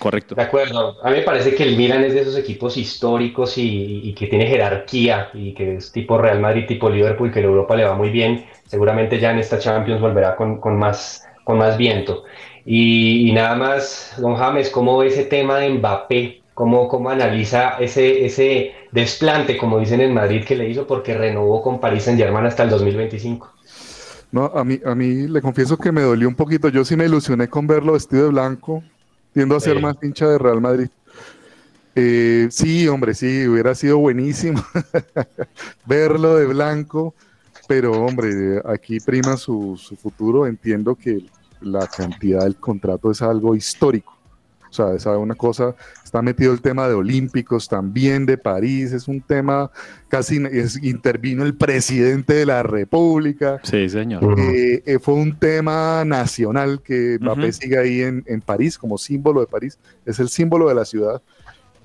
Correcto. 0.00 0.34
De 0.34 0.40
acuerdo, 0.40 0.96
a 1.02 1.10
mí 1.10 1.18
me 1.18 1.22
parece 1.22 1.54
que 1.54 1.62
el 1.62 1.76
Milan 1.76 2.02
es 2.04 2.14
de 2.14 2.22
esos 2.22 2.34
equipos 2.38 2.78
históricos 2.78 3.58
y, 3.58 4.00
y 4.02 4.14
que 4.14 4.28
tiene 4.28 4.46
jerarquía 4.46 5.28
y 5.34 5.52
que 5.52 5.76
es 5.76 5.92
tipo 5.92 6.16
Real 6.16 6.40
Madrid, 6.40 6.64
tipo 6.66 6.88
Liverpool, 6.88 7.30
que 7.30 7.40
en 7.40 7.44
Europa 7.44 7.76
le 7.76 7.84
va 7.84 7.94
muy 7.94 8.08
bien. 8.08 8.46
Seguramente 8.66 9.20
ya 9.20 9.30
en 9.30 9.40
esta 9.40 9.58
Champions 9.58 10.00
volverá 10.00 10.36
con, 10.36 10.58
con 10.58 10.78
más, 10.78 11.28
con 11.44 11.58
más 11.58 11.76
viento. 11.76 12.24
Y, 12.64 13.28
y 13.28 13.32
nada 13.32 13.54
más, 13.56 14.14
don 14.18 14.36
James, 14.36 14.70
¿cómo 14.70 14.96
ve 14.96 15.08
ese 15.08 15.24
tema 15.24 15.58
de 15.58 15.68
Mbappé? 15.68 16.40
¿Cómo, 16.54 16.88
cómo 16.88 17.10
analiza 17.10 17.76
ese, 17.78 18.24
ese 18.24 18.72
desplante, 18.92 19.58
como 19.58 19.78
dicen 19.78 20.00
en 20.00 20.14
Madrid, 20.14 20.44
que 20.46 20.56
le 20.56 20.66
hizo 20.66 20.86
porque 20.86 21.12
renovó 21.12 21.60
con 21.62 21.78
Paris 21.78 22.04
Saint-Germain 22.04 22.46
hasta 22.46 22.62
el 22.62 22.70
2025? 22.70 23.52
No, 24.32 24.46
a 24.46 24.64
mí, 24.64 24.80
a 24.82 24.94
mí 24.94 25.28
le 25.28 25.42
confieso 25.42 25.76
que 25.76 25.92
me 25.92 26.00
dolió 26.00 26.26
un 26.26 26.36
poquito. 26.36 26.70
Yo 26.70 26.86
sí 26.86 26.96
me 26.96 27.04
ilusioné 27.04 27.48
con 27.48 27.66
verlo 27.66 27.92
vestido 27.92 28.24
de 28.24 28.30
blanco. 28.30 28.82
Tiendo 29.32 29.56
a 29.56 29.60
ser 29.60 29.76
Sí. 29.76 29.82
más 29.82 29.96
hincha 30.02 30.28
de 30.28 30.38
Real 30.38 30.60
Madrid. 30.60 30.88
Eh, 31.94 32.48
sí, 32.50 32.86
hombre, 32.88 33.14
sí, 33.14 33.46
hubiera 33.48 33.74
sido 33.74 33.98
buenísimo 33.98 34.62
verlo 35.86 36.36
de 36.36 36.46
blanco. 36.46 37.14
Pero, 37.68 37.92
hombre, 37.92 38.60
aquí 38.64 38.98
prima 39.00 39.36
su, 39.36 39.76
su 39.80 39.96
futuro. 39.96 40.46
Entiendo 40.46 40.94
que 40.96 41.24
la 41.60 41.86
cantidad 41.86 42.42
del 42.42 42.56
contrato 42.56 43.10
es 43.10 43.22
algo 43.22 43.54
histórico. 43.54 44.16
O 44.68 44.72
sea, 44.72 44.92
es 44.94 45.06
una 45.06 45.34
cosa, 45.34 45.74
está 46.10 46.22
metido 46.22 46.52
el 46.52 46.60
tema 46.60 46.88
de 46.88 46.94
Olímpicos, 46.94 47.68
también 47.68 48.26
de 48.26 48.36
París, 48.36 48.90
es 48.92 49.06
un 49.06 49.20
tema, 49.20 49.70
casi 50.08 50.42
es- 50.50 50.82
intervino 50.82 51.44
el 51.44 51.54
presidente 51.54 52.34
de 52.34 52.46
la 52.46 52.64
República. 52.64 53.60
Sí, 53.62 53.88
señor. 53.88 54.34
Eh, 54.40 54.82
eh, 54.86 54.98
fue 54.98 55.14
un 55.14 55.38
tema 55.38 56.04
nacional 56.04 56.82
que 56.82 57.16
Mbappé 57.20 57.50
Ujú. 57.50 57.52
sigue 57.52 57.78
ahí 57.78 58.00
en, 58.00 58.24
en 58.26 58.40
París 58.40 58.76
como 58.76 58.98
símbolo 58.98 59.40
de 59.40 59.46
París, 59.46 59.78
es 60.04 60.18
el 60.18 60.28
símbolo 60.28 60.68
de 60.68 60.74
la 60.74 60.84
ciudad. 60.84 61.22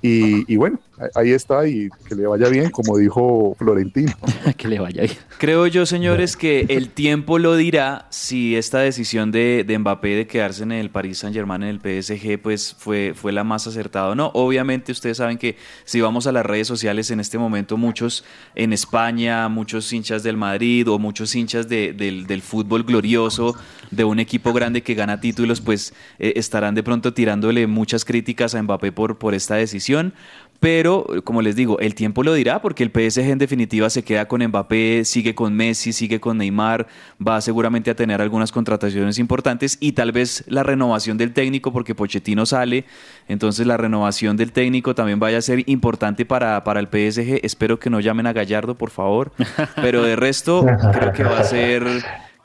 Y, 0.01 0.51
y 0.51 0.57
bueno, 0.57 0.79
ahí 1.15 1.31
está 1.31 1.67
y 1.67 1.89
que 2.07 2.15
le 2.15 2.25
vaya 2.27 2.47
bien, 2.49 2.69
como 2.71 2.97
dijo 2.97 3.55
Florentino. 3.57 4.13
que 4.57 4.67
le 4.67 4.79
vaya 4.79 5.03
bien. 5.03 5.13
Creo 5.37 5.67
yo, 5.67 5.85
señores, 5.85 6.37
que 6.37 6.65
el 6.69 6.89
tiempo 6.89 7.37
lo 7.39 7.55
dirá 7.55 8.07
si 8.09 8.55
esta 8.55 8.79
decisión 8.79 9.31
de, 9.31 9.63
de 9.67 9.77
Mbappé 9.79 10.15
de 10.15 10.27
quedarse 10.27 10.63
en 10.63 10.71
el 10.71 10.89
Paris 10.89 11.19
Saint 11.19 11.35
Germain, 11.35 11.63
en 11.63 11.69
el 11.69 11.79
PSG, 11.79 12.39
pues 12.41 12.75
fue, 12.77 13.13
fue 13.15 13.31
la 13.31 13.43
más 13.43 13.67
acertada 13.67 14.09
o 14.09 14.15
no. 14.15 14.31
Obviamente 14.33 14.91
ustedes 14.91 15.17
saben 15.17 15.37
que 15.37 15.57
si 15.83 15.99
vamos 16.01 16.27
a 16.27 16.31
las 16.31 16.45
redes 16.45 16.67
sociales 16.67 17.11
en 17.11 17.19
este 17.19 17.37
momento, 17.37 17.77
muchos 17.77 18.23
en 18.55 18.71
España, 18.73 19.49
muchos 19.49 19.91
hinchas 19.91 20.23
del 20.23 20.37
Madrid 20.37 20.89
o 20.89 20.97
muchos 20.99 21.35
hinchas 21.35 21.67
de- 21.67 21.93
del, 21.93 22.25
del 22.27 22.41
fútbol 22.41 22.83
glorioso 22.83 23.55
de 23.91 24.03
un 24.03 24.19
equipo 24.19 24.53
grande 24.53 24.81
que 24.83 24.93
gana 24.95 25.19
títulos, 25.21 25.61
pues 25.61 25.93
eh, 26.19 26.33
estarán 26.37 26.75
de 26.75 26.83
pronto 26.83 27.13
tirándole 27.13 27.67
muchas 27.67 28.05
críticas 28.05 28.55
a 28.55 28.61
Mbappé 28.63 28.91
por, 28.91 29.17
por 29.17 29.33
esta 29.33 29.55
decisión. 29.55 30.13
Pero, 30.65 31.05
como 31.23 31.43
les 31.43 31.55
digo, 31.55 31.77
el 31.77 31.93
tiempo 31.93 32.23
lo 32.23 32.33
dirá 32.33 32.59
porque 32.59 32.81
el 32.81 32.89
PSG 32.89 33.29
en 33.29 33.37
definitiva 33.37 33.87
se 33.91 34.01
queda 34.01 34.27
con 34.27 34.43
Mbappé, 34.43 35.05
sigue 35.05 35.35
con 35.35 35.53
Messi, 35.53 35.93
sigue 35.93 36.19
con 36.19 36.39
Neymar, 36.39 36.87
va 37.21 37.39
seguramente 37.39 37.91
a 37.91 37.95
tener 37.95 38.19
algunas 38.19 38.51
contrataciones 38.51 39.19
importantes 39.19 39.77
y 39.79 39.91
tal 39.91 40.11
vez 40.11 40.43
la 40.47 40.63
renovación 40.63 41.19
del 41.19 41.33
técnico 41.33 41.71
porque 41.71 41.93
Pochettino 41.93 42.47
sale, 42.47 42.85
entonces 43.27 43.67
la 43.67 43.77
renovación 43.77 44.37
del 44.37 44.53
técnico 44.53 44.95
también 44.95 45.19
vaya 45.19 45.37
a 45.37 45.41
ser 45.41 45.69
importante 45.69 46.25
para, 46.25 46.63
para 46.63 46.79
el 46.79 46.87
PSG. 46.87 47.41
Espero 47.43 47.77
que 47.77 47.91
no 47.91 47.99
llamen 47.99 48.25
a 48.25 48.33
Gallardo, 48.33 48.73
por 48.73 48.89
favor, 48.89 49.33
pero 49.75 50.01
de 50.01 50.15
resto 50.15 50.65
creo 50.91 51.13
que 51.13 51.23
va 51.23 51.41
a 51.41 51.43
ser 51.43 51.83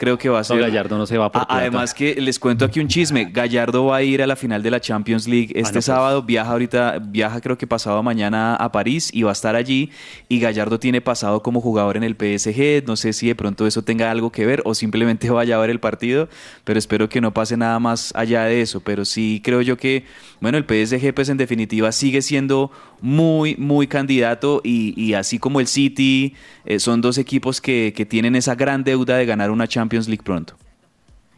creo 0.00 0.16
que 0.16 0.30
va 0.30 0.38
a 0.40 0.44
ser. 0.44 0.58
Gallardo 0.58 0.96
no 0.96 1.04
se 1.06 1.18
va 1.18 1.30
por 1.30 1.42
A- 1.42 1.46
Además 1.50 1.92
que 1.92 2.14
les 2.18 2.38
cuento 2.38 2.64
aquí 2.64 2.80
un 2.80 2.88
chisme, 2.88 3.26
Gallardo 3.30 3.84
va 3.84 3.96
a 3.96 4.02
ir 4.02 4.22
a 4.22 4.26
la 4.26 4.34
final 4.34 4.62
de 4.62 4.70
la 4.70 4.80
Champions 4.80 5.28
League 5.28 5.52
este 5.54 5.74
pues. 5.74 5.84
sábado, 5.84 6.22
viaja 6.22 6.50
ahorita, 6.52 6.98
viaja 7.00 7.38
creo 7.42 7.58
que 7.58 7.66
pasado 7.66 8.02
mañana 8.02 8.56
a 8.56 8.72
París 8.72 9.10
y 9.12 9.24
va 9.24 9.30
a 9.30 9.32
estar 9.34 9.56
allí 9.56 9.90
y 10.26 10.40
Gallardo 10.40 10.78
tiene 10.78 11.02
pasado 11.02 11.42
como 11.42 11.60
jugador 11.60 11.98
en 11.98 12.04
el 12.04 12.14
PSG, 12.16 12.86
no 12.86 12.96
sé 12.96 13.12
si 13.12 13.26
de 13.26 13.34
pronto 13.34 13.66
eso 13.66 13.82
tenga 13.82 14.10
algo 14.10 14.32
que 14.32 14.46
ver 14.46 14.62
o 14.64 14.72
simplemente 14.74 15.28
vaya 15.38 15.56
a 15.56 15.58
ver 15.60 15.68
el 15.68 15.80
partido, 15.80 16.30
pero 16.64 16.78
espero 16.78 17.10
que 17.10 17.20
no 17.20 17.34
pase 17.34 17.58
nada 17.58 17.78
más 17.78 18.14
allá 18.16 18.44
de 18.44 18.62
eso, 18.62 18.80
pero 18.80 19.04
sí 19.04 19.42
creo 19.44 19.60
yo 19.60 19.76
que, 19.76 20.04
bueno, 20.40 20.56
el 20.56 20.64
PSG 20.64 21.12
pues 21.14 21.28
en 21.28 21.36
definitiva 21.36 21.92
sigue 21.92 22.22
siendo 22.22 22.70
muy, 23.02 23.54
muy 23.56 23.86
candidato 23.86 24.62
y, 24.64 24.94
y 24.98 25.12
así 25.12 25.38
como 25.38 25.60
el 25.60 25.66
City, 25.66 26.34
eh, 26.64 26.78
son 26.78 27.02
dos 27.02 27.18
equipos 27.18 27.60
que, 27.60 27.92
que 27.94 28.06
tienen 28.06 28.34
esa 28.34 28.54
gran 28.54 28.82
deuda 28.82 29.16
de 29.16 29.26
ganar 29.26 29.50
una 29.50 29.66
Champions 29.68 29.89
League 29.92 30.22
pronto. 30.24 30.54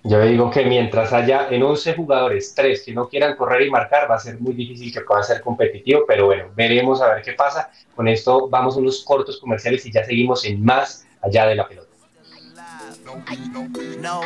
Yo 0.04 0.20
digo 0.20 0.50
que 0.50 0.64
mientras 0.64 1.12
haya 1.12 1.48
en 1.48 1.62
11 1.62 1.94
jugadores, 1.94 2.52
3 2.56 2.82
que 2.84 2.92
no 2.92 3.08
quieran 3.08 3.36
correr 3.36 3.62
y 3.62 3.70
marcar, 3.70 4.10
va 4.10 4.16
a 4.16 4.18
ser 4.18 4.40
muy 4.40 4.52
difícil 4.52 4.92
que 4.92 5.00
pueda 5.02 5.22
ser 5.22 5.40
competitivo, 5.40 6.02
pero 6.08 6.26
bueno, 6.26 6.46
veremos 6.56 7.00
a 7.00 7.14
ver 7.14 7.22
qué 7.22 7.32
pasa. 7.34 7.70
Con 7.94 8.08
esto 8.08 8.48
vamos 8.48 8.76
a 8.76 8.80
unos 8.80 9.04
cortos 9.04 9.38
comerciales 9.38 9.86
y 9.86 9.92
ya 9.92 10.04
seguimos 10.04 10.44
en 10.44 10.64
más 10.64 11.06
allá 11.20 11.46
de 11.46 11.54
la 11.54 11.68
pelota. 11.68 11.88
No 14.00 14.22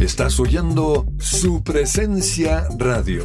Estás 0.00 0.38
oyendo 0.38 1.06
su 1.18 1.64
presencia 1.64 2.68
radio. 2.78 3.24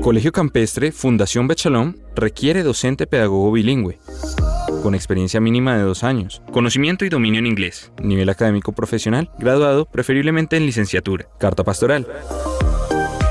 Colegio 0.00 0.32
Campestre 0.32 0.92
Fundación 0.92 1.46
Bechalón 1.46 1.98
requiere 2.16 2.62
docente 2.62 3.06
pedagogo 3.06 3.52
bilingüe, 3.52 3.98
con 4.82 4.94
experiencia 4.94 5.42
mínima 5.42 5.76
de 5.76 5.82
dos 5.82 6.04
años, 6.04 6.40
conocimiento 6.52 7.04
y 7.04 7.10
dominio 7.10 7.40
en 7.40 7.46
inglés, 7.46 7.92
nivel 8.02 8.30
académico 8.30 8.72
profesional, 8.72 9.30
graduado 9.38 9.84
preferiblemente 9.84 10.56
en 10.56 10.64
licenciatura, 10.64 11.28
carta 11.38 11.62
pastoral. 11.62 12.08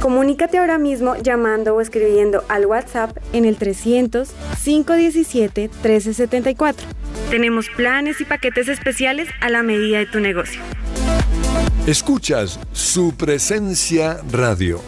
Comunícate 0.00 0.58
ahora 0.58 0.78
mismo 0.78 1.16
llamando 1.16 1.74
o 1.74 1.80
escribiendo 1.80 2.44
al 2.48 2.66
WhatsApp 2.66 3.16
en 3.32 3.44
el 3.44 3.56
300 3.56 4.30
517 4.62 5.62
1374. 5.62 6.86
Tenemos 7.30 7.68
planes 7.70 8.20
y 8.20 8.24
paquetes 8.24 8.68
especiales 8.68 9.28
a 9.40 9.50
la 9.50 9.62
medida 9.62 9.98
de 9.98 10.06
tu 10.06 10.20
negocio. 10.20 10.60
Escuchas 11.86 12.60
su 12.72 13.14
presencia 13.16 14.20
radio. 14.30 14.80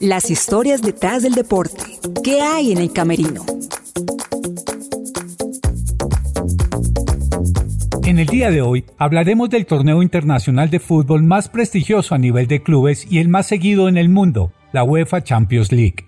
Las 0.00 0.30
historias 0.30 0.82
detrás 0.82 1.22
del 1.22 1.34
deporte. 1.34 1.98
¿Qué 2.22 2.40
hay 2.40 2.72
en 2.72 2.78
el 2.78 2.92
camerino? 2.92 3.44
En 8.06 8.20
el 8.20 8.26
día 8.28 8.52
de 8.52 8.62
hoy 8.62 8.84
hablaremos 8.98 9.50
del 9.50 9.66
torneo 9.66 10.00
internacional 10.00 10.70
de 10.70 10.78
fútbol 10.78 11.24
más 11.24 11.48
prestigioso 11.48 12.14
a 12.14 12.18
nivel 12.18 12.46
de 12.46 12.62
clubes 12.62 13.04
y 13.10 13.18
el 13.18 13.28
más 13.28 13.48
seguido 13.48 13.88
en 13.88 13.96
el 13.96 14.08
mundo, 14.08 14.52
la 14.72 14.84
UEFA 14.84 15.24
Champions 15.24 15.72
League. 15.72 16.06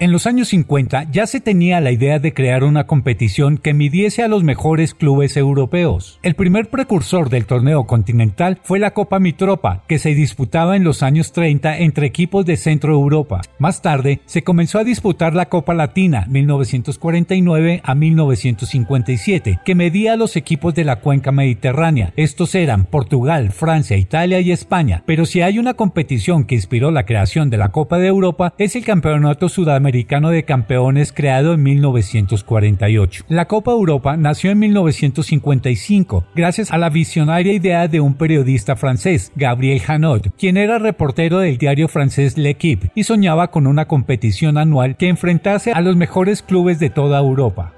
En 0.00 0.10
los 0.10 0.26
años 0.26 0.48
50 0.48 1.04
ya 1.12 1.24
se 1.28 1.40
tenía 1.40 1.80
la 1.80 1.92
idea 1.92 2.18
de 2.18 2.34
crear 2.34 2.64
una 2.64 2.84
competición 2.84 3.58
que 3.58 3.74
midiese 3.74 4.24
a 4.24 4.28
los 4.28 4.42
mejores 4.42 4.92
clubes 4.92 5.36
europeos. 5.36 6.18
El 6.24 6.34
primer 6.34 6.68
precursor 6.68 7.30
del 7.30 7.46
torneo 7.46 7.86
continental 7.86 8.58
fue 8.64 8.80
la 8.80 8.90
Copa 8.90 9.20
Mitropa, 9.20 9.84
que 9.86 10.00
se 10.00 10.12
disputaba 10.12 10.74
en 10.74 10.82
los 10.82 11.04
años 11.04 11.30
30 11.30 11.78
entre 11.78 12.06
equipos 12.08 12.44
de 12.44 12.56
Centro 12.56 12.92
Europa. 12.92 13.42
Más 13.60 13.82
tarde 13.82 14.20
se 14.26 14.42
comenzó 14.42 14.80
a 14.80 14.84
disputar 14.84 15.32
la 15.32 15.48
Copa 15.48 15.74
Latina 15.74 16.26
1949 16.28 17.80
a 17.84 17.94
1957, 17.94 19.60
que 19.64 19.74
medía 19.76 20.14
a 20.14 20.16
los 20.16 20.34
equipos 20.34 20.74
de 20.74 20.84
la 20.84 20.96
cuenca 20.96 21.30
mediterránea. 21.30 22.12
Estos 22.16 22.56
eran 22.56 22.84
Portugal, 22.84 23.52
Francia, 23.52 23.96
Italia 23.96 24.40
y 24.40 24.50
España. 24.50 25.04
Pero 25.06 25.24
si 25.24 25.40
hay 25.40 25.60
una 25.60 25.74
competición 25.74 26.44
que 26.44 26.56
inspiró 26.56 26.90
la 26.90 27.06
creación 27.06 27.48
de 27.48 27.58
la 27.58 27.70
Copa 27.70 28.00
de 28.00 28.08
Europa, 28.08 28.54
es 28.58 28.74
el 28.74 28.84
Campeonato 28.84 29.48
Sudamericano 29.48 29.83
de 29.92 30.44
Campeones 30.44 31.12
creado 31.12 31.54
en 31.54 31.62
1948. 31.62 33.24
La 33.28 33.46
Copa 33.46 33.72
Europa 33.72 34.16
nació 34.16 34.50
en 34.50 34.58
1955 34.60 36.24
gracias 36.34 36.70
a 36.70 36.78
la 36.78 36.88
visionaria 36.88 37.52
idea 37.52 37.86
de 37.88 38.00
un 38.00 38.14
periodista 38.14 38.76
francés, 38.76 39.30
Gabriel 39.36 39.82
Hanot, 39.86 40.34
quien 40.38 40.56
era 40.56 40.78
reportero 40.78 41.38
del 41.40 41.58
diario 41.58 41.88
francés 41.88 42.38
L'Equipe 42.38 42.90
y 42.94 43.04
soñaba 43.04 43.50
con 43.50 43.66
una 43.66 43.86
competición 43.86 44.56
anual 44.56 44.96
que 44.96 45.08
enfrentase 45.08 45.72
a 45.72 45.80
los 45.80 45.96
mejores 45.96 46.42
clubes 46.42 46.78
de 46.78 46.90
toda 46.90 47.18
Europa. 47.18 47.73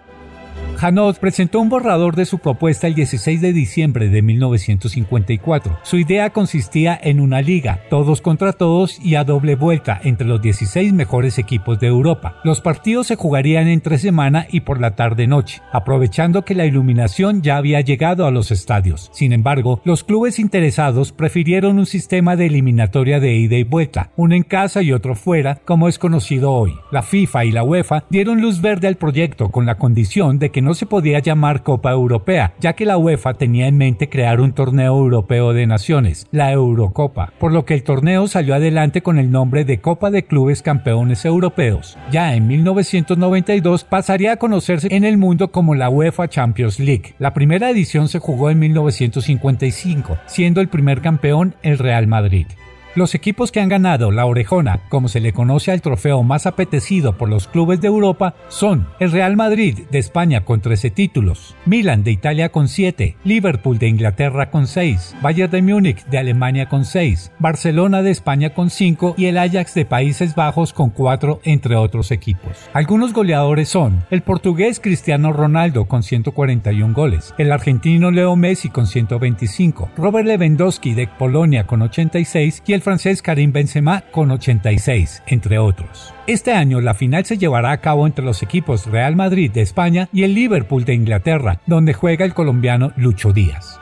Hanot 0.78 1.18
presentó 1.18 1.60
un 1.60 1.70
borrador 1.70 2.16
de 2.16 2.26
su 2.26 2.38
propuesta 2.38 2.86
el 2.86 2.94
16 2.94 3.40
de 3.40 3.52
diciembre 3.54 4.08
de 4.08 4.20
1954. 4.20 5.78
Su 5.82 5.96
idea 5.96 6.30
consistía 6.30 6.98
en 7.02 7.20
una 7.20 7.40
liga, 7.40 7.80
todos 7.88 8.20
contra 8.20 8.52
todos 8.52 9.00
y 9.02 9.14
a 9.14 9.24
doble 9.24 9.56
vuelta 9.56 9.98
entre 10.04 10.26
los 10.26 10.42
16 10.42 10.92
mejores 10.92 11.38
equipos 11.38 11.80
de 11.80 11.86
Europa. 11.86 12.40
Los 12.44 12.60
partidos 12.60 13.06
se 13.06 13.16
jugarían 13.16 13.68
entre 13.68 13.96
semana 13.96 14.46
y 14.50 14.60
por 14.60 14.80
la 14.80 14.94
tarde-noche, 14.96 15.62
aprovechando 15.72 16.44
que 16.44 16.54
la 16.54 16.66
iluminación 16.66 17.40
ya 17.40 17.56
había 17.56 17.80
llegado 17.80 18.26
a 18.26 18.30
los 18.30 18.50
estadios. 18.50 19.10
Sin 19.14 19.32
embargo, 19.32 19.80
los 19.84 20.04
clubes 20.04 20.38
interesados 20.38 21.12
prefirieron 21.12 21.78
un 21.78 21.86
sistema 21.86 22.36
de 22.36 22.46
eliminatoria 22.46 23.18
de 23.18 23.34
ida 23.34 23.56
y 23.56 23.64
vuelta, 23.64 24.10
uno 24.16 24.34
en 24.34 24.42
casa 24.42 24.82
y 24.82 24.92
otro 24.92 25.14
fuera, 25.14 25.56
como 25.64 25.88
es 25.88 25.98
conocido 25.98 26.52
hoy. 26.52 26.74
La 26.92 27.02
FIFA 27.02 27.44
y 27.46 27.52
la 27.52 27.64
UEFA 27.64 28.04
dieron 28.10 28.42
luz 28.42 28.60
verde 28.60 28.88
al 28.88 28.96
proyecto 28.96 29.50
con 29.50 29.64
la 29.64 29.76
condición 29.76 30.38
de 30.38 30.50
que 30.50 30.65
no 30.66 30.74
se 30.74 30.84
podía 30.84 31.20
llamar 31.20 31.62
Copa 31.62 31.92
Europea, 31.92 32.54
ya 32.58 32.72
que 32.72 32.86
la 32.86 32.98
UEFA 32.98 33.34
tenía 33.34 33.68
en 33.68 33.78
mente 33.78 34.08
crear 34.08 34.40
un 34.40 34.52
torneo 34.52 34.98
europeo 34.98 35.52
de 35.52 35.64
naciones, 35.64 36.26
la 36.32 36.50
Eurocopa, 36.50 37.32
por 37.38 37.52
lo 37.52 37.64
que 37.64 37.74
el 37.74 37.84
torneo 37.84 38.26
salió 38.26 38.52
adelante 38.52 39.00
con 39.00 39.20
el 39.20 39.30
nombre 39.30 39.64
de 39.64 39.80
Copa 39.80 40.10
de 40.10 40.24
Clubes 40.24 40.62
Campeones 40.62 41.24
Europeos. 41.24 41.96
Ya 42.10 42.34
en 42.34 42.48
1992 42.48 43.84
pasaría 43.84 44.32
a 44.32 44.36
conocerse 44.38 44.88
en 44.90 45.04
el 45.04 45.18
mundo 45.18 45.52
como 45.52 45.76
la 45.76 45.88
UEFA 45.88 46.26
Champions 46.26 46.80
League. 46.80 47.14
La 47.20 47.32
primera 47.32 47.70
edición 47.70 48.08
se 48.08 48.18
jugó 48.18 48.50
en 48.50 48.58
1955, 48.58 50.18
siendo 50.26 50.60
el 50.60 50.66
primer 50.66 51.00
campeón 51.00 51.54
el 51.62 51.78
Real 51.78 52.08
Madrid. 52.08 52.48
Los 52.96 53.14
equipos 53.14 53.52
que 53.52 53.60
han 53.60 53.68
ganado 53.68 54.10
la 54.10 54.24
Orejona, 54.24 54.80
como 54.88 55.08
se 55.08 55.20
le 55.20 55.34
conoce 55.34 55.70
al 55.70 55.82
trofeo 55.82 56.22
más 56.22 56.46
apetecido 56.46 57.18
por 57.18 57.28
los 57.28 57.46
clubes 57.46 57.78
de 57.82 57.88
Europa, 57.88 58.34
son 58.48 58.86
el 59.00 59.12
Real 59.12 59.36
Madrid 59.36 59.80
de 59.90 59.98
España 59.98 60.46
con 60.46 60.62
13 60.62 60.88
títulos, 60.92 61.54
Milan 61.66 62.04
de 62.04 62.12
Italia 62.12 62.48
con 62.48 62.68
7, 62.68 63.18
Liverpool 63.22 63.78
de 63.78 63.88
Inglaterra 63.88 64.50
con 64.50 64.66
6, 64.66 65.16
Bayern 65.20 65.50
de 65.50 65.60
Múnich 65.60 66.06
de 66.06 66.16
Alemania 66.16 66.70
con 66.70 66.86
6, 66.86 67.32
Barcelona 67.38 68.00
de 68.00 68.12
España 68.12 68.54
con 68.54 68.70
5 68.70 69.16
y 69.18 69.26
el 69.26 69.36
Ajax 69.36 69.74
de 69.74 69.84
Países 69.84 70.34
Bajos 70.34 70.72
con 70.72 70.88
4, 70.88 71.42
entre 71.44 71.76
otros 71.76 72.10
equipos. 72.10 72.56
Algunos 72.72 73.12
goleadores 73.12 73.68
son 73.68 74.06
el 74.08 74.22
portugués 74.22 74.80
Cristiano 74.80 75.34
Ronaldo 75.34 75.84
con 75.84 76.02
141 76.02 76.94
goles, 76.94 77.34
el 77.36 77.52
argentino 77.52 78.10
Leo 78.10 78.36
Messi 78.36 78.70
con 78.70 78.86
125, 78.86 79.90
Robert 79.98 80.26
Lewandowski 80.26 80.94
de 80.94 81.08
Polonia 81.08 81.66
con 81.66 81.82
86 81.82 82.62
y 82.66 82.72
el 82.72 82.85
francés 82.86 83.20
Karim 83.20 83.50
Benzema 83.50 84.04
con 84.12 84.30
86, 84.30 85.24
entre 85.26 85.58
otros. 85.58 86.14
Este 86.28 86.52
año 86.52 86.80
la 86.80 86.94
final 86.94 87.24
se 87.24 87.36
llevará 87.36 87.72
a 87.72 87.80
cabo 87.80 88.06
entre 88.06 88.24
los 88.24 88.44
equipos 88.44 88.86
Real 88.86 89.16
Madrid 89.16 89.50
de 89.50 89.60
España 89.60 90.08
y 90.12 90.22
el 90.22 90.34
Liverpool 90.36 90.84
de 90.84 90.94
Inglaterra, 90.94 91.60
donde 91.66 91.94
juega 91.94 92.24
el 92.24 92.32
colombiano 92.32 92.92
Lucho 92.96 93.32
Díaz. 93.32 93.80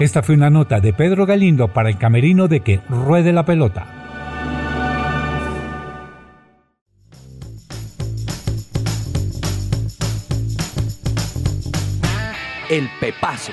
Esta 0.00 0.24
fue 0.24 0.34
una 0.34 0.50
nota 0.50 0.80
de 0.80 0.92
Pedro 0.92 1.26
Galindo 1.26 1.72
para 1.72 1.88
el 1.90 1.96
camerino 1.96 2.48
de 2.48 2.58
que 2.58 2.80
ruede 2.88 3.32
la 3.32 3.44
pelota. 3.44 3.86
El 12.68 12.88
Pepazo. 12.98 13.52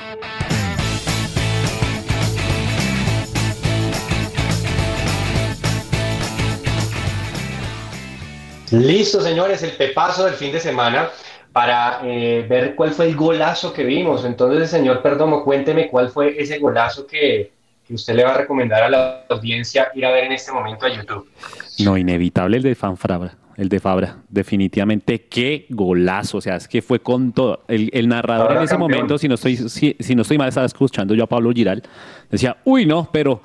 Listo, 8.71 9.21
señores, 9.21 9.63
el 9.63 9.71
pepazo 9.71 10.25
del 10.25 10.35
fin 10.35 10.51
de 10.51 10.59
semana 10.59 11.09
para 11.51 11.99
eh, 12.03 12.45
ver 12.49 12.75
cuál 12.75 12.91
fue 12.91 13.07
el 13.07 13.15
golazo 13.15 13.73
que 13.73 13.83
vimos. 13.83 14.23
Entonces, 14.25 14.69
señor 14.69 15.01
Perdomo, 15.01 15.43
cuénteme 15.43 15.89
cuál 15.89 16.09
fue 16.09 16.41
ese 16.41 16.59
golazo 16.59 17.05
que, 17.05 17.51
que 17.85 17.93
usted 17.93 18.15
le 18.15 18.23
va 18.23 18.33
a 18.33 18.37
recomendar 18.37 18.83
a 18.83 18.89
la 18.89 19.25
audiencia 19.29 19.89
ir 19.95 20.05
a 20.05 20.11
ver 20.11 20.23
en 20.25 20.31
este 20.31 20.51
momento 20.51 20.85
a 20.85 20.89
YouTube. 20.89 21.29
No, 21.79 21.97
inevitable 21.97 22.57
el 22.57 22.63
de 22.63 22.75
Fanfrabra. 22.75 23.35
El 23.57 23.67
de 23.67 23.81
Fabra, 23.81 24.15
definitivamente 24.29 25.23
qué 25.25 25.65
golazo, 25.69 26.37
o 26.37 26.41
sea, 26.41 26.55
es 26.55 26.69
que 26.69 26.81
fue 26.81 26.99
con 26.99 27.33
todo. 27.33 27.63
El, 27.67 27.89
el 27.93 28.07
narrador 28.07 28.47
Ahora 28.47 28.59
en 28.59 28.63
ese 28.63 28.71
campeón. 28.71 28.91
momento, 28.91 29.17
si 29.17 29.27
no 29.27 29.35
estoy, 29.35 29.57
si, 29.57 29.95
si 29.99 30.15
no 30.15 30.21
estoy 30.21 30.37
mal, 30.37 30.47
estaba 30.47 30.65
escuchando 30.65 31.13
yo 31.13 31.25
a 31.25 31.27
Pablo 31.27 31.51
Giral, 31.51 31.83
decía, 32.31 32.57
uy, 32.63 32.85
no, 32.85 33.09
pero 33.11 33.41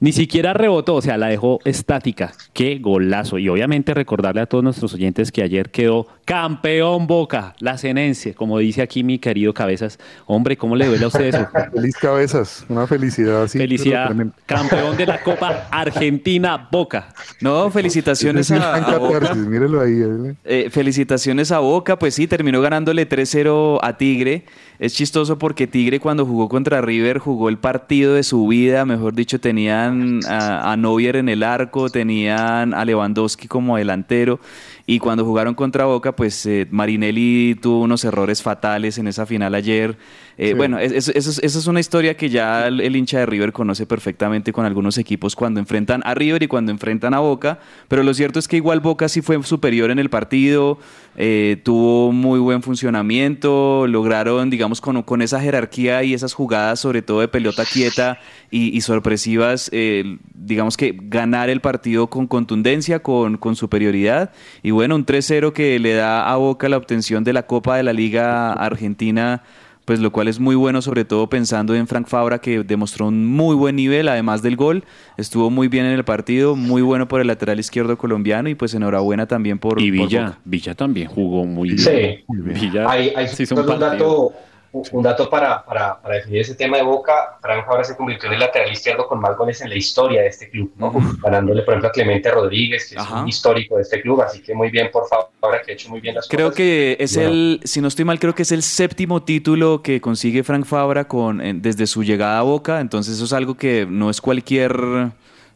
ni 0.00 0.12
siquiera 0.12 0.54
rebotó, 0.54 0.94
o 0.96 1.02
sea, 1.02 1.18
la 1.18 1.28
dejó 1.28 1.58
estática. 1.64 2.32
Qué 2.54 2.78
golazo. 2.80 3.38
Y 3.38 3.48
obviamente 3.50 3.92
recordarle 3.94 4.40
a 4.40 4.46
todos 4.46 4.64
nuestros 4.64 4.94
oyentes 4.94 5.30
que 5.30 5.42
ayer 5.42 5.70
quedó 5.70 6.06
campeón 6.24 7.06
Boca, 7.06 7.54
la 7.58 7.76
cenencia, 7.76 8.32
como 8.34 8.58
dice 8.58 8.82
aquí 8.82 9.04
mi 9.04 9.18
querido 9.18 9.52
Cabezas. 9.52 9.98
Hombre, 10.26 10.56
¿cómo 10.56 10.74
le 10.76 10.86
duele 10.86 11.04
a 11.04 11.08
usted 11.08 11.24
eso? 11.26 11.46
Feliz 11.74 11.96
cabezas, 11.96 12.64
una 12.68 12.86
felicidad 12.86 13.42
así. 13.42 13.58
Felicidad, 13.58 14.10
campeón 14.46 14.96
de 14.96 15.06
la 15.06 15.20
Copa 15.22 15.68
Argentina 15.70 16.68
Boca. 16.70 17.12
No, 17.40 17.70
felicitaciones 17.70 18.50
a, 18.52 18.76
a 18.76 18.98
Boca. 18.98 19.34
mírelo 19.34 19.80
ahí. 19.80 20.00
eh. 20.00 20.34
Eh, 20.44 20.70
felicitaciones 20.70 21.52
a 21.52 21.58
Boca, 21.58 21.98
pues 21.98 22.14
sí, 22.14 22.26
terminó 22.26 22.60
ganándole 22.60 23.08
3-0 23.08 23.78
a 23.82 23.96
Tigre. 23.98 24.44
Es 24.80 24.94
chistoso 24.94 25.36
porque 25.36 25.66
Tigre 25.66 26.00
cuando 26.00 26.24
jugó 26.24 26.48
contra 26.48 26.80
River 26.80 27.18
jugó 27.18 27.50
el 27.50 27.58
partido 27.58 28.14
de 28.14 28.22
su 28.22 28.46
vida, 28.46 28.86
mejor 28.86 29.12
dicho, 29.12 29.38
tenían 29.38 30.20
a, 30.26 30.72
a 30.72 30.76
Neuer 30.78 31.16
en 31.16 31.28
el 31.28 31.42
arco, 31.42 31.90
tenían 31.90 32.72
a 32.72 32.86
Lewandowski 32.86 33.46
como 33.46 33.76
delantero 33.76 34.40
y 34.86 34.98
cuando 34.98 35.24
jugaron 35.24 35.54
contra 35.54 35.84
Boca, 35.84 36.16
pues 36.16 36.44
eh, 36.46 36.66
Marinelli 36.70 37.56
tuvo 37.60 37.82
unos 37.82 38.04
errores 38.04 38.42
fatales 38.42 38.98
en 38.98 39.06
esa 39.06 39.24
final 39.24 39.54
ayer. 39.54 39.98
Eh, 40.38 40.48
Sí. 40.48 40.54
Bueno, 40.54 40.78
es- 40.78 41.08
es- 41.08 41.08
esa 41.42 41.58
es 41.58 41.66
una 41.66 41.80
historia 41.80 42.16
que 42.16 42.28
ya 42.30 42.66
el, 42.68 42.80
el 42.80 42.96
hincha 42.96 43.18
de 43.18 43.26
River 43.26 43.52
conoce 43.52 43.84
perfectamente 43.86 44.52
con 44.52 44.64
algunos 44.64 44.96
equipos 44.98 45.36
cuando 45.36 45.60
enfrentan 45.60 46.02
a 46.04 46.14
River 46.14 46.42
y 46.42 46.46
cuando 46.48 46.72
enfrentan 46.72 47.12
a 47.14 47.18
Boca, 47.20 47.58
pero 47.88 48.02
lo 48.02 48.14
cierto 48.14 48.38
es 48.38 48.48
que 48.48 48.56
igual 48.56 48.80
Boca 48.80 49.08
sí 49.08 49.20
fue 49.22 49.42
superior 49.42 49.90
en 49.90 49.98
el 49.98 50.08
partido, 50.08 50.78
eh, 51.16 51.60
tuvo 51.62 52.12
muy 52.12 52.38
buen 52.40 52.62
funcionamiento, 52.62 53.86
lograron, 53.86 54.50
digamos, 54.50 54.80
con, 54.80 55.02
con 55.02 55.22
esa 55.22 55.40
jerarquía 55.40 56.02
y 56.04 56.14
esas 56.14 56.32
jugadas, 56.34 56.80
sobre 56.80 57.02
todo 57.02 57.20
de 57.20 57.28
pelota 57.28 57.64
quieta 57.64 58.18
y, 58.50 58.76
y 58.76 58.80
sorpresivas, 58.80 59.68
eh, 59.72 60.18
digamos 60.34 60.76
que 60.76 60.96
ganar 61.02 61.50
el 61.50 61.60
partido 61.60 62.08
con 62.08 62.26
contundencia, 62.26 63.00
con, 63.02 63.36
con 63.36 63.56
superioridad, 63.56 64.32
y 64.62 64.70
bueno, 64.70 64.94
un 64.94 65.04
3-0 65.04 65.52
que 65.52 65.78
le 65.78 65.94
da 65.94 66.30
a 66.30 66.36
Boca 66.36 66.68
la 66.68 66.76
obtención 66.76 67.24
de 67.24 67.32
la 67.32 67.46
Copa 67.46 67.76
de 67.76 67.82
la 67.82 67.92
Liga 67.92 68.52
Argentina 68.52 69.42
pues 69.90 69.98
lo 69.98 70.12
cual 70.12 70.28
es 70.28 70.38
muy 70.38 70.54
bueno, 70.54 70.82
sobre 70.82 71.04
todo 71.04 71.28
pensando 71.28 71.74
en 71.74 71.88
Frank 71.88 72.06
Fabra, 72.06 72.38
que 72.38 72.62
demostró 72.62 73.08
un 73.08 73.26
muy 73.26 73.56
buen 73.56 73.74
nivel, 73.74 74.06
además 74.06 74.40
del 74.40 74.54
gol, 74.54 74.84
estuvo 75.16 75.50
muy 75.50 75.66
bien 75.66 75.84
en 75.84 75.90
el 75.90 76.04
partido, 76.04 76.54
muy 76.54 76.80
bueno 76.80 77.08
por 77.08 77.20
el 77.20 77.26
lateral 77.26 77.58
izquierdo 77.58 77.98
colombiano 77.98 78.48
y 78.48 78.54
pues 78.54 78.72
enhorabuena 78.72 79.26
también 79.26 79.58
por, 79.58 79.82
Y 79.82 79.90
Villa. 79.90 80.38
Villa 80.44 80.76
también 80.76 81.08
jugó 81.08 81.44
muy 81.44 81.70
bien. 81.70 81.80
Sí. 81.80 82.24
Villa 82.28 82.88
Hay, 82.88 83.12
hay 83.16 83.26
se 83.26 83.42
hizo 83.42 83.56
un 83.56 83.80
dato, 83.80 84.32
un 84.72 85.02
dato 85.02 85.28
para, 85.28 85.64
para, 85.64 86.00
para 86.00 86.14
definir 86.16 86.42
ese 86.42 86.54
tema 86.54 86.76
de 86.76 86.82
Boca. 86.84 87.38
Frank 87.42 87.66
Fabra 87.66 87.82
se 87.84 87.96
convirtió 87.96 88.28
en 88.28 88.34
el 88.34 88.40
lateral 88.40 88.70
izquierdo 88.72 89.06
con 89.08 89.20
más 89.20 89.36
goles 89.36 89.60
en 89.62 89.68
la 89.68 89.74
historia 89.76 90.22
de 90.22 90.28
este 90.28 90.48
club, 90.48 90.72
¿no? 90.76 90.92
ganándole, 91.22 91.62
por 91.62 91.74
ejemplo, 91.74 91.88
a 91.88 91.92
Clemente 91.92 92.30
Rodríguez, 92.30 92.88
que 92.88 92.96
es 92.96 93.10
un 93.10 93.26
histórico 93.28 93.76
de 93.76 93.82
este 93.82 94.00
club. 94.00 94.20
Así 94.22 94.40
que 94.42 94.54
muy 94.54 94.70
bien 94.70 94.90
por 94.92 95.04
Fabra, 95.08 95.62
que 95.62 95.72
ha 95.72 95.74
hecho 95.74 95.88
muy 95.90 96.00
bien 96.00 96.14
las 96.14 96.28
Creo 96.28 96.46
cosas. 96.48 96.56
que 96.56 96.96
es 97.00 97.14
Bueno. 97.16 97.30
el, 97.30 97.60
si 97.64 97.80
no 97.80 97.88
estoy 97.88 98.04
mal, 98.04 98.18
creo 98.20 98.34
que 98.34 98.42
es 98.42 98.52
el 98.52 98.62
séptimo 98.62 99.22
título 99.22 99.82
que 99.82 100.00
consigue 100.00 100.44
Frank 100.44 100.64
Fabra 100.66 101.08
con, 101.08 101.40
en- 101.40 101.60
desde 101.62 101.86
su 101.86 102.04
llegada 102.04 102.38
a 102.38 102.42
Boca, 102.42 102.80
entonces 102.80 103.14
eso 103.16 103.24
es 103.24 103.32
algo 103.32 103.56
que 103.56 103.86
no 103.90 104.08
es 104.10 104.20
cualquier, 104.20 104.72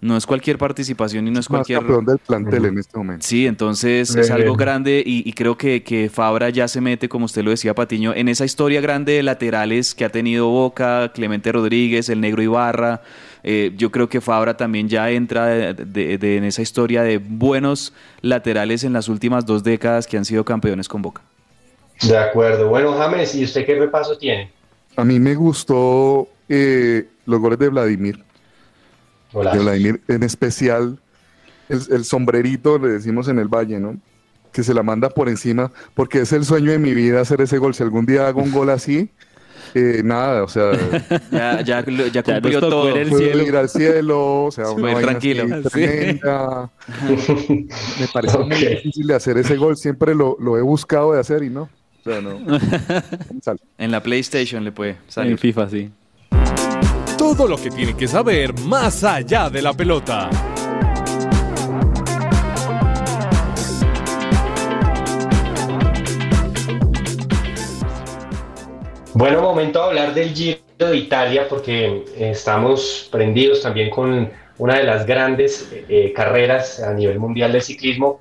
no 0.05 0.17
es 0.17 0.27
cualquier 0.27 0.59
participación 0.59 1.27
y 1.27 1.31
no 1.31 1.41
es 1.41 1.49
Más 1.51 1.59
cualquier... 1.59 1.79
campeón 1.81 2.05
del 2.05 2.19
plantel 2.19 2.67
en 2.67 2.79
este 2.79 2.99
momento. 2.99 3.27
Sí, 3.27 3.47
entonces 3.47 4.15
Eh. 4.15 4.21
es 4.21 4.31
algo 4.31 4.55
grande 4.55 5.03
y, 5.05 5.29
y 5.29 5.33
creo 5.33 5.57
que, 5.57 5.83
que 5.83 6.11
Fabra 6.11 6.51
ya 6.51 6.69
se 6.69 6.81
mete, 6.81 7.09
como 7.09 7.25
usted 7.25 7.43
lo 7.43 7.51
decía, 7.51 7.75
Patiño, 7.75 8.13
en 8.15 8.29
esa 8.29 8.45
historia 8.45 8.81
grande 8.81 9.13
de 9.15 9.23
laterales 9.23 9.95
que 9.95 10.05
ha 10.05 10.11
tenido 10.11 10.49
Boca, 10.49 11.11
Clemente 11.15 11.51
Rodríguez, 11.53 12.09
el 12.09 12.21
Negro 12.21 12.43
Ibarra. 12.43 13.03
Eh, 13.43 13.73
yo 13.77 13.91
creo 13.91 14.09
que 14.09 14.21
Fabra 14.21 14.57
también 14.57 14.89
ya 14.89 15.11
entra 15.11 15.47
de- 15.47 15.75
de- 15.75 16.19
de- 16.19 16.37
en 16.39 16.45
esa 16.45 16.63
historia 16.63 17.03
de 17.03 17.19
buenos 17.19 17.93
laterales 18.23 18.85
en 18.85 18.93
las 18.93 19.09
últimas 19.09 19.45
dos 19.45 19.63
décadas 19.63 20.07
que 20.07 20.17
han 20.17 20.25
sido 20.25 20.45
campeones 20.45 20.89
con 20.89 21.03
Boca. 21.03 21.21
De 22.03 22.17
acuerdo. 22.17 22.69
Bueno, 22.71 22.93
James, 22.95 23.35
¿y 23.35 23.45
usted 23.45 23.65
qué 23.67 23.75
repaso 23.79 24.17
tiene? 24.19 24.51
A 24.97 25.05
mí 25.05 25.21
me 25.21 25.35
gustó 25.35 26.29
eh, 26.49 27.07
los 27.27 27.39
goles 27.41 27.59
de 27.59 27.69
Vladimir. 27.69 28.24
De 29.35 29.59
Vladimir, 29.59 30.01
en 30.09 30.23
especial 30.23 30.99
el, 31.69 31.81
el 31.91 32.05
sombrerito, 32.05 32.79
le 32.79 32.89
decimos 32.89 33.29
en 33.29 33.39
el 33.39 33.49
Valle, 33.49 33.81
¿no? 33.81 33.97
Que 34.53 34.63
se 34.63 34.73
la 34.75 34.83
manda 34.83 35.09
por 35.11 35.29
encima, 35.29 35.73
porque 35.95 36.21
es 36.21 36.33
el 36.33 36.45
sueño 36.45 36.71
de 36.71 36.79
mi 36.79 36.95
vida 36.95 37.21
hacer 37.21 37.41
ese 37.41 37.59
gol. 37.59 37.75
Si 37.75 37.83
algún 37.83 38.07
día 38.07 38.27
hago 38.29 38.41
un 38.43 38.53
gol 38.53 38.71
así, 38.71 39.11
eh, 39.75 40.03
nada, 40.05 40.45
o 40.45 40.49
sea, 40.49 40.71
Ya, 41.33 41.61
ya, 41.63 41.85
ya 41.85 42.23
cumplió 42.23 42.61
todo. 42.61 42.95
el 42.95 43.09
puedo 43.09 43.19
cielo. 43.25 43.43
ir 43.43 43.57
al 43.57 43.69
cielo, 43.69 44.45
o 44.45 44.51
sea, 44.53 44.67
Sí, 44.69 44.73
una 44.75 44.83
vaina 44.93 45.01
tranquilo. 45.01 45.45
así 45.67 45.69
Sí. 45.81 46.21
Me 48.01 48.09
parece 48.13 48.39
muy 48.39 48.55
difícil 48.57 49.07
de 49.09 49.15
hacer 49.15 49.37
ese 49.39 49.57
gol. 49.57 49.77
Siempre 49.77 50.15
lo, 50.15 50.37
lo 50.39 50.57
he 50.57 50.63
buscado 50.63 51.13
de 51.15 51.21
hacer 51.21 51.43
y 51.43 51.51
no. 51.51 51.63
O 51.63 52.11
sea, 52.11 52.21
no. 52.21 52.39
En 53.79 53.91
la 53.91 54.03
PlayStation 54.03 54.63
le 54.63 54.71
puede 54.73 54.91
En 54.91 54.99
salir. 55.09 55.39
FIFA, 55.39 55.69
sí. 55.71 55.91
Todo 57.19 57.47
lo 57.47 57.57
que 57.57 57.71
tiene 57.71 57.97
que 57.97 58.09
saber 58.09 58.59
más 58.61 59.05
allá 59.05 59.49
de 59.49 59.63
la 59.63 59.73
pelota. 59.73 60.29
Bueno, 69.15 69.43
momento 69.43 69.79
de 69.79 69.85
hablar 69.87 70.13
del 70.13 70.35
Giro 70.35 70.59
de 70.77 70.97
Italia 70.97 71.47
porque 71.49 71.87
eh, 71.87 72.31
estamos 72.31 73.09
prendidos 73.13 73.63
también 73.63 73.89
con 73.89 74.31
una 74.59 74.79
de 74.79 74.83
las 74.83 75.07
grandes 75.07 75.71
eh, 75.89 76.13
carreras 76.15 76.81
a 76.81 76.93
nivel 76.93 77.21
mundial 77.21 77.53
de 77.53 77.61
ciclismo. 77.61 78.19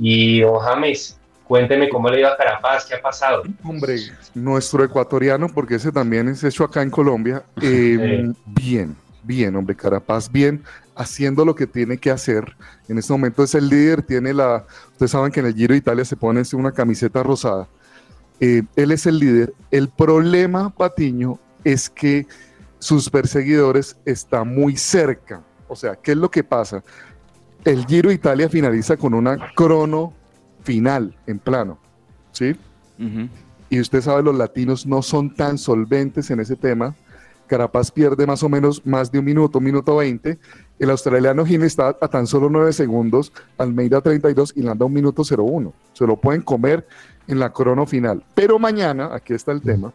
Y, 0.00 0.40
don 0.40 0.58
James, 0.58 1.20
cuénteme 1.52 1.90
cómo 1.90 2.08
le 2.08 2.20
iba 2.20 2.30
a 2.30 2.36
Carapaz, 2.38 2.86
qué 2.86 2.94
ha 2.94 3.02
pasado. 3.02 3.42
Hombre, 3.62 3.98
nuestro 4.32 4.82
ecuatoriano, 4.84 5.48
porque 5.52 5.74
ese 5.74 5.92
también 5.92 6.26
es 6.28 6.42
hecho 6.44 6.64
acá 6.64 6.80
en 6.80 6.88
Colombia, 6.88 7.42
eh, 7.60 8.24
Sí. 8.24 8.36
bien, 8.46 8.96
bien, 9.22 9.54
hombre, 9.54 9.76
Carapaz, 9.76 10.32
bien, 10.32 10.62
haciendo 10.96 11.44
lo 11.44 11.54
que 11.54 11.66
tiene 11.66 11.98
que 11.98 12.10
hacer. 12.10 12.56
En 12.88 12.96
este 12.96 13.12
momento 13.12 13.42
es 13.42 13.54
el 13.54 13.68
líder, 13.68 14.00
tiene 14.00 14.32
la, 14.32 14.64
ustedes 14.92 15.10
saben 15.10 15.30
que 15.30 15.40
en 15.40 15.46
el 15.46 15.54
Giro 15.54 15.74
de 15.74 15.78
Italia 15.78 16.06
se 16.06 16.16
pone 16.16 16.40
una 16.54 16.72
camiseta 16.72 17.22
rosada. 17.22 17.68
Eh, 18.40 18.62
él 18.74 18.90
es 18.90 19.04
el 19.04 19.18
líder. 19.18 19.52
El 19.70 19.90
problema, 19.90 20.70
Patiño, 20.70 21.38
es 21.64 21.90
que 21.90 22.26
sus 22.78 23.10
perseguidores 23.10 23.98
están 24.06 24.48
muy 24.48 24.78
cerca. 24.78 25.42
O 25.68 25.76
sea, 25.76 25.96
¿qué 25.96 26.12
es 26.12 26.16
lo 26.16 26.30
que 26.30 26.44
pasa? 26.44 26.82
El 27.62 27.84
Giro 27.84 28.08
de 28.08 28.14
Italia 28.14 28.48
finaliza 28.48 28.96
con 28.96 29.12
una 29.12 29.36
crono 29.54 30.14
final 30.62 31.14
en 31.26 31.38
plano, 31.38 31.78
¿sí? 32.32 32.56
Y 33.68 33.80
usted 33.80 34.00
sabe, 34.00 34.22
los 34.22 34.36
latinos 34.36 34.86
no 34.86 35.02
son 35.02 35.34
tan 35.34 35.58
solventes 35.58 36.30
en 36.30 36.40
ese 36.40 36.56
tema. 36.56 36.94
Carapaz 37.46 37.90
pierde 37.90 38.26
más 38.26 38.42
o 38.42 38.48
menos 38.48 38.84
más 38.86 39.10
de 39.10 39.18
un 39.18 39.24
minuto, 39.24 39.58
un 39.58 39.64
minuto 39.64 39.96
20. 39.96 40.38
El 40.78 40.90
australiano 40.90 41.44
Gine 41.44 41.66
está 41.66 41.96
a 42.00 42.08
tan 42.08 42.26
solo 42.26 42.48
9 42.48 42.72
segundos, 42.72 43.32
Almeida 43.58 44.00
32 44.00 44.52
y 44.56 44.62
Landa 44.62 44.84
un 44.84 44.92
minuto 44.92 45.22
01. 45.22 45.72
Se 45.92 46.06
lo 46.06 46.16
pueden 46.16 46.42
comer 46.42 46.86
en 47.26 47.38
la 47.38 47.52
crono 47.52 47.86
final. 47.86 48.22
Pero 48.34 48.58
mañana, 48.58 49.10
aquí 49.12 49.32
está 49.32 49.52
el 49.52 49.62
tema, 49.62 49.92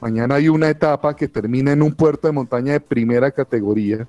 mañana 0.00 0.36
hay 0.36 0.48
una 0.48 0.68
etapa 0.68 1.14
que 1.14 1.28
termina 1.28 1.72
en 1.72 1.82
un 1.82 1.94
puerto 1.94 2.28
de 2.28 2.32
montaña 2.32 2.72
de 2.72 2.80
primera 2.80 3.30
categoría, 3.30 4.06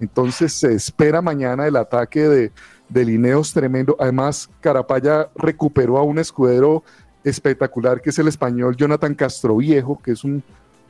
Entonces 0.00 0.52
se 0.52 0.72
espera 0.74 1.22
mañana 1.22 1.66
el 1.66 1.76
ataque 1.76 2.28
de, 2.28 2.52
de 2.92 3.04
Lineos 3.04 3.52
tremendo. 3.52 3.96
Además, 3.98 4.50
Carapaya 4.60 5.28
recuperó 5.34 5.98
a 5.98 6.02
un 6.02 6.18
escudero 6.18 6.82
espectacular 7.24 8.00
que 8.00 8.10
es 8.10 8.18
el 8.18 8.28
español 8.28 8.76
Jonathan 8.76 9.14
Castroviejo, 9.14 10.00
que 10.02 10.12
es 10.12 10.24
un 10.24 10.42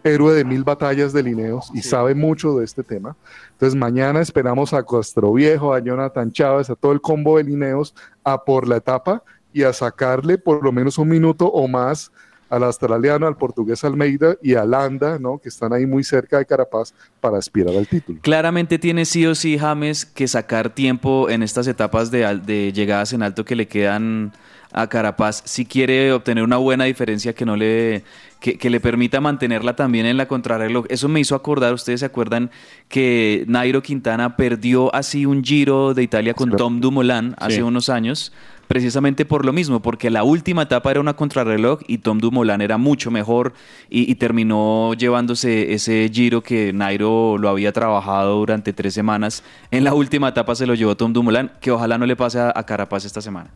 héroe 0.05 0.35
de 0.35 0.45
mil 0.45 0.65
batallas 0.65 1.13
de 1.13 1.23
Lineos 1.23 1.71
y 1.75 1.83
sabe 1.83 2.15
mucho 2.15 2.57
de 2.59 2.65
este 2.65 2.83
tema. 2.83 3.17
Entonces 3.53 3.79
mañana 3.79 4.21
esperamos 4.21 4.73
a 4.73 4.85
Castroviejo, 4.85 5.73
a 5.73 5.79
Jonathan 5.79 6.33
Chávez, 6.33 6.71
a 6.71 6.75
todo 6.75 6.93
el 6.93 7.01
combo 7.01 7.37
de 7.37 7.45
Lineos 7.45 7.95
a 8.25 8.45
por 8.45 8.67
la 8.67 8.79
etapa 8.79 9.23
y 9.53 9.63
a 9.63 9.73
sacarle 9.73 10.39
por 10.39 10.65
lo 10.65 10.73
menos 10.73 10.99
un 10.99 11.09
minuto 11.09 11.47
o 11.47 11.69
más 11.69 12.11
al 12.53 12.65
australiano, 12.65 13.27
al 13.27 13.37
portugués 13.37 13.83
Almeida 13.83 14.37
y 14.43 14.55
a 14.57 14.65
Landa, 14.67 15.19
¿no? 15.19 15.39
que 15.39 15.49
están 15.49 15.73
ahí 15.73 15.87
muy 15.87 16.05
cerca 16.05 16.37
de 16.37 16.45
Carapaz 16.45 16.93
para 17.19 17.39
aspirar 17.39 17.75
al 17.75 17.87
título. 17.89 18.19
Claramente 18.21 18.79
tiene 18.79 19.07
sí 19.07 19.25
o 19.27 19.35
sí 19.35 19.57
James 19.59 20.05
que 20.05 20.29
sacar 20.29 20.69
tiempo 20.69 21.31
en 21.31 21.43
estas 21.43 21.67
etapas 21.67 22.11
de, 22.11 22.27
al- 22.27 22.45
de 22.45 22.71
llegadas 22.75 23.15
en 23.15 23.23
alto 23.23 23.47
que 23.47 23.57
le 23.57 23.67
quedan 23.69 24.33
a 24.71 24.87
Carapaz 24.87 25.43
si 25.47 25.65
quiere 25.65 26.13
obtener 26.13 26.45
una 26.45 26.57
buena 26.59 26.85
diferencia 26.85 27.35
que 27.35 27.45
no 27.47 27.57
le 27.57 28.05
que, 28.41 28.59
que 28.59 28.71
le 28.71 28.81
permita 28.81 29.21
mantenerla 29.21 29.77
también 29.77 30.05
en 30.05 30.17
la 30.17 30.27
contrarreloj. 30.29 30.87
Eso 30.89 31.09
me 31.09 31.21
hizo 31.21 31.35
acordar, 31.35 31.73
ustedes 31.73 32.01
se 32.01 32.07
acuerdan 32.07 32.51
que 32.89 33.45
Nairo 33.47 33.83
Quintana 33.83 34.37
perdió 34.37 34.95
así 34.95 35.25
un 35.27 35.43
Giro 35.45 35.95
de 35.95 36.03
Italia 36.03 36.35
con 36.35 36.51
Tom 36.51 36.81
Dumoulin 36.81 37.35
hace 37.39 37.57
Sí. 37.57 37.63
unos 37.63 37.89
años, 37.89 38.33
precisamente 38.73 39.27
por 39.27 39.45
lo 39.45 39.53
mismo, 39.53 39.83
porque 39.83 40.09
la 40.09 40.25
última 40.25 40.63
etapa 40.63 40.91
era 40.91 40.99
una 40.99 41.13
contrarreloj 41.13 41.81
y 41.89 41.99
Tom 41.99 42.19
Dumoulin 42.19 42.63
era 42.63 42.79
mucho 42.79 43.11
mejor 43.11 43.53
y, 43.91 44.11
y 44.11 44.15
terminó 44.15 44.95
llevándose 44.95 45.75
ese 45.75 46.09
Giro 46.11 46.41
que 46.41 46.73
Nairo 46.73 47.37
lo 47.37 47.51
había 47.51 47.71
trabajado 47.73 48.37
durante 48.37 48.73
tres 48.73 48.95
semanas. 48.95 49.45
En 49.71 49.85
la 49.85 49.93
última 49.93 50.31
etapa 50.31 50.55
se 50.55 50.65
lo 50.67 50.73
llevó 50.75 50.97
Tom 50.97 51.13
Dumoulin, 51.13 51.51
que 51.61 51.71
ojalá 51.71 51.99
no 51.99 52.07
le 52.07 52.17
pase 52.17 52.41
a, 52.41 52.51
a 52.57 52.65
Carapaz 52.65 53.05
esta 53.05 53.21
semana. 53.21 53.51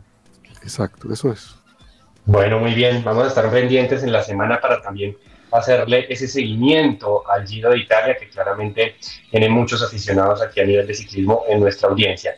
Exacto, 0.61 1.11
eso 1.11 1.31
es. 1.31 1.55
Bueno, 2.25 2.59
muy 2.59 2.75
bien, 2.75 3.03
vamos 3.03 3.23
a 3.23 3.27
estar 3.29 3.49
pendientes 3.49 4.03
en 4.03 4.11
la 4.11 4.21
semana 4.21 4.61
para 4.61 4.83
también 4.83 5.17
hacerle 5.51 6.05
ese 6.09 6.27
seguimiento 6.27 7.27
al 7.27 7.47
Giro 7.47 7.71
de 7.71 7.79
Italia, 7.79 8.15
que 8.19 8.29
claramente 8.29 8.97
tiene 9.31 9.49
muchos 9.49 9.81
aficionados 9.81 10.43
aquí 10.43 10.59
a 10.59 10.65
nivel 10.65 10.85
de 10.85 10.93
ciclismo 10.93 11.41
en 11.49 11.59
nuestra 11.59 11.89
audiencia. 11.89 12.35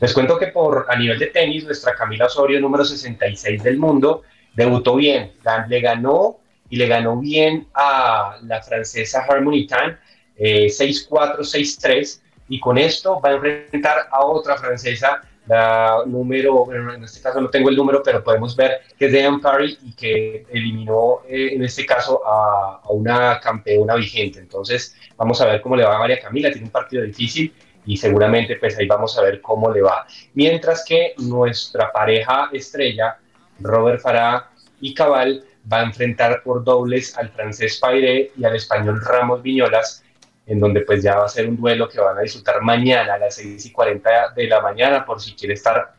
Les 0.00 0.14
cuento 0.14 0.38
que 0.38 0.48
por 0.48 0.86
a 0.88 0.96
nivel 0.96 1.18
de 1.18 1.26
tenis, 1.26 1.64
nuestra 1.64 1.94
Camila 1.94 2.26
Osorio, 2.26 2.60
número 2.60 2.84
66 2.84 3.62
del 3.62 3.78
mundo, 3.78 4.22
debutó 4.54 4.94
bien, 4.94 5.32
le 5.68 5.80
ganó 5.80 6.38
y 6.70 6.76
le 6.76 6.86
ganó 6.86 7.18
bien 7.18 7.66
a 7.74 8.38
la 8.44 8.62
francesa 8.62 9.24
Harmony 9.28 9.66
Tan, 9.66 9.98
eh, 10.36 10.66
6-4, 10.66 11.38
6-3, 11.38 12.20
y 12.48 12.60
con 12.60 12.78
esto 12.78 13.20
va 13.20 13.30
a 13.30 13.32
enfrentar 13.32 14.08
a 14.10 14.24
otra 14.24 14.56
francesa, 14.56 15.20
la 15.48 16.02
número, 16.06 16.66
en 16.72 17.02
este 17.02 17.22
caso 17.22 17.40
no 17.40 17.48
tengo 17.48 17.70
el 17.70 17.76
número, 17.76 18.02
pero 18.02 18.22
podemos 18.22 18.54
ver 18.54 18.82
que 18.98 19.06
es 19.06 19.12
Dean 19.12 19.40
Parry 19.40 19.78
y 19.82 19.94
que 19.94 20.46
eliminó 20.52 21.22
eh, 21.26 21.54
en 21.54 21.64
este 21.64 21.86
caso 21.86 22.20
a, 22.24 22.82
a 22.84 22.90
una 22.90 23.40
campeona 23.40 23.94
vigente. 23.94 24.40
Entonces, 24.40 24.94
vamos 25.16 25.40
a 25.40 25.46
ver 25.46 25.62
cómo 25.62 25.74
le 25.74 25.84
va 25.84 25.96
a 25.96 25.98
María 25.98 26.20
Camila, 26.20 26.50
tiene 26.50 26.66
un 26.66 26.70
partido 26.70 27.02
difícil 27.02 27.52
y 27.88 27.96
seguramente 27.96 28.56
pues 28.56 28.78
ahí 28.78 28.86
vamos 28.86 29.16
a 29.18 29.22
ver 29.22 29.40
cómo 29.40 29.72
le 29.72 29.80
va. 29.80 30.06
Mientras 30.34 30.84
que 30.84 31.14
nuestra 31.16 31.90
pareja 31.90 32.50
estrella, 32.52 33.16
Robert 33.60 34.02
Farah 34.02 34.50
y 34.78 34.92
Cabal, 34.92 35.42
va 35.72 35.80
a 35.80 35.84
enfrentar 35.84 36.42
por 36.42 36.62
dobles 36.62 37.16
al 37.16 37.30
francés 37.30 37.78
Paire 37.78 38.30
y 38.36 38.44
al 38.44 38.54
español 38.56 39.00
Ramos 39.02 39.42
Viñolas, 39.42 40.04
en 40.46 40.60
donde 40.60 40.82
pues 40.82 41.02
ya 41.02 41.16
va 41.16 41.24
a 41.24 41.28
ser 41.28 41.48
un 41.48 41.56
duelo 41.56 41.88
que 41.88 41.98
van 41.98 42.18
a 42.18 42.20
disfrutar 42.20 42.60
mañana 42.60 43.14
a 43.14 43.18
las 43.18 43.36
6 43.36 43.64
y 43.64 43.72
40 43.72 44.34
de 44.36 44.46
la 44.46 44.60
mañana, 44.60 45.06
por 45.06 45.18
si 45.18 45.32
quiere 45.32 45.54
estar 45.54 45.94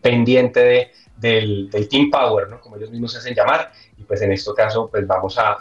pendiente 0.00 0.60
de, 0.60 0.92
del, 1.16 1.68
del 1.68 1.88
Team 1.88 2.10
Power, 2.12 2.48
¿no? 2.48 2.60
como 2.60 2.76
ellos 2.76 2.92
mismos 2.92 3.10
se 3.10 3.18
hacen 3.18 3.34
llamar, 3.34 3.72
y 3.98 4.04
pues 4.04 4.22
en 4.22 4.30
este 4.30 4.52
caso 4.54 4.88
pues 4.88 5.04
vamos 5.04 5.36
a 5.36 5.56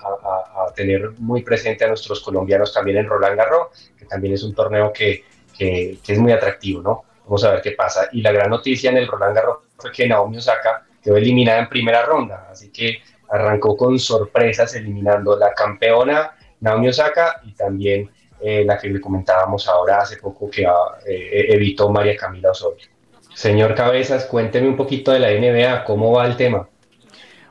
tener 0.76 1.11
muy 1.17 1.41
presente 1.41 1.84
a 1.86 1.88
nuestros 1.88 2.21
colombianos 2.21 2.71
también 2.71 2.97
en 2.97 3.07
Roland 3.07 3.38
Garros, 3.38 3.91
que 3.97 4.05
también 4.05 4.36
es 4.36 4.43
un 4.43 4.53
torneo 4.53 4.93
que, 4.93 5.24
que, 5.58 5.97
es 6.06 6.20
muy 6.20 6.32
atractivo, 6.32 6.82
¿no? 6.82 7.04
Vamos 7.26 7.43
a 7.43 7.51
ver 7.51 7.62
qué 7.62 7.72
pasa. 7.72 8.10
Y 8.12 8.22
la 8.22 8.32
gran 8.32 8.49
noticia 8.49 8.89
en 8.89 8.97
el 8.97 9.08
Roland 9.08 9.36
Garros 9.36 9.58
fue 9.78 9.91
que 9.91 10.08
Naomi 10.08 10.38
Osaka 10.38 10.86
quedó 11.01 11.18
eliminada 11.18 11.60
en 11.60 11.70
primera 11.70 12.04
ronda, 12.04 12.47
así 12.51 12.72
que 12.72 13.01
arrancó 13.30 13.76
con 13.76 13.97
sorpresas 13.97 14.76
eliminando 14.76 15.38
la 15.38 15.54
campeona 15.54 16.36
Naomi 16.60 16.89
Osaka 16.89 17.41
y 17.43 17.54
también 17.54 18.10
eh, 18.41 18.64
la 18.66 18.78
que 18.78 18.89
le 18.89 18.99
comentábamos 18.99 19.68
ahora 19.68 19.99
hace 19.99 20.18
poco 20.18 20.49
que 20.49 20.66
ah, 20.66 20.97
eh, 21.06 21.45
evitó 21.49 21.89
María 21.89 22.16
Camila 22.16 22.51
Osorio. 22.51 22.88
Señor 23.34 23.74
Cabezas, 23.74 24.26
cuénteme 24.26 24.68
un 24.68 24.78
poquito 24.78 25.12
de 25.12 25.20
la 25.20 25.32
NBA, 25.32 25.86
¿cómo 25.86 26.12
va 26.12 26.26
el 26.26 26.38
tema? 26.38 26.68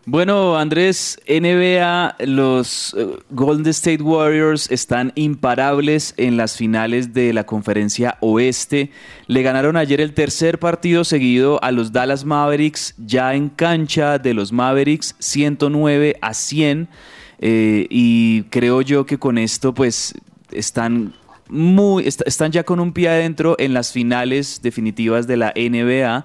Bueno, 0.04 0.58
Andrés, 0.58 1.20
NBA, 1.28 2.16
los 2.26 2.92
eh, 2.98 3.06
Golden 3.30 3.70
State 3.70 4.02
Warriors 4.02 4.68
están 4.72 5.12
imparables 5.14 6.14
en 6.16 6.36
las 6.36 6.56
finales 6.56 7.14
de 7.14 7.32
la 7.32 7.44
conferencia 7.44 8.16
oeste. 8.20 8.90
Le 9.28 9.42
ganaron 9.42 9.76
ayer 9.76 10.00
el 10.00 10.12
tercer 10.12 10.58
partido 10.58 11.04
seguido 11.04 11.62
a 11.62 11.70
los 11.70 11.92
Dallas 11.92 12.24
Mavericks, 12.24 12.94
ya 12.98 13.34
en 13.34 13.48
cancha 13.48 14.18
de 14.18 14.34
los 14.34 14.50
Mavericks, 14.50 15.14
109 15.20 16.16
a 16.20 16.34
100. 16.34 16.88
eh, 17.44 17.86
y 17.88 18.42
creo 18.50 18.82
yo 18.82 19.06
que 19.06 19.18
con 19.18 19.38
esto 19.38 19.72
pues 19.72 20.14
están 20.50 21.12
muy 21.48 22.06
est- 22.06 22.22
están 22.26 22.50
ya 22.50 22.62
con 22.64 22.80
un 22.80 22.92
pie 22.92 23.08
adentro 23.08 23.56
en 23.58 23.74
las 23.74 23.92
finales 23.92 24.60
definitivas 24.62 25.26
de 25.26 25.36
la 25.36 25.52
NBA 25.54 26.24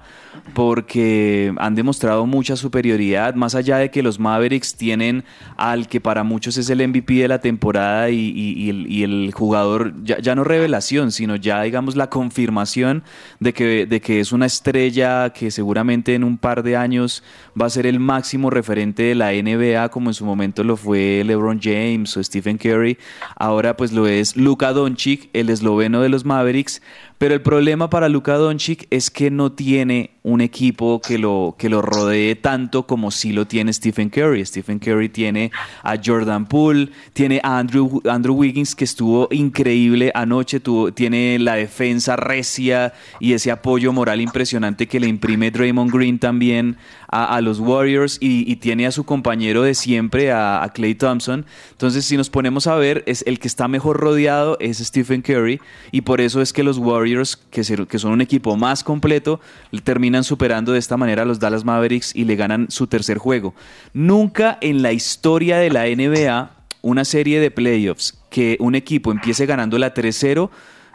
porque 0.53 1.53
han 1.57 1.75
demostrado 1.75 2.25
mucha 2.25 2.55
superioridad 2.55 3.35
más 3.35 3.55
allá 3.55 3.77
de 3.77 3.91
que 3.91 4.03
los 4.03 4.19
Mavericks 4.19 4.75
tienen 4.75 5.23
al 5.55 5.87
que 5.87 6.01
para 6.01 6.23
muchos 6.23 6.57
es 6.57 6.69
el 6.69 6.87
MVP 6.87 7.15
de 7.15 7.27
la 7.27 7.39
temporada 7.39 8.09
y, 8.09 9.03
el, 9.03 9.31
jugador 9.33 9.93
ya, 10.03 10.19
ya 10.19 10.35
no 10.35 10.43
revelación 10.43 11.11
sino 11.11 11.35
ya 11.35 11.61
digamos 11.61 11.95
la 11.95 12.09
confirmación 12.09 13.03
de 13.39 13.53
que, 13.53 13.85
de 13.85 14.01
que 14.01 14.19
es 14.19 14.31
una 14.31 14.45
estrella 14.45 15.31
que 15.31 15.51
seguramente 15.51 16.15
en 16.15 16.23
un 16.23 16.37
par 16.37 16.63
de 16.63 16.75
años 16.75 17.23
va 17.59 17.65
a 17.65 17.69
ser 17.69 17.85
el 17.85 17.99
máximo 17.99 18.49
referente 18.49 19.03
de 19.03 19.15
la 19.15 19.31
NBA 19.31 19.89
como 19.89 20.09
en 20.09 20.13
su 20.13 20.25
momento 20.25 20.63
lo 20.63 20.77
fue 20.77 21.23
LeBron 21.25 21.59
James 21.61 22.15
o 22.17 22.23
Stephen 22.23 22.57
Curry. 22.57 22.97
Ahora 23.35 23.77
pues 23.77 23.91
lo 23.91 24.07
es 24.07 24.35
Luka 24.35 24.73
Doncic 24.73 25.29
el 25.33 25.49
esloveno 25.49 26.01
de 26.01 26.09
los 26.09 26.25
Mavericks 26.25 26.81
pero 27.17 27.33
el 27.33 27.41
problema 27.41 27.89
para 27.89 28.09
Luka 28.09 28.35
Doncic 28.35 28.87
es 28.91 29.09
que 29.09 29.31
no 29.31 29.51
tiene 29.51 30.11
un 30.21 30.41
equipo 30.41 31.01
que 31.01 31.17
lo, 31.17 31.55
que 31.57 31.69
lo 31.69 31.81
rodee 31.81 32.35
tanto 32.35 32.85
como 32.85 33.11
sí 33.11 33.31
lo 33.31 33.47
tiene 33.47 33.71
Stephen 33.73 34.09
Curry. 34.09 34.45
Stephen 34.45 34.77
Curry 34.77 35.09
tiene 35.09 35.51
a 35.83 35.95
Jordan 36.03 36.45
Poole, 36.45 36.89
tiene 37.13 37.39
a 37.43 37.57
Andrew, 37.57 38.01
Andrew 38.07 38.35
Wiggins 38.35 38.75
que 38.75 38.83
estuvo 38.83 39.29
increíble 39.31 40.11
anoche, 40.13 40.61
tiene 40.93 41.39
la 41.39 41.55
defensa 41.55 42.17
recia 42.17 42.93
y 43.19 43.33
ese 43.33 43.51
apoyo 43.51 43.93
moral 43.93 44.21
impresionante 44.21 44.87
que 44.87 44.99
le 44.99 45.07
imprime 45.07 45.49
Draymond 45.49 45.91
Green 45.91 46.19
también 46.19 46.77
a, 47.07 47.39
los 47.41 47.59
Warriors 47.59 48.17
y, 48.19 48.55
tiene 48.57 48.85
a 48.87 48.91
su 48.91 49.03
compañero 49.03 49.63
de 49.63 49.73
siempre, 49.73 50.31
a, 50.31 50.69
Clay 50.73 50.95
Thompson. 50.95 51.45
Entonces 51.71 52.05
si 52.05 52.17
nos 52.17 52.29
ponemos 52.29 52.67
a 52.67 52.75
ver, 52.75 53.03
es 53.05 53.23
el 53.27 53.39
que 53.39 53.47
está 53.47 53.67
mejor 53.67 53.97
rodeado 53.97 54.57
es 54.59 54.77
Stephen 54.79 55.21
Curry 55.21 55.59
y 55.91 56.01
por 56.01 56.21
eso 56.21 56.41
es 56.41 56.53
que 56.53 56.63
los 56.63 56.77
Warriors, 56.77 57.37
que, 57.37 57.61
que 57.87 57.99
son 57.99 58.11
un 58.11 58.21
equipo 58.21 58.57
más 58.57 58.83
completo, 58.83 59.39
terminan 59.83 60.23
superando 60.23 60.73
de 60.73 60.79
esta 60.79 60.97
manera 60.97 61.23
a 61.23 61.25
los 61.25 61.39
Dallas 61.39 61.63
Mavericks 61.63 62.15
y 62.15 62.25
le 62.25 62.35
ganan 62.35 62.67
su 62.69 62.87
tercer 62.87 63.17
juego. 63.17 63.53
Nunca 63.93 64.57
en 64.61 64.81
la 64.81 64.91
historia 64.91 65.57
de 65.57 65.69
la 65.69 65.85
NBA 65.85 66.51
una 66.81 67.05
serie 67.05 67.39
de 67.39 67.51
playoffs 67.51 68.17
que 68.29 68.57
un 68.59 68.75
equipo 68.75 69.11
empiece 69.11 69.45
ganando 69.45 69.77
la 69.77 69.93
3-0 69.93 70.49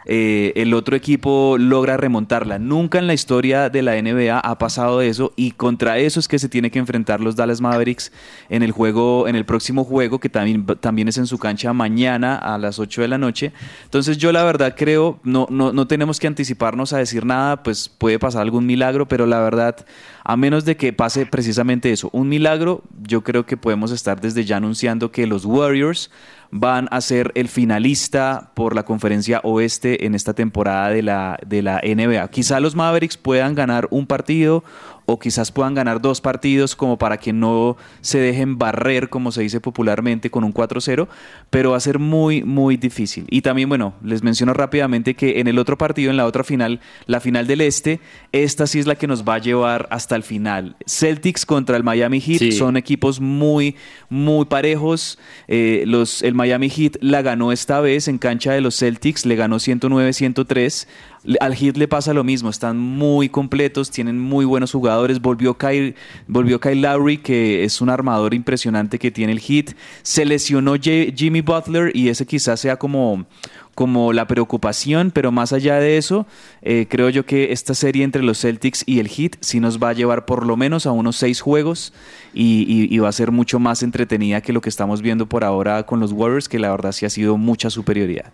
eh, 0.05 0.53
el 0.55 0.73
otro 0.73 0.95
equipo 0.95 1.57
logra 1.57 1.97
remontarla. 1.97 2.59
Nunca 2.59 2.99
en 2.99 3.07
la 3.07 3.13
historia 3.13 3.69
de 3.69 3.81
la 3.81 4.01
NBA 4.01 4.39
ha 4.39 4.57
pasado 4.57 5.01
eso 5.01 5.33
y 5.35 5.51
contra 5.51 5.97
eso 5.97 6.19
es 6.19 6.27
que 6.27 6.39
se 6.39 6.49
tiene 6.49 6.71
que 6.71 6.79
enfrentar 6.79 7.21
los 7.21 7.35
Dallas 7.35 7.61
Mavericks 7.61 8.11
en 8.49 8.63
el 8.63 8.71
juego, 8.71 9.27
en 9.27 9.35
el 9.35 9.45
próximo 9.45 9.83
juego 9.83 10.19
que 10.19 10.29
también, 10.29 10.65
también 10.79 11.07
es 11.07 11.17
en 11.17 11.27
su 11.27 11.37
cancha 11.37 11.73
mañana 11.73 12.35
a 12.35 12.57
las 12.57 12.79
8 12.79 13.01
de 13.01 13.07
la 13.07 13.17
noche. 13.17 13.53
Entonces 13.83 14.17
yo 14.17 14.31
la 14.31 14.43
verdad 14.43 14.75
creo, 14.77 15.19
no, 15.23 15.47
no, 15.49 15.73
no 15.73 15.87
tenemos 15.87 16.19
que 16.19 16.27
anticiparnos 16.27 16.93
a 16.93 16.97
decir 16.97 17.25
nada, 17.25 17.63
pues 17.63 17.89
puede 17.89 18.19
pasar 18.19 18.41
algún 18.41 18.65
milagro, 18.65 19.07
pero 19.07 19.25
la 19.25 19.39
verdad, 19.39 19.85
a 20.23 20.37
menos 20.37 20.65
de 20.65 20.77
que 20.77 20.93
pase 20.93 21.25
precisamente 21.25 21.91
eso, 21.91 22.09
un 22.11 22.29
milagro, 22.29 22.83
yo 23.01 23.23
creo 23.23 23.45
que 23.45 23.57
podemos 23.57 23.91
estar 23.91 24.19
desde 24.21 24.45
ya 24.45 24.57
anunciando 24.57 25.11
que 25.11 25.27
los 25.27 25.45
Warriors 25.45 26.11
van 26.55 26.87
a 26.91 27.01
ser 27.01 27.31
el 27.33 27.47
finalista 27.49 28.51
por 28.53 28.75
la 28.75 28.83
conferencia 28.83 29.41
oeste 29.43 30.05
en 30.05 30.13
esta 30.13 30.35
temporada 30.35 30.89
de 30.89 31.01
la, 31.01 31.39
de 31.45 31.63
la 31.63 31.81
NBA. 31.83 32.27
Quizá 32.27 32.59
los 32.59 32.75
Mavericks 32.75 33.17
puedan 33.17 33.55
ganar 33.55 33.87
un 33.89 34.05
partido 34.05 34.63
o 35.05 35.19
quizás 35.19 35.51
puedan 35.51 35.73
ganar 35.73 36.01
dos 36.01 36.21
partidos 36.21 36.75
como 36.75 36.97
para 36.97 37.17
que 37.17 37.33
no 37.33 37.77
se 38.01 38.19
dejen 38.19 38.57
barrer, 38.57 39.09
como 39.09 39.31
se 39.31 39.41
dice 39.41 39.59
popularmente, 39.59 40.29
con 40.29 40.43
un 40.43 40.53
4-0, 40.53 41.07
pero 41.49 41.71
va 41.71 41.77
a 41.77 41.81
ser 41.81 41.99
muy, 41.99 42.43
muy 42.43 42.77
difícil. 42.77 43.25
Y 43.29 43.41
también, 43.41 43.69
bueno, 43.69 43.93
les 44.03 44.23
menciono 44.23 44.53
rápidamente 44.53 45.15
que 45.15 45.39
en 45.39 45.47
el 45.47 45.59
otro 45.59 45.77
partido, 45.77 46.11
en 46.11 46.17
la 46.17 46.25
otra 46.25 46.43
final, 46.43 46.79
la 47.05 47.19
final 47.19 47.47
del 47.47 47.61
Este, 47.61 47.99
esta 48.31 48.67
sí 48.67 48.79
es 48.79 48.87
la 48.87 48.95
que 48.95 49.07
nos 49.07 49.23
va 49.23 49.35
a 49.35 49.39
llevar 49.39 49.87
hasta 49.91 50.15
el 50.15 50.23
final. 50.23 50.75
Celtics 50.87 51.45
contra 51.45 51.77
el 51.77 51.83
Miami 51.83 52.21
Heat 52.21 52.51
son 52.53 52.77
equipos 52.77 53.19
muy, 53.19 53.75
muy 54.09 54.45
parejos. 54.45 55.19
Eh, 55.47 55.83
los, 55.87 56.21
el 56.23 56.33
Miami 56.33 56.69
Heat 56.69 56.97
la 57.01 57.21
ganó 57.21 57.51
esta 57.51 57.79
vez 57.81 58.07
en 58.07 58.17
cancha 58.17 58.53
de 58.53 58.61
los 58.61 58.77
Celtics, 58.77 59.25
le 59.25 59.35
ganó 59.35 59.57
109-103. 59.57 60.87
Al 61.39 61.55
Heat 61.55 61.77
le 61.77 61.87
pasa 61.87 62.13
lo 62.13 62.25
mismo, 62.25 62.49
están 62.49 62.77
muy 62.77 63.29
completos, 63.29 63.89
tienen 63.89 64.19
muy 64.19 64.43
buenos 64.43 64.73
jugadores. 64.73 65.21
Volvió 65.21 65.57
Kyle, 65.57 65.95
volvió 66.27 66.59
Kyle 66.59 66.81
Lowry, 66.81 67.17
que 67.17 67.63
es 67.63 67.79
un 67.79 67.89
armador 67.89 68.33
impresionante 68.33 68.99
que 68.99 69.09
tiene 69.09 69.31
el 69.31 69.39
Heat. 69.39 69.75
Se 70.01 70.25
lesionó 70.25 70.75
Jimmy 70.75 71.39
Butler 71.39 71.95
y 71.95 72.09
ese 72.09 72.25
quizás 72.25 72.59
sea 72.59 72.75
como, 72.75 73.25
como 73.73 74.11
la 74.11 74.27
preocupación, 74.27 75.11
pero 75.11 75.31
más 75.31 75.53
allá 75.53 75.79
de 75.79 75.97
eso, 75.97 76.27
eh, 76.61 76.87
creo 76.89 77.09
yo 77.09 77.25
que 77.25 77.53
esta 77.53 77.73
serie 77.73 78.03
entre 78.03 78.21
los 78.21 78.41
Celtics 78.41 78.83
y 78.85 78.99
el 78.99 79.07
Heat 79.07 79.37
sí 79.39 79.61
nos 79.61 79.81
va 79.81 79.89
a 79.89 79.93
llevar 79.93 80.25
por 80.25 80.45
lo 80.45 80.57
menos 80.57 80.85
a 80.85 80.91
unos 80.91 81.15
seis 81.15 81.39
juegos 81.39 81.93
y, 82.33 82.93
y 82.93 82.99
va 82.99 83.07
a 83.07 83.13
ser 83.13 83.31
mucho 83.31 83.59
más 83.59 83.81
entretenida 83.81 84.41
que 84.41 84.51
lo 84.51 84.59
que 84.59 84.69
estamos 84.69 85.01
viendo 85.01 85.25
por 85.27 85.45
ahora 85.45 85.83
con 85.83 86.01
los 86.01 86.11
Warriors, 86.11 86.49
que 86.49 86.59
la 86.59 86.71
verdad 86.71 86.91
sí 86.91 87.05
ha 87.05 87.09
sido 87.09 87.37
mucha 87.37 87.69
superioridad. 87.69 88.33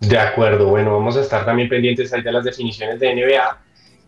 De 0.00 0.18
acuerdo, 0.18 0.68
bueno, 0.68 0.92
vamos 0.92 1.16
a 1.16 1.22
estar 1.22 1.44
también 1.44 1.68
pendientes 1.68 2.12
ahí 2.12 2.22
de 2.22 2.32
las 2.32 2.44
definiciones 2.44 3.00
de 3.00 3.14
NBA. 3.14 3.58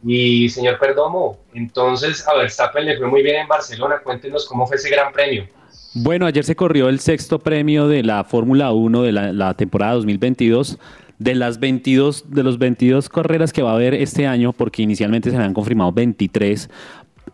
Y 0.04 0.48
señor 0.48 0.78
Perdomo, 0.78 1.38
entonces 1.54 2.26
a 2.28 2.34
Verstappen 2.36 2.84
le 2.84 2.96
fue 2.96 3.08
muy 3.08 3.22
bien 3.22 3.36
en 3.36 3.48
Barcelona, 3.48 3.96
cuéntenos 4.02 4.46
cómo 4.46 4.66
fue 4.66 4.76
ese 4.76 4.90
gran 4.90 5.12
premio. 5.12 5.46
Bueno, 5.94 6.26
ayer 6.26 6.44
se 6.44 6.54
corrió 6.54 6.88
el 6.88 7.00
sexto 7.00 7.40
premio 7.40 7.88
de 7.88 8.04
la 8.04 8.22
Fórmula 8.22 8.70
1 8.70 9.02
de 9.02 9.12
la, 9.12 9.54
temporada 9.54 9.94
2022 9.94 10.78
de 11.18 11.34
las 11.34 11.58
22 11.58 12.30
de 12.30 12.42
los 12.44 12.58
22 12.58 13.08
carreras 13.08 13.52
que 13.52 13.62
va 13.62 13.72
a 13.72 13.74
haber 13.74 13.94
este 13.94 14.28
año 14.28 14.52
porque 14.52 14.82
inicialmente 14.82 15.30
se 15.30 15.36
habían 15.36 15.54
confirmado 15.54 15.90
23 15.90 16.70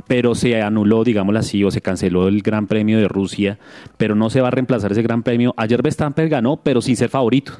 pero 0.06 0.34
se 0.34 0.60
anuló, 0.60 1.04
digámoslo 1.04 1.38
así, 1.38 1.62
o 1.62 1.70
se 1.70 1.80
canceló 1.80 2.28
el 2.28 2.42
Gran 2.42 2.66
Premio 2.66 2.98
de 2.98 3.06
Rusia, 3.06 3.58
pero 3.96 4.14
no 4.14 4.28
se 4.28 4.40
va 4.40 4.48
a 4.48 4.50
reemplazar 4.50 4.90
ese 4.90 5.02
Gran 5.02 5.22
Premio. 5.22 5.54
Ayer 5.56 5.82
Verstappen 5.82 6.28
ganó, 6.28 6.56
pero 6.56 6.82
sin 6.82 6.96
ser 6.96 7.10
favorito 7.10 7.54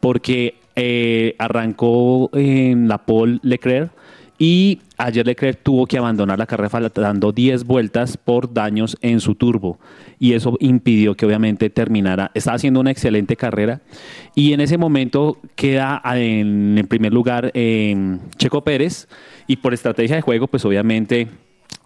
porque 0.00 0.56
eh, 0.76 1.34
arrancó 1.38 2.30
en 2.32 2.88
la 2.88 2.98
pole 2.98 3.38
Leclerc 3.42 3.92
y 4.38 4.80
ayer 4.96 5.24
Leclerc 5.24 5.60
tuvo 5.62 5.86
que 5.86 5.98
abandonar 5.98 6.38
la 6.38 6.46
carrera 6.46 6.90
dando 6.92 7.30
10 7.30 7.62
vueltas 7.64 8.16
por 8.16 8.52
daños 8.52 8.96
en 9.00 9.20
su 9.20 9.36
turbo. 9.36 9.78
Y 10.18 10.32
eso 10.32 10.56
impidió 10.58 11.14
que 11.14 11.26
obviamente 11.26 11.70
terminara. 11.70 12.32
Estaba 12.34 12.56
haciendo 12.56 12.80
una 12.80 12.90
excelente 12.90 13.36
carrera. 13.36 13.82
Y 14.34 14.52
en 14.52 14.60
ese 14.60 14.78
momento 14.78 15.38
queda 15.54 16.02
en, 16.16 16.76
en 16.76 16.86
primer 16.88 17.12
lugar 17.12 17.52
Checo 18.36 18.64
Pérez. 18.64 19.06
Y 19.46 19.56
por 19.56 19.74
estrategia 19.74 20.16
de 20.16 20.22
juego 20.22 20.48
pues 20.48 20.64
obviamente 20.64 21.28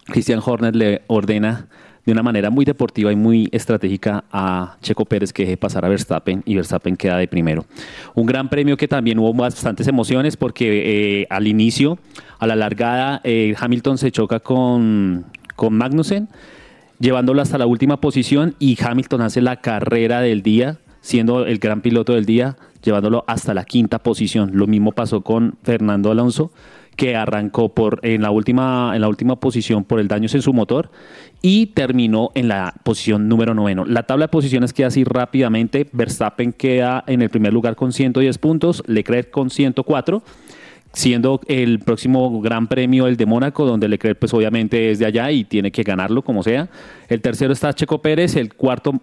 Christian 0.07 0.41
Horner 0.43 0.75
le 0.75 1.03
ordena 1.09 1.69
de 2.07 2.13
una 2.13 2.23
manera 2.23 2.49
muy 2.49 2.65
deportiva 2.65 3.13
y 3.13 3.17
muy 3.17 3.49
estratégica 3.53 4.25
a 4.33 4.77
Checo 4.81 5.05
Pérez 5.05 5.33
que 5.33 5.43
deje 5.43 5.57
pasar 5.57 5.85
a 5.85 5.89
Verstappen 5.89 6.43
y 6.47 6.55
Verstappen 6.55 6.97
queda 6.97 7.19
de 7.19 7.29
primero. 7.29 7.67
Un 8.15 8.27
gran 8.27 8.49
premio 8.49 8.77
que 8.77 8.89
también 8.89 9.19
hubo 9.19 9.35
bastantes 9.35 9.89
emociones 9.89 10.37
porque 10.37 11.21
eh, 11.21 11.27
al 11.29 11.49
inicio, 11.49 11.99
a 12.39 12.47
la 12.47 12.57
largada, 12.57 13.21
eh, 13.25 13.55
Hamilton 13.59 13.99
se 13.99 14.11
choca 14.13 14.41
con, 14.41 15.27
con 15.57 15.75
Magnussen 15.75 16.29
llevándolo 16.99 17.43
hasta 17.43 17.59
la 17.59 17.67
última 17.67 18.01
posición 18.01 18.55
y 18.59 18.79
Hamilton 18.83 19.23
hace 19.23 19.41
la 19.41 19.61
carrera 19.61 20.21
del 20.21 20.43
día, 20.43 20.79
siendo 21.01 21.47
el 21.47 21.59
gran 21.59 21.83
piloto 21.83 22.15
del 22.15 22.25
día, 22.25 22.57
llevándolo 22.83 23.25
hasta 23.27 23.55
la 23.55 23.65
quinta 23.65 23.99
posición. 23.99 24.51
Lo 24.55 24.67
mismo 24.67 24.93
pasó 24.93 25.23
con 25.23 25.59
Fernando 25.63 26.11
Alonso 26.11 26.53
que 26.97 27.15
arrancó 27.15 27.75
por, 27.75 28.01
en, 28.03 28.23
la 28.23 28.31
última, 28.31 28.93
en 28.95 29.03
la 29.03 29.09
última 29.09 29.37
posición 29.37 29.85
por 29.85 30.01
el 30.01 30.09
daño 30.09 30.29
en 30.33 30.43
su 30.43 30.53
motor 30.53 30.91
y 31.43 31.67
terminó 31.67 32.31
en 32.35 32.49
la 32.49 32.75
posición 32.83 33.29
número 33.29 33.55
noveno. 33.55 33.85
La 33.85 34.05
tabla 34.05 34.25
de 34.25 34.29
posiciones 34.29 34.73
queda 34.73 34.89
así 34.89 35.05
rápidamente. 35.05 35.89
Verstappen 35.93 36.53
queda 36.53 37.05
en 37.07 37.23
el 37.23 37.31
primer 37.31 37.53
lugar 37.53 37.77
con 37.77 37.93
110 37.93 38.39
puntos, 38.39 38.83
Leclerc 38.87 39.31
con 39.31 39.51
104 39.51 40.23
siendo 40.97 41.41
el 41.47 41.79
próximo 41.81 42.41
Gran 42.41 42.69
Premio 42.69 43.07
el 43.07 43.19
de 43.19 43.27
Mónaco, 43.27 43.67
donde 43.67 43.87
Leclerc 43.87 44.19
pues 44.19 44.33
obviamente 44.33 44.91
es 44.91 44.99
de 44.99 45.05
allá 45.05 45.31
y 45.31 45.45
tiene 45.45 45.71
que 45.71 45.83
ganarlo 45.83 46.23
como 46.23 46.43
sea. 46.43 46.71
El 47.09 47.21
tercero 47.21 47.53
está 47.53 47.75
Checo 47.75 48.01
Pérez, 48.01 48.35
el 48.35 48.55
cuarto 48.55 48.95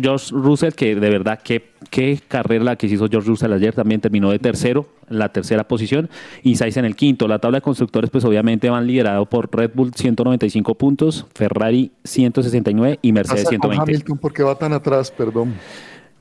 George 0.00 0.28
Russell, 0.30 0.74
que 0.74 0.94
de 0.94 1.10
verdad 1.10 1.40
qué, 1.42 1.72
qué 1.90 2.20
carrera 2.28 2.62
la 2.62 2.76
que 2.76 2.86
hizo 2.86 3.08
George 3.08 3.28
Russell 3.28 3.52
ayer, 3.52 3.74
también 3.74 4.00
terminó 4.00 4.30
de 4.30 4.38
tercero, 4.38 4.86
la 5.08 5.30
tercera 5.30 5.66
posición, 5.66 6.08
y 6.44 6.54
Sainz 6.54 6.76
en 6.76 6.84
el 6.84 6.94
quinto. 6.94 7.26
La 7.26 7.40
tabla 7.40 7.58
de 7.58 7.62
constructores 7.62 8.10
pues 8.10 8.24
obviamente 8.24 8.70
van 8.70 8.86
liderado 8.86 9.26
por 9.26 9.52
Red 9.52 9.72
Bull 9.74 9.92
195 9.92 10.76
puntos, 10.76 11.26
Ferrari 11.34 11.90
169 12.04 13.00
y 13.02 13.10
Mercedes 13.10 13.48
120. 13.48 13.82
Hamilton, 13.82 14.18
¿por 14.18 14.32
qué 14.32 14.44
va 14.44 14.54
tan 14.54 14.72
atrás? 14.72 15.10
Perdón. 15.10 15.54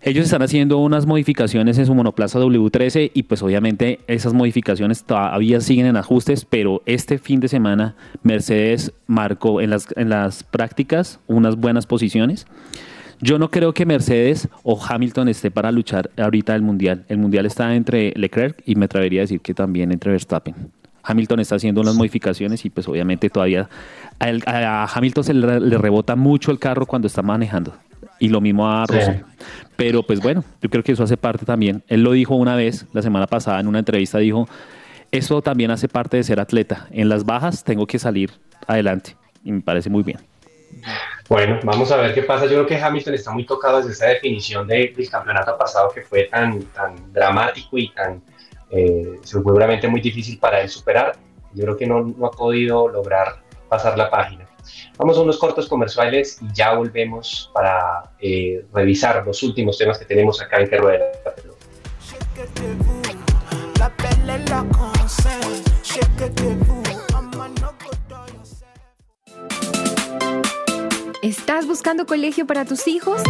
Ellos 0.01 0.23
están 0.23 0.41
haciendo 0.41 0.77
unas 0.77 1.05
modificaciones 1.05 1.77
en 1.77 1.85
su 1.85 1.93
monoplaza 1.93 2.39
W13 2.39 3.11
y 3.13 3.23
pues 3.23 3.43
obviamente 3.43 3.99
esas 4.07 4.33
modificaciones 4.33 5.03
todavía 5.03 5.59
siguen 5.59 5.87
en 5.87 5.97
ajustes, 5.97 6.45
pero 6.45 6.81
este 6.85 7.17
fin 7.17 7.41
de 7.41 7.49
semana 7.49 7.95
Mercedes 8.23 8.93
marcó 9.07 9.59
en 9.59 9.71
las, 9.71 9.87
en 9.97 10.07
las 10.07 10.43
prácticas 10.43 11.19
unas 11.27 11.57
buenas 11.57 11.85
posiciones. 11.85 12.47
Yo 13.19 13.39
no 13.39 13.51
creo 13.51 13.73
que 13.73 13.85
Mercedes 13.85 14.47
o 14.63 14.81
Hamilton 14.81 15.27
esté 15.27 15.51
para 15.51 15.69
luchar 15.73 16.09
ahorita 16.15 16.55
el 16.55 16.61
Mundial. 16.61 17.03
El 17.09 17.17
Mundial 17.17 17.45
está 17.45 17.75
entre 17.75 18.13
Leclerc 18.15 18.63
y 18.65 18.75
me 18.75 18.85
atrevería 18.85 19.19
a 19.19 19.23
decir 19.23 19.41
que 19.41 19.53
también 19.53 19.91
entre 19.91 20.11
Verstappen. 20.11 20.55
Hamilton 21.03 21.41
está 21.41 21.55
haciendo 21.55 21.81
unas 21.81 21.95
modificaciones 21.95 22.63
y 22.63 22.69
pues 22.69 22.87
obviamente 22.87 23.29
todavía 23.29 23.69
a, 24.19 24.87
Hamilton 24.93 25.23
se 25.25 25.33
le, 25.33 25.77
rebota 25.77 26.15
mucho 26.15 26.51
el 26.51 26.59
carro 26.59 26.85
cuando 26.85 27.07
está 27.07 27.21
manejando 27.21 27.73
y 28.19 28.29
lo 28.29 28.41
mismo 28.41 28.69
a 28.69 28.85
Russell. 28.85 29.21
Pero 29.75 30.03
pues 30.03 30.19
bueno, 30.19 30.43
yo 30.61 30.69
creo 30.69 30.83
que 30.83 30.91
eso 30.91 31.03
hace 31.03 31.17
parte 31.17 31.45
también. 31.45 31.83
Él 31.87 32.03
lo 32.03 32.11
dijo 32.11 32.35
una 32.35 32.55
vez, 32.55 32.85
la 32.93 33.01
semana 33.01 33.27
pasada 33.27 33.59
en 33.59 33.67
una 33.67 33.79
entrevista, 33.79 34.17
dijo, 34.17 34.47
eso 35.11 35.41
también 35.41 35.71
hace 35.71 35.87
parte 35.87 36.17
de 36.17 36.23
ser 36.23 36.39
atleta. 36.39 36.87
En 36.91 37.09
las 37.09 37.25
bajas 37.25 37.63
tengo 37.63 37.87
que 37.87 37.97
salir 37.97 38.31
adelante 38.67 39.15
y 39.43 39.51
me 39.51 39.61
parece 39.61 39.89
muy 39.89 40.03
bien. 40.03 40.19
Bueno, 41.27 41.59
vamos 41.63 41.91
a 41.91 41.97
ver 41.97 42.13
qué 42.13 42.23
pasa. 42.23 42.45
Yo 42.45 42.51
creo 42.51 42.67
que 42.67 42.77
Hamilton 42.77 43.13
está 43.13 43.31
muy 43.31 43.45
tocado 43.45 43.77
desde 43.77 43.91
esa 43.91 44.07
definición 44.07 44.67
del 44.67 45.09
campeonato 45.09 45.57
pasado 45.57 45.89
que 45.93 46.01
fue 46.01 46.23
tan, 46.25 46.61
tan 46.65 47.13
dramático 47.13 47.77
y 47.77 47.89
tan 47.89 48.21
eh, 48.71 49.19
seguramente 49.23 49.87
muy 49.87 50.01
difícil 50.01 50.37
para 50.39 50.61
él 50.61 50.69
superar. 50.69 51.13
Yo 51.53 51.63
creo 51.63 51.77
que 51.77 51.87
no, 51.87 52.01
no 52.01 52.25
ha 52.27 52.31
podido 52.31 52.87
lograr 52.87 53.37
pasar 53.67 53.97
la 53.97 54.09
página. 54.09 54.48
Vamos 54.97 55.17
a 55.17 55.21
unos 55.21 55.37
cortos 55.37 55.67
comerciales 55.67 56.39
y 56.41 56.53
ya 56.53 56.73
volvemos 56.73 57.51
para 57.53 58.11
eh, 58.19 58.65
revisar 58.73 59.25
los 59.25 59.41
últimos 59.43 59.77
temas 59.77 59.97
que 59.97 60.05
tenemos 60.05 60.41
acá 60.41 60.59
en 60.59 60.69
Que 60.69 60.77
Rueda 60.77 61.05
¿Estás 71.21 71.67
buscando 71.67 72.05
colegio 72.05 72.47
para 72.47 72.65
tus 72.65 72.87
hijos? 72.87 73.21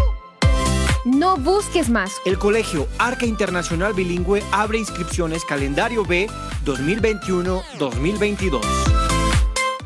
No 1.05 1.37
busques 1.37 1.89
más. 1.89 2.11
El 2.25 2.37
Colegio 2.37 2.87
Arca 2.99 3.25
Internacional 3.25 3.93
Bilingüe 3.93 4.43
abre 4.51 4.77
inscripciones 4.77 5.43
calendario 5.45 6.05
B 6.05 6.27
2021-2022. 6.65 9.08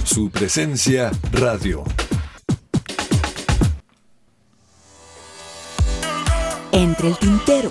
Su 0.05 0.31
presencia 0.31 1.11
radio. 1.33 1.83
Entre 6.71 7.09
el 7.09 7.17
tintero. 7.17 7.67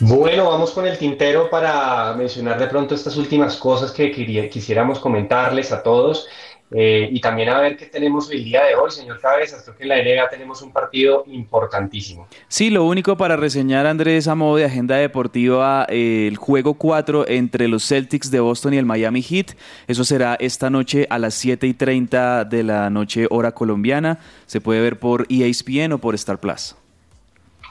Bueno, 0.00 0.48
vamos 0.48 0.70
con 0.70 0.86
el 0.86 0.96
tintero 0.96 1.50
para 1.50 2.14
mencionar 2.14 2.58
de 2.58 2.68
pronto 2.68 2.94
estas 2.94 3.16
últimas 3.16 3.56
cosas 3.56 3.90
que 3.90 4.12
quisiéramos 4.48 5.00
comentarles 5.00 5.72
a 5.72 5.82
todos 5.82 6.28
eh, 6.70 7.08
y 7.10 7.20
también 7.20 7.48
a 7.48 7.60
ver 7.60 7.76
qué 7.76 7.86
tenemos 7.86 8.30
el 8.30 8.44
día 8.44 8.64
de 8.64 8.74
hoy, 8.74 8.90
señor 8.90 9.18
Cabezas. 9.20 9.62
Creo 9.62 9.76
que 9.76 9.82
en 9.84 9.88
la 9.88 9.96
NBA 9.96 10.28
tenemos 10.28 10.60
un 10.62 10.70
partido 10.70 11.24
importantísimo. 11.26 12.28
Sí, 12.46 12.70
lo 12.70 12.84
único 12.84 13.16
para 13.16 13.36
reseñar, 13.36 13.86
Andrés, 13.86 14.28
a 14.28 14.34
modo 14.34 14.56
de 14.56 14.66
agenda 14.66 14.96
deportiva, 14.96 15.86
eh, 15.88 16.28
el 16.28 16.36
juego 16.36 16.74
4 16.74 17.26
entre 17.28 17.68
los 17.68 17.86
Celtics 17.86 18.30
de 18.30 18.40
Boston 18.40 18.74
y 18.74 18.76
el 18.76 18.84
Miami 18.84 19.22
Heat. 19.22 19.56
Eso 19.86 20.04
será 20.04 20.36
esta 20.38 20.68
noche 20.68 21.06
a 21.10 21.18
las 21.18 21.34
7 21.34 21.66
y 21.66 21.74
30 21.74 22.44
de 22.44 22.62
la 22.62 22.90
noche, 22.90 23.26
hora 23.30 23.52
colombiana. 23.52 24.18
Se 24.46 24.60
puede 24.60 24.80
ver 24.80 24.98
por 24.98 25.26
ESPN 25.30 25.92
o 25.92 25.98
por 25.98 26.14
Star 26.14 26.38
Plus. 26.38 26.76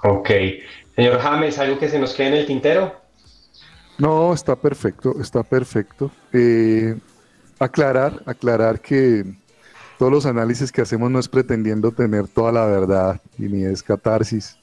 Ok. 0.03 0.31
Señor 0.97 1.19
James, 1.19 1.59
¿algo 1.59 1.77
que 1.77 1.89
se 1.89 1.99
nos 1.99 2.15
quede 2.15 2.29
en 2.29 2.33
el 2.33 2.45
tintero? 2.47 2.91
No, 3.99 4.33
está 4.33 4.55
perfecto, 4.55 5.13
está 5.21 5.43
perfecto. 5.43 6.09
Eh, 6.33 6.97
aclarar, 7.59 8.13
aclarar 8.25 8.81
que 8.81 9.23
todos 9.99 10.11
los 10.11 10.25
análisis 10.25 10.71
que 10.71 10.81
hacemos 10.81 11.11
no 11.11 11.19
es 11.19 11.27
pretendiendo 11.27 11.91
tener 11.91 12.27
toda 12.27 12.51
la 12.51 12.65
verdad 12.65 13.21
y 13.37 13.43
ni 13.43 13.63
es 13.63 13.83
catarsis. 13.83 14.57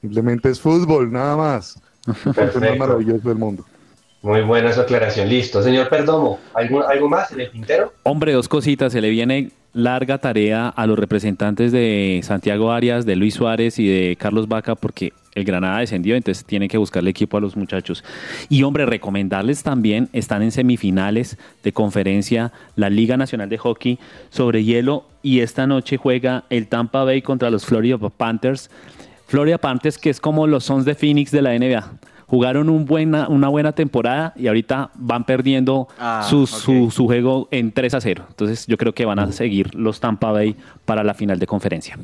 Simplemente 0.00 0.50
es 0.50 0.60
fútbol, 0.60 1.12
nada 1.12 1.36
más. 1.36 1.80
Es 2.08 2.54
lo 2.56 2.60
más 2.60 2.78
maravilloso 2.78 3.28
del 3.28 3.38
mundo. 3.38 3.64
Muy 4.22 4.42
buena 4.42 4.72
su 4.72 4.80
aclaración. 4.80 5.28
Listo. 5.28 5.62
Señor 5.62 5.88
Perdomo, 5.88 6.40
¿algo, 6.52 6.84
algo 6.84 7.08
más 7.08 7.30
en 7.30 7.42
el 7.42 7.50
tintero? 7.52 7.92
Hombre, 8.02 8.32
dos 8.32 8.48
cositas. 8.48 8.92
Se 8.92 9.00
le 9.00 9.10
viene 9.10 9.52
larga 9.76 10.16
tarea 10.16 10.68
a 10.68 10.86
los 10.86 10.98
representantes 10.98 11.70
de 11.70 12.20
Santiago 12.24 12.72
Arias, 12.72 13.04
de 13.04 13.14
Luis 13.14 13.34
Suárez 13.34 13.78
y 13.78 13.86
de 13.86 14.16
Carlos 14.16 14.48
Vaca 14.48 14.74
porque 14.74 15.12
el 15.34 15.44
Granada 15.44 15.80
descendió, 15.80 16.16
entonces 16.16 16.46
tienen 16.46 16.70
que 16.70 16.78
buscarle 16.78 17.10
equipo 17.10 17.36
a 17.36 17.40
los 17.40 17.56
muchachos. 17.58 18.02
Y 18.48 18.62
hombre, 18.62 18.86
recomendarles 18.86 19.62
también, 19.62 20.08
están 20.14 20.42
en 20.42 20.50
semifinales 20.50 21.36
de 21.62 21.72
conferencia 21.72 22.52
la 22.74 22.88
Liga 22.88 23.18
Nacional 23.18 23.50
de 23.50 23.58
Hockey 23.58 23.98
sobre 24.30 24.64
hielo 24.64 25.04
y 25.22 25.40
esta 25.40 25.66
noche 25.66 25.98
juega 25.98 26.44
el 26.48 26.68
Tampa 26.68 27.04
Bay 27.04 27.20
contra 27.20 27.50
los 27.50 27.66
Florida 27.66 27.98
Panthers. 27.98 28.70
Florida 29.26 29.58
Panthers 29.58 29.98
que 29.98 30.08
es 30.08 30.20
como 30.20 30.46
los 30.46 30.64
Sons 30.64 30.86
de 30.86 30.94
Phoenix 30.94 31.30
de 31.32 31.42
la 31.42 31.50
NBA. 31.58 31.98
Jugaron 32.26 32.68
un 32.68 32.86
buena, 32.86 33.28
una 33.28 33.48
buena 33.48 33.72
temporada 33.72 34.32
y 34.36 34.48
ahorita 34.48 34.90
van 34.94 35.24
perdiendo 35.24 35.88
Ah, 35.98 36.26
su, 36.28 36.46
su, 36.46 36.90
su 36.90 37.06
juego 37.06 37.48
en 37.50 37.72
3 37.72 37.94
a 37.94 38.00
0. 38.00 38.24
Entonces 38.28 38.66
yo 38.66 38.76
creo 38.76 38.92
que 38.92 39.04
van 39.04 39.18
a 39.18 39.30
seguir 39.32 39.74
los 39.74 40.00
Tampa 40.00 40.32
Bay 40.32 40.56
para 40.84 41.04
la 41.04 41.14
final 41.14 41.38
de 41.38 41.46
conferencia. 41.46 41.96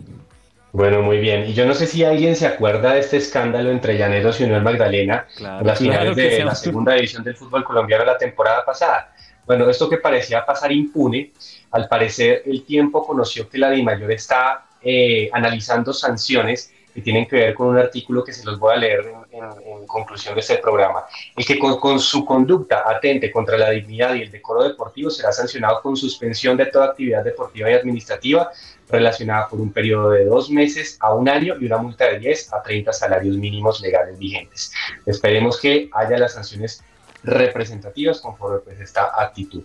Bueno, 0.72 1.02
muy 1.02 1.18
bien. 1.18 1.50
Y 1.50 1.52
yo 1.52 1.66
no 1.66 1.74
sé 1.74 1.86
si 1.86 2.02
alguien 2.02 2.34
se 2.34 2.46
acuerda 2.46 2.94
de 2.94 3.00
este 3.00 3.18
escándalo 3.18 3.70
entre 3.70 3.98
Llaneros 3.98 4.40
y 4.40 4.44
Unión 4.44 4.62
Magdalena 4.62 5.26
Claro, 5.36 5.60
en 5.60 5.66
las 5.66 5.78
finales 5.78 6.16
de 6.16 6.44
la 6.44 6.54
segunda 6.54 6.94
división 6.94 7.22
del 7.22 7.36
fútbol 7.36 7.62
colombiano 7.62 8.04
la 8.04 8.16
temporada 8.16 8.64
pasada. 8.64 9.12
Bueno, 9.46 9.68
esto 9.68 9.88
que 9.90 9.98
parecía 9.98 10.46
pasar 10.46 10.72
impune, 10.72 11.32
al 11.72 11.88
parecer 11.88 12.42
el 12.46 12.64
tiempo 12.64 13.04
conoció 13.04 13.48
que 13.48 13.58
la 13.58 13.70
DIMAYOR 13.70 14.12
está 14.12 14.64
eh, 14.82 15.28
analizando 15.32 15.92
sanciones 15.92 16.72
que 16.94 17.02
tienen 17.02 17.26
que 17.26 17.36
ver 17.36 17.54
con 17.54 17.68
un 17.68 17.78
artículo 17.78 18.24
que 18.24 18.32
se 18.32 18.44
los 18.44 18.58
voy 18.58 18.74
a 18.74 18.76
leer 18.78 19.00
en, 19.00 19.21
en- 19.32 19.66
en 19.66 19.86
conclusión 19.86 20.34
de 20.34 20.40
este 20.40 20.58
programa. 20.58 21.04
El 21.36 21.44
que 21.44 21.58
con, 21.58 21.78
con 21.80 21.98
su 21.98 22.24
conducta 22.24 22.82
atente 22.86 23.30
contra 23.30 23.56
la 23.58 23.70
dignidad 23.70 24.14
y 24.14 24.22
el 24.22 24.30
decoro 24.30 24.62
deportivo 24.62 25.10
será 25.10 25.32
sancionado 25.32 25.80
con 25.82 25.96
suspensión 25.96 26.56
de 26.56 26.66
toda 26.66 26.86
actividad 26.86 27.24
deportiva 27.24 27.70
y 27.70 27.74
administrativa 27.74 28.50
relacionada 28.88 29.48
por 29.48 29.60
un 29.60 29.72
periodo 29.72 30.10
de 30.10 30.24
dos 30.26 30.50
meses 30.50 30.98
a 31.00 31.14
un 31.14 31.28
año 31.28 31.54
y 31.58 31.64
una 31.66 31.78
multa 31.78 32.04
de 32.06 32.18
10 32.18 32.52
a 32.52 32.62
30 32.62 32.92
salarios 32.92 33.36
mínimos 33.36 33.80
legales 33.80 34.18
vigentes. 34.18 34.72
Esperemos 35.06 35.58
que 35.60 35.88
haya 35.92 36.18
las 36.18 36.34
sanciones 36.34 36.84
representativas 37.24 38.20
conforme 38.20 38.58
pues 38.58 38.80
esta 38.80 39.12
actitud. 39.16 39.62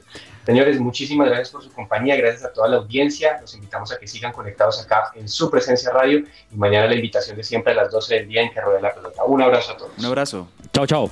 Señores, 0.48 0.80
muchísimas 0.80 1.28
gracias 1.28 1.50
por 1.50 1.62
su 1.62 1.70
compañía, 1.74 2.16
gracias 2.16 2.46
a 2.46 2.54
toda 2.54 2.70
la 2.70 2.78
audiencia, 2.78 3.38
los 3.42 3.54
invitamos 3.54 3.92
a 3.92 3.98
que 3.98 4.08
sigan 4.08 4.32
conectados 4.32 4.82
acá 4.82 5.12
en 5.14 5.28
su 5.28 5.52
presencia 5.52 5.92
radio 5.92 6.24
y 6.50 6.56
mañana 6.56 6.88
la 6.88 6.96
invitación 6.96 7.36
de 7.36 7.44
siempre 7.44 7.74
a 7.74 7.76
las 7.76 7.92
12 7.92 8.16
del 8.16 8.28
día 8.30 8.44
en 8.44 8.52
que 8.52 8.62
rodea 8.62 8.80
la 8.80 8.96
pelota. 8.96 9.26
Un 9.26 9.42
abrazo 9.42 9.74
a 9.74 9.78
todos. 9.78 9.92
Un 9.98 10.06
abrazo. 10.06 10.48
Chao, 10.72 10.88
chao. 10.88 11.12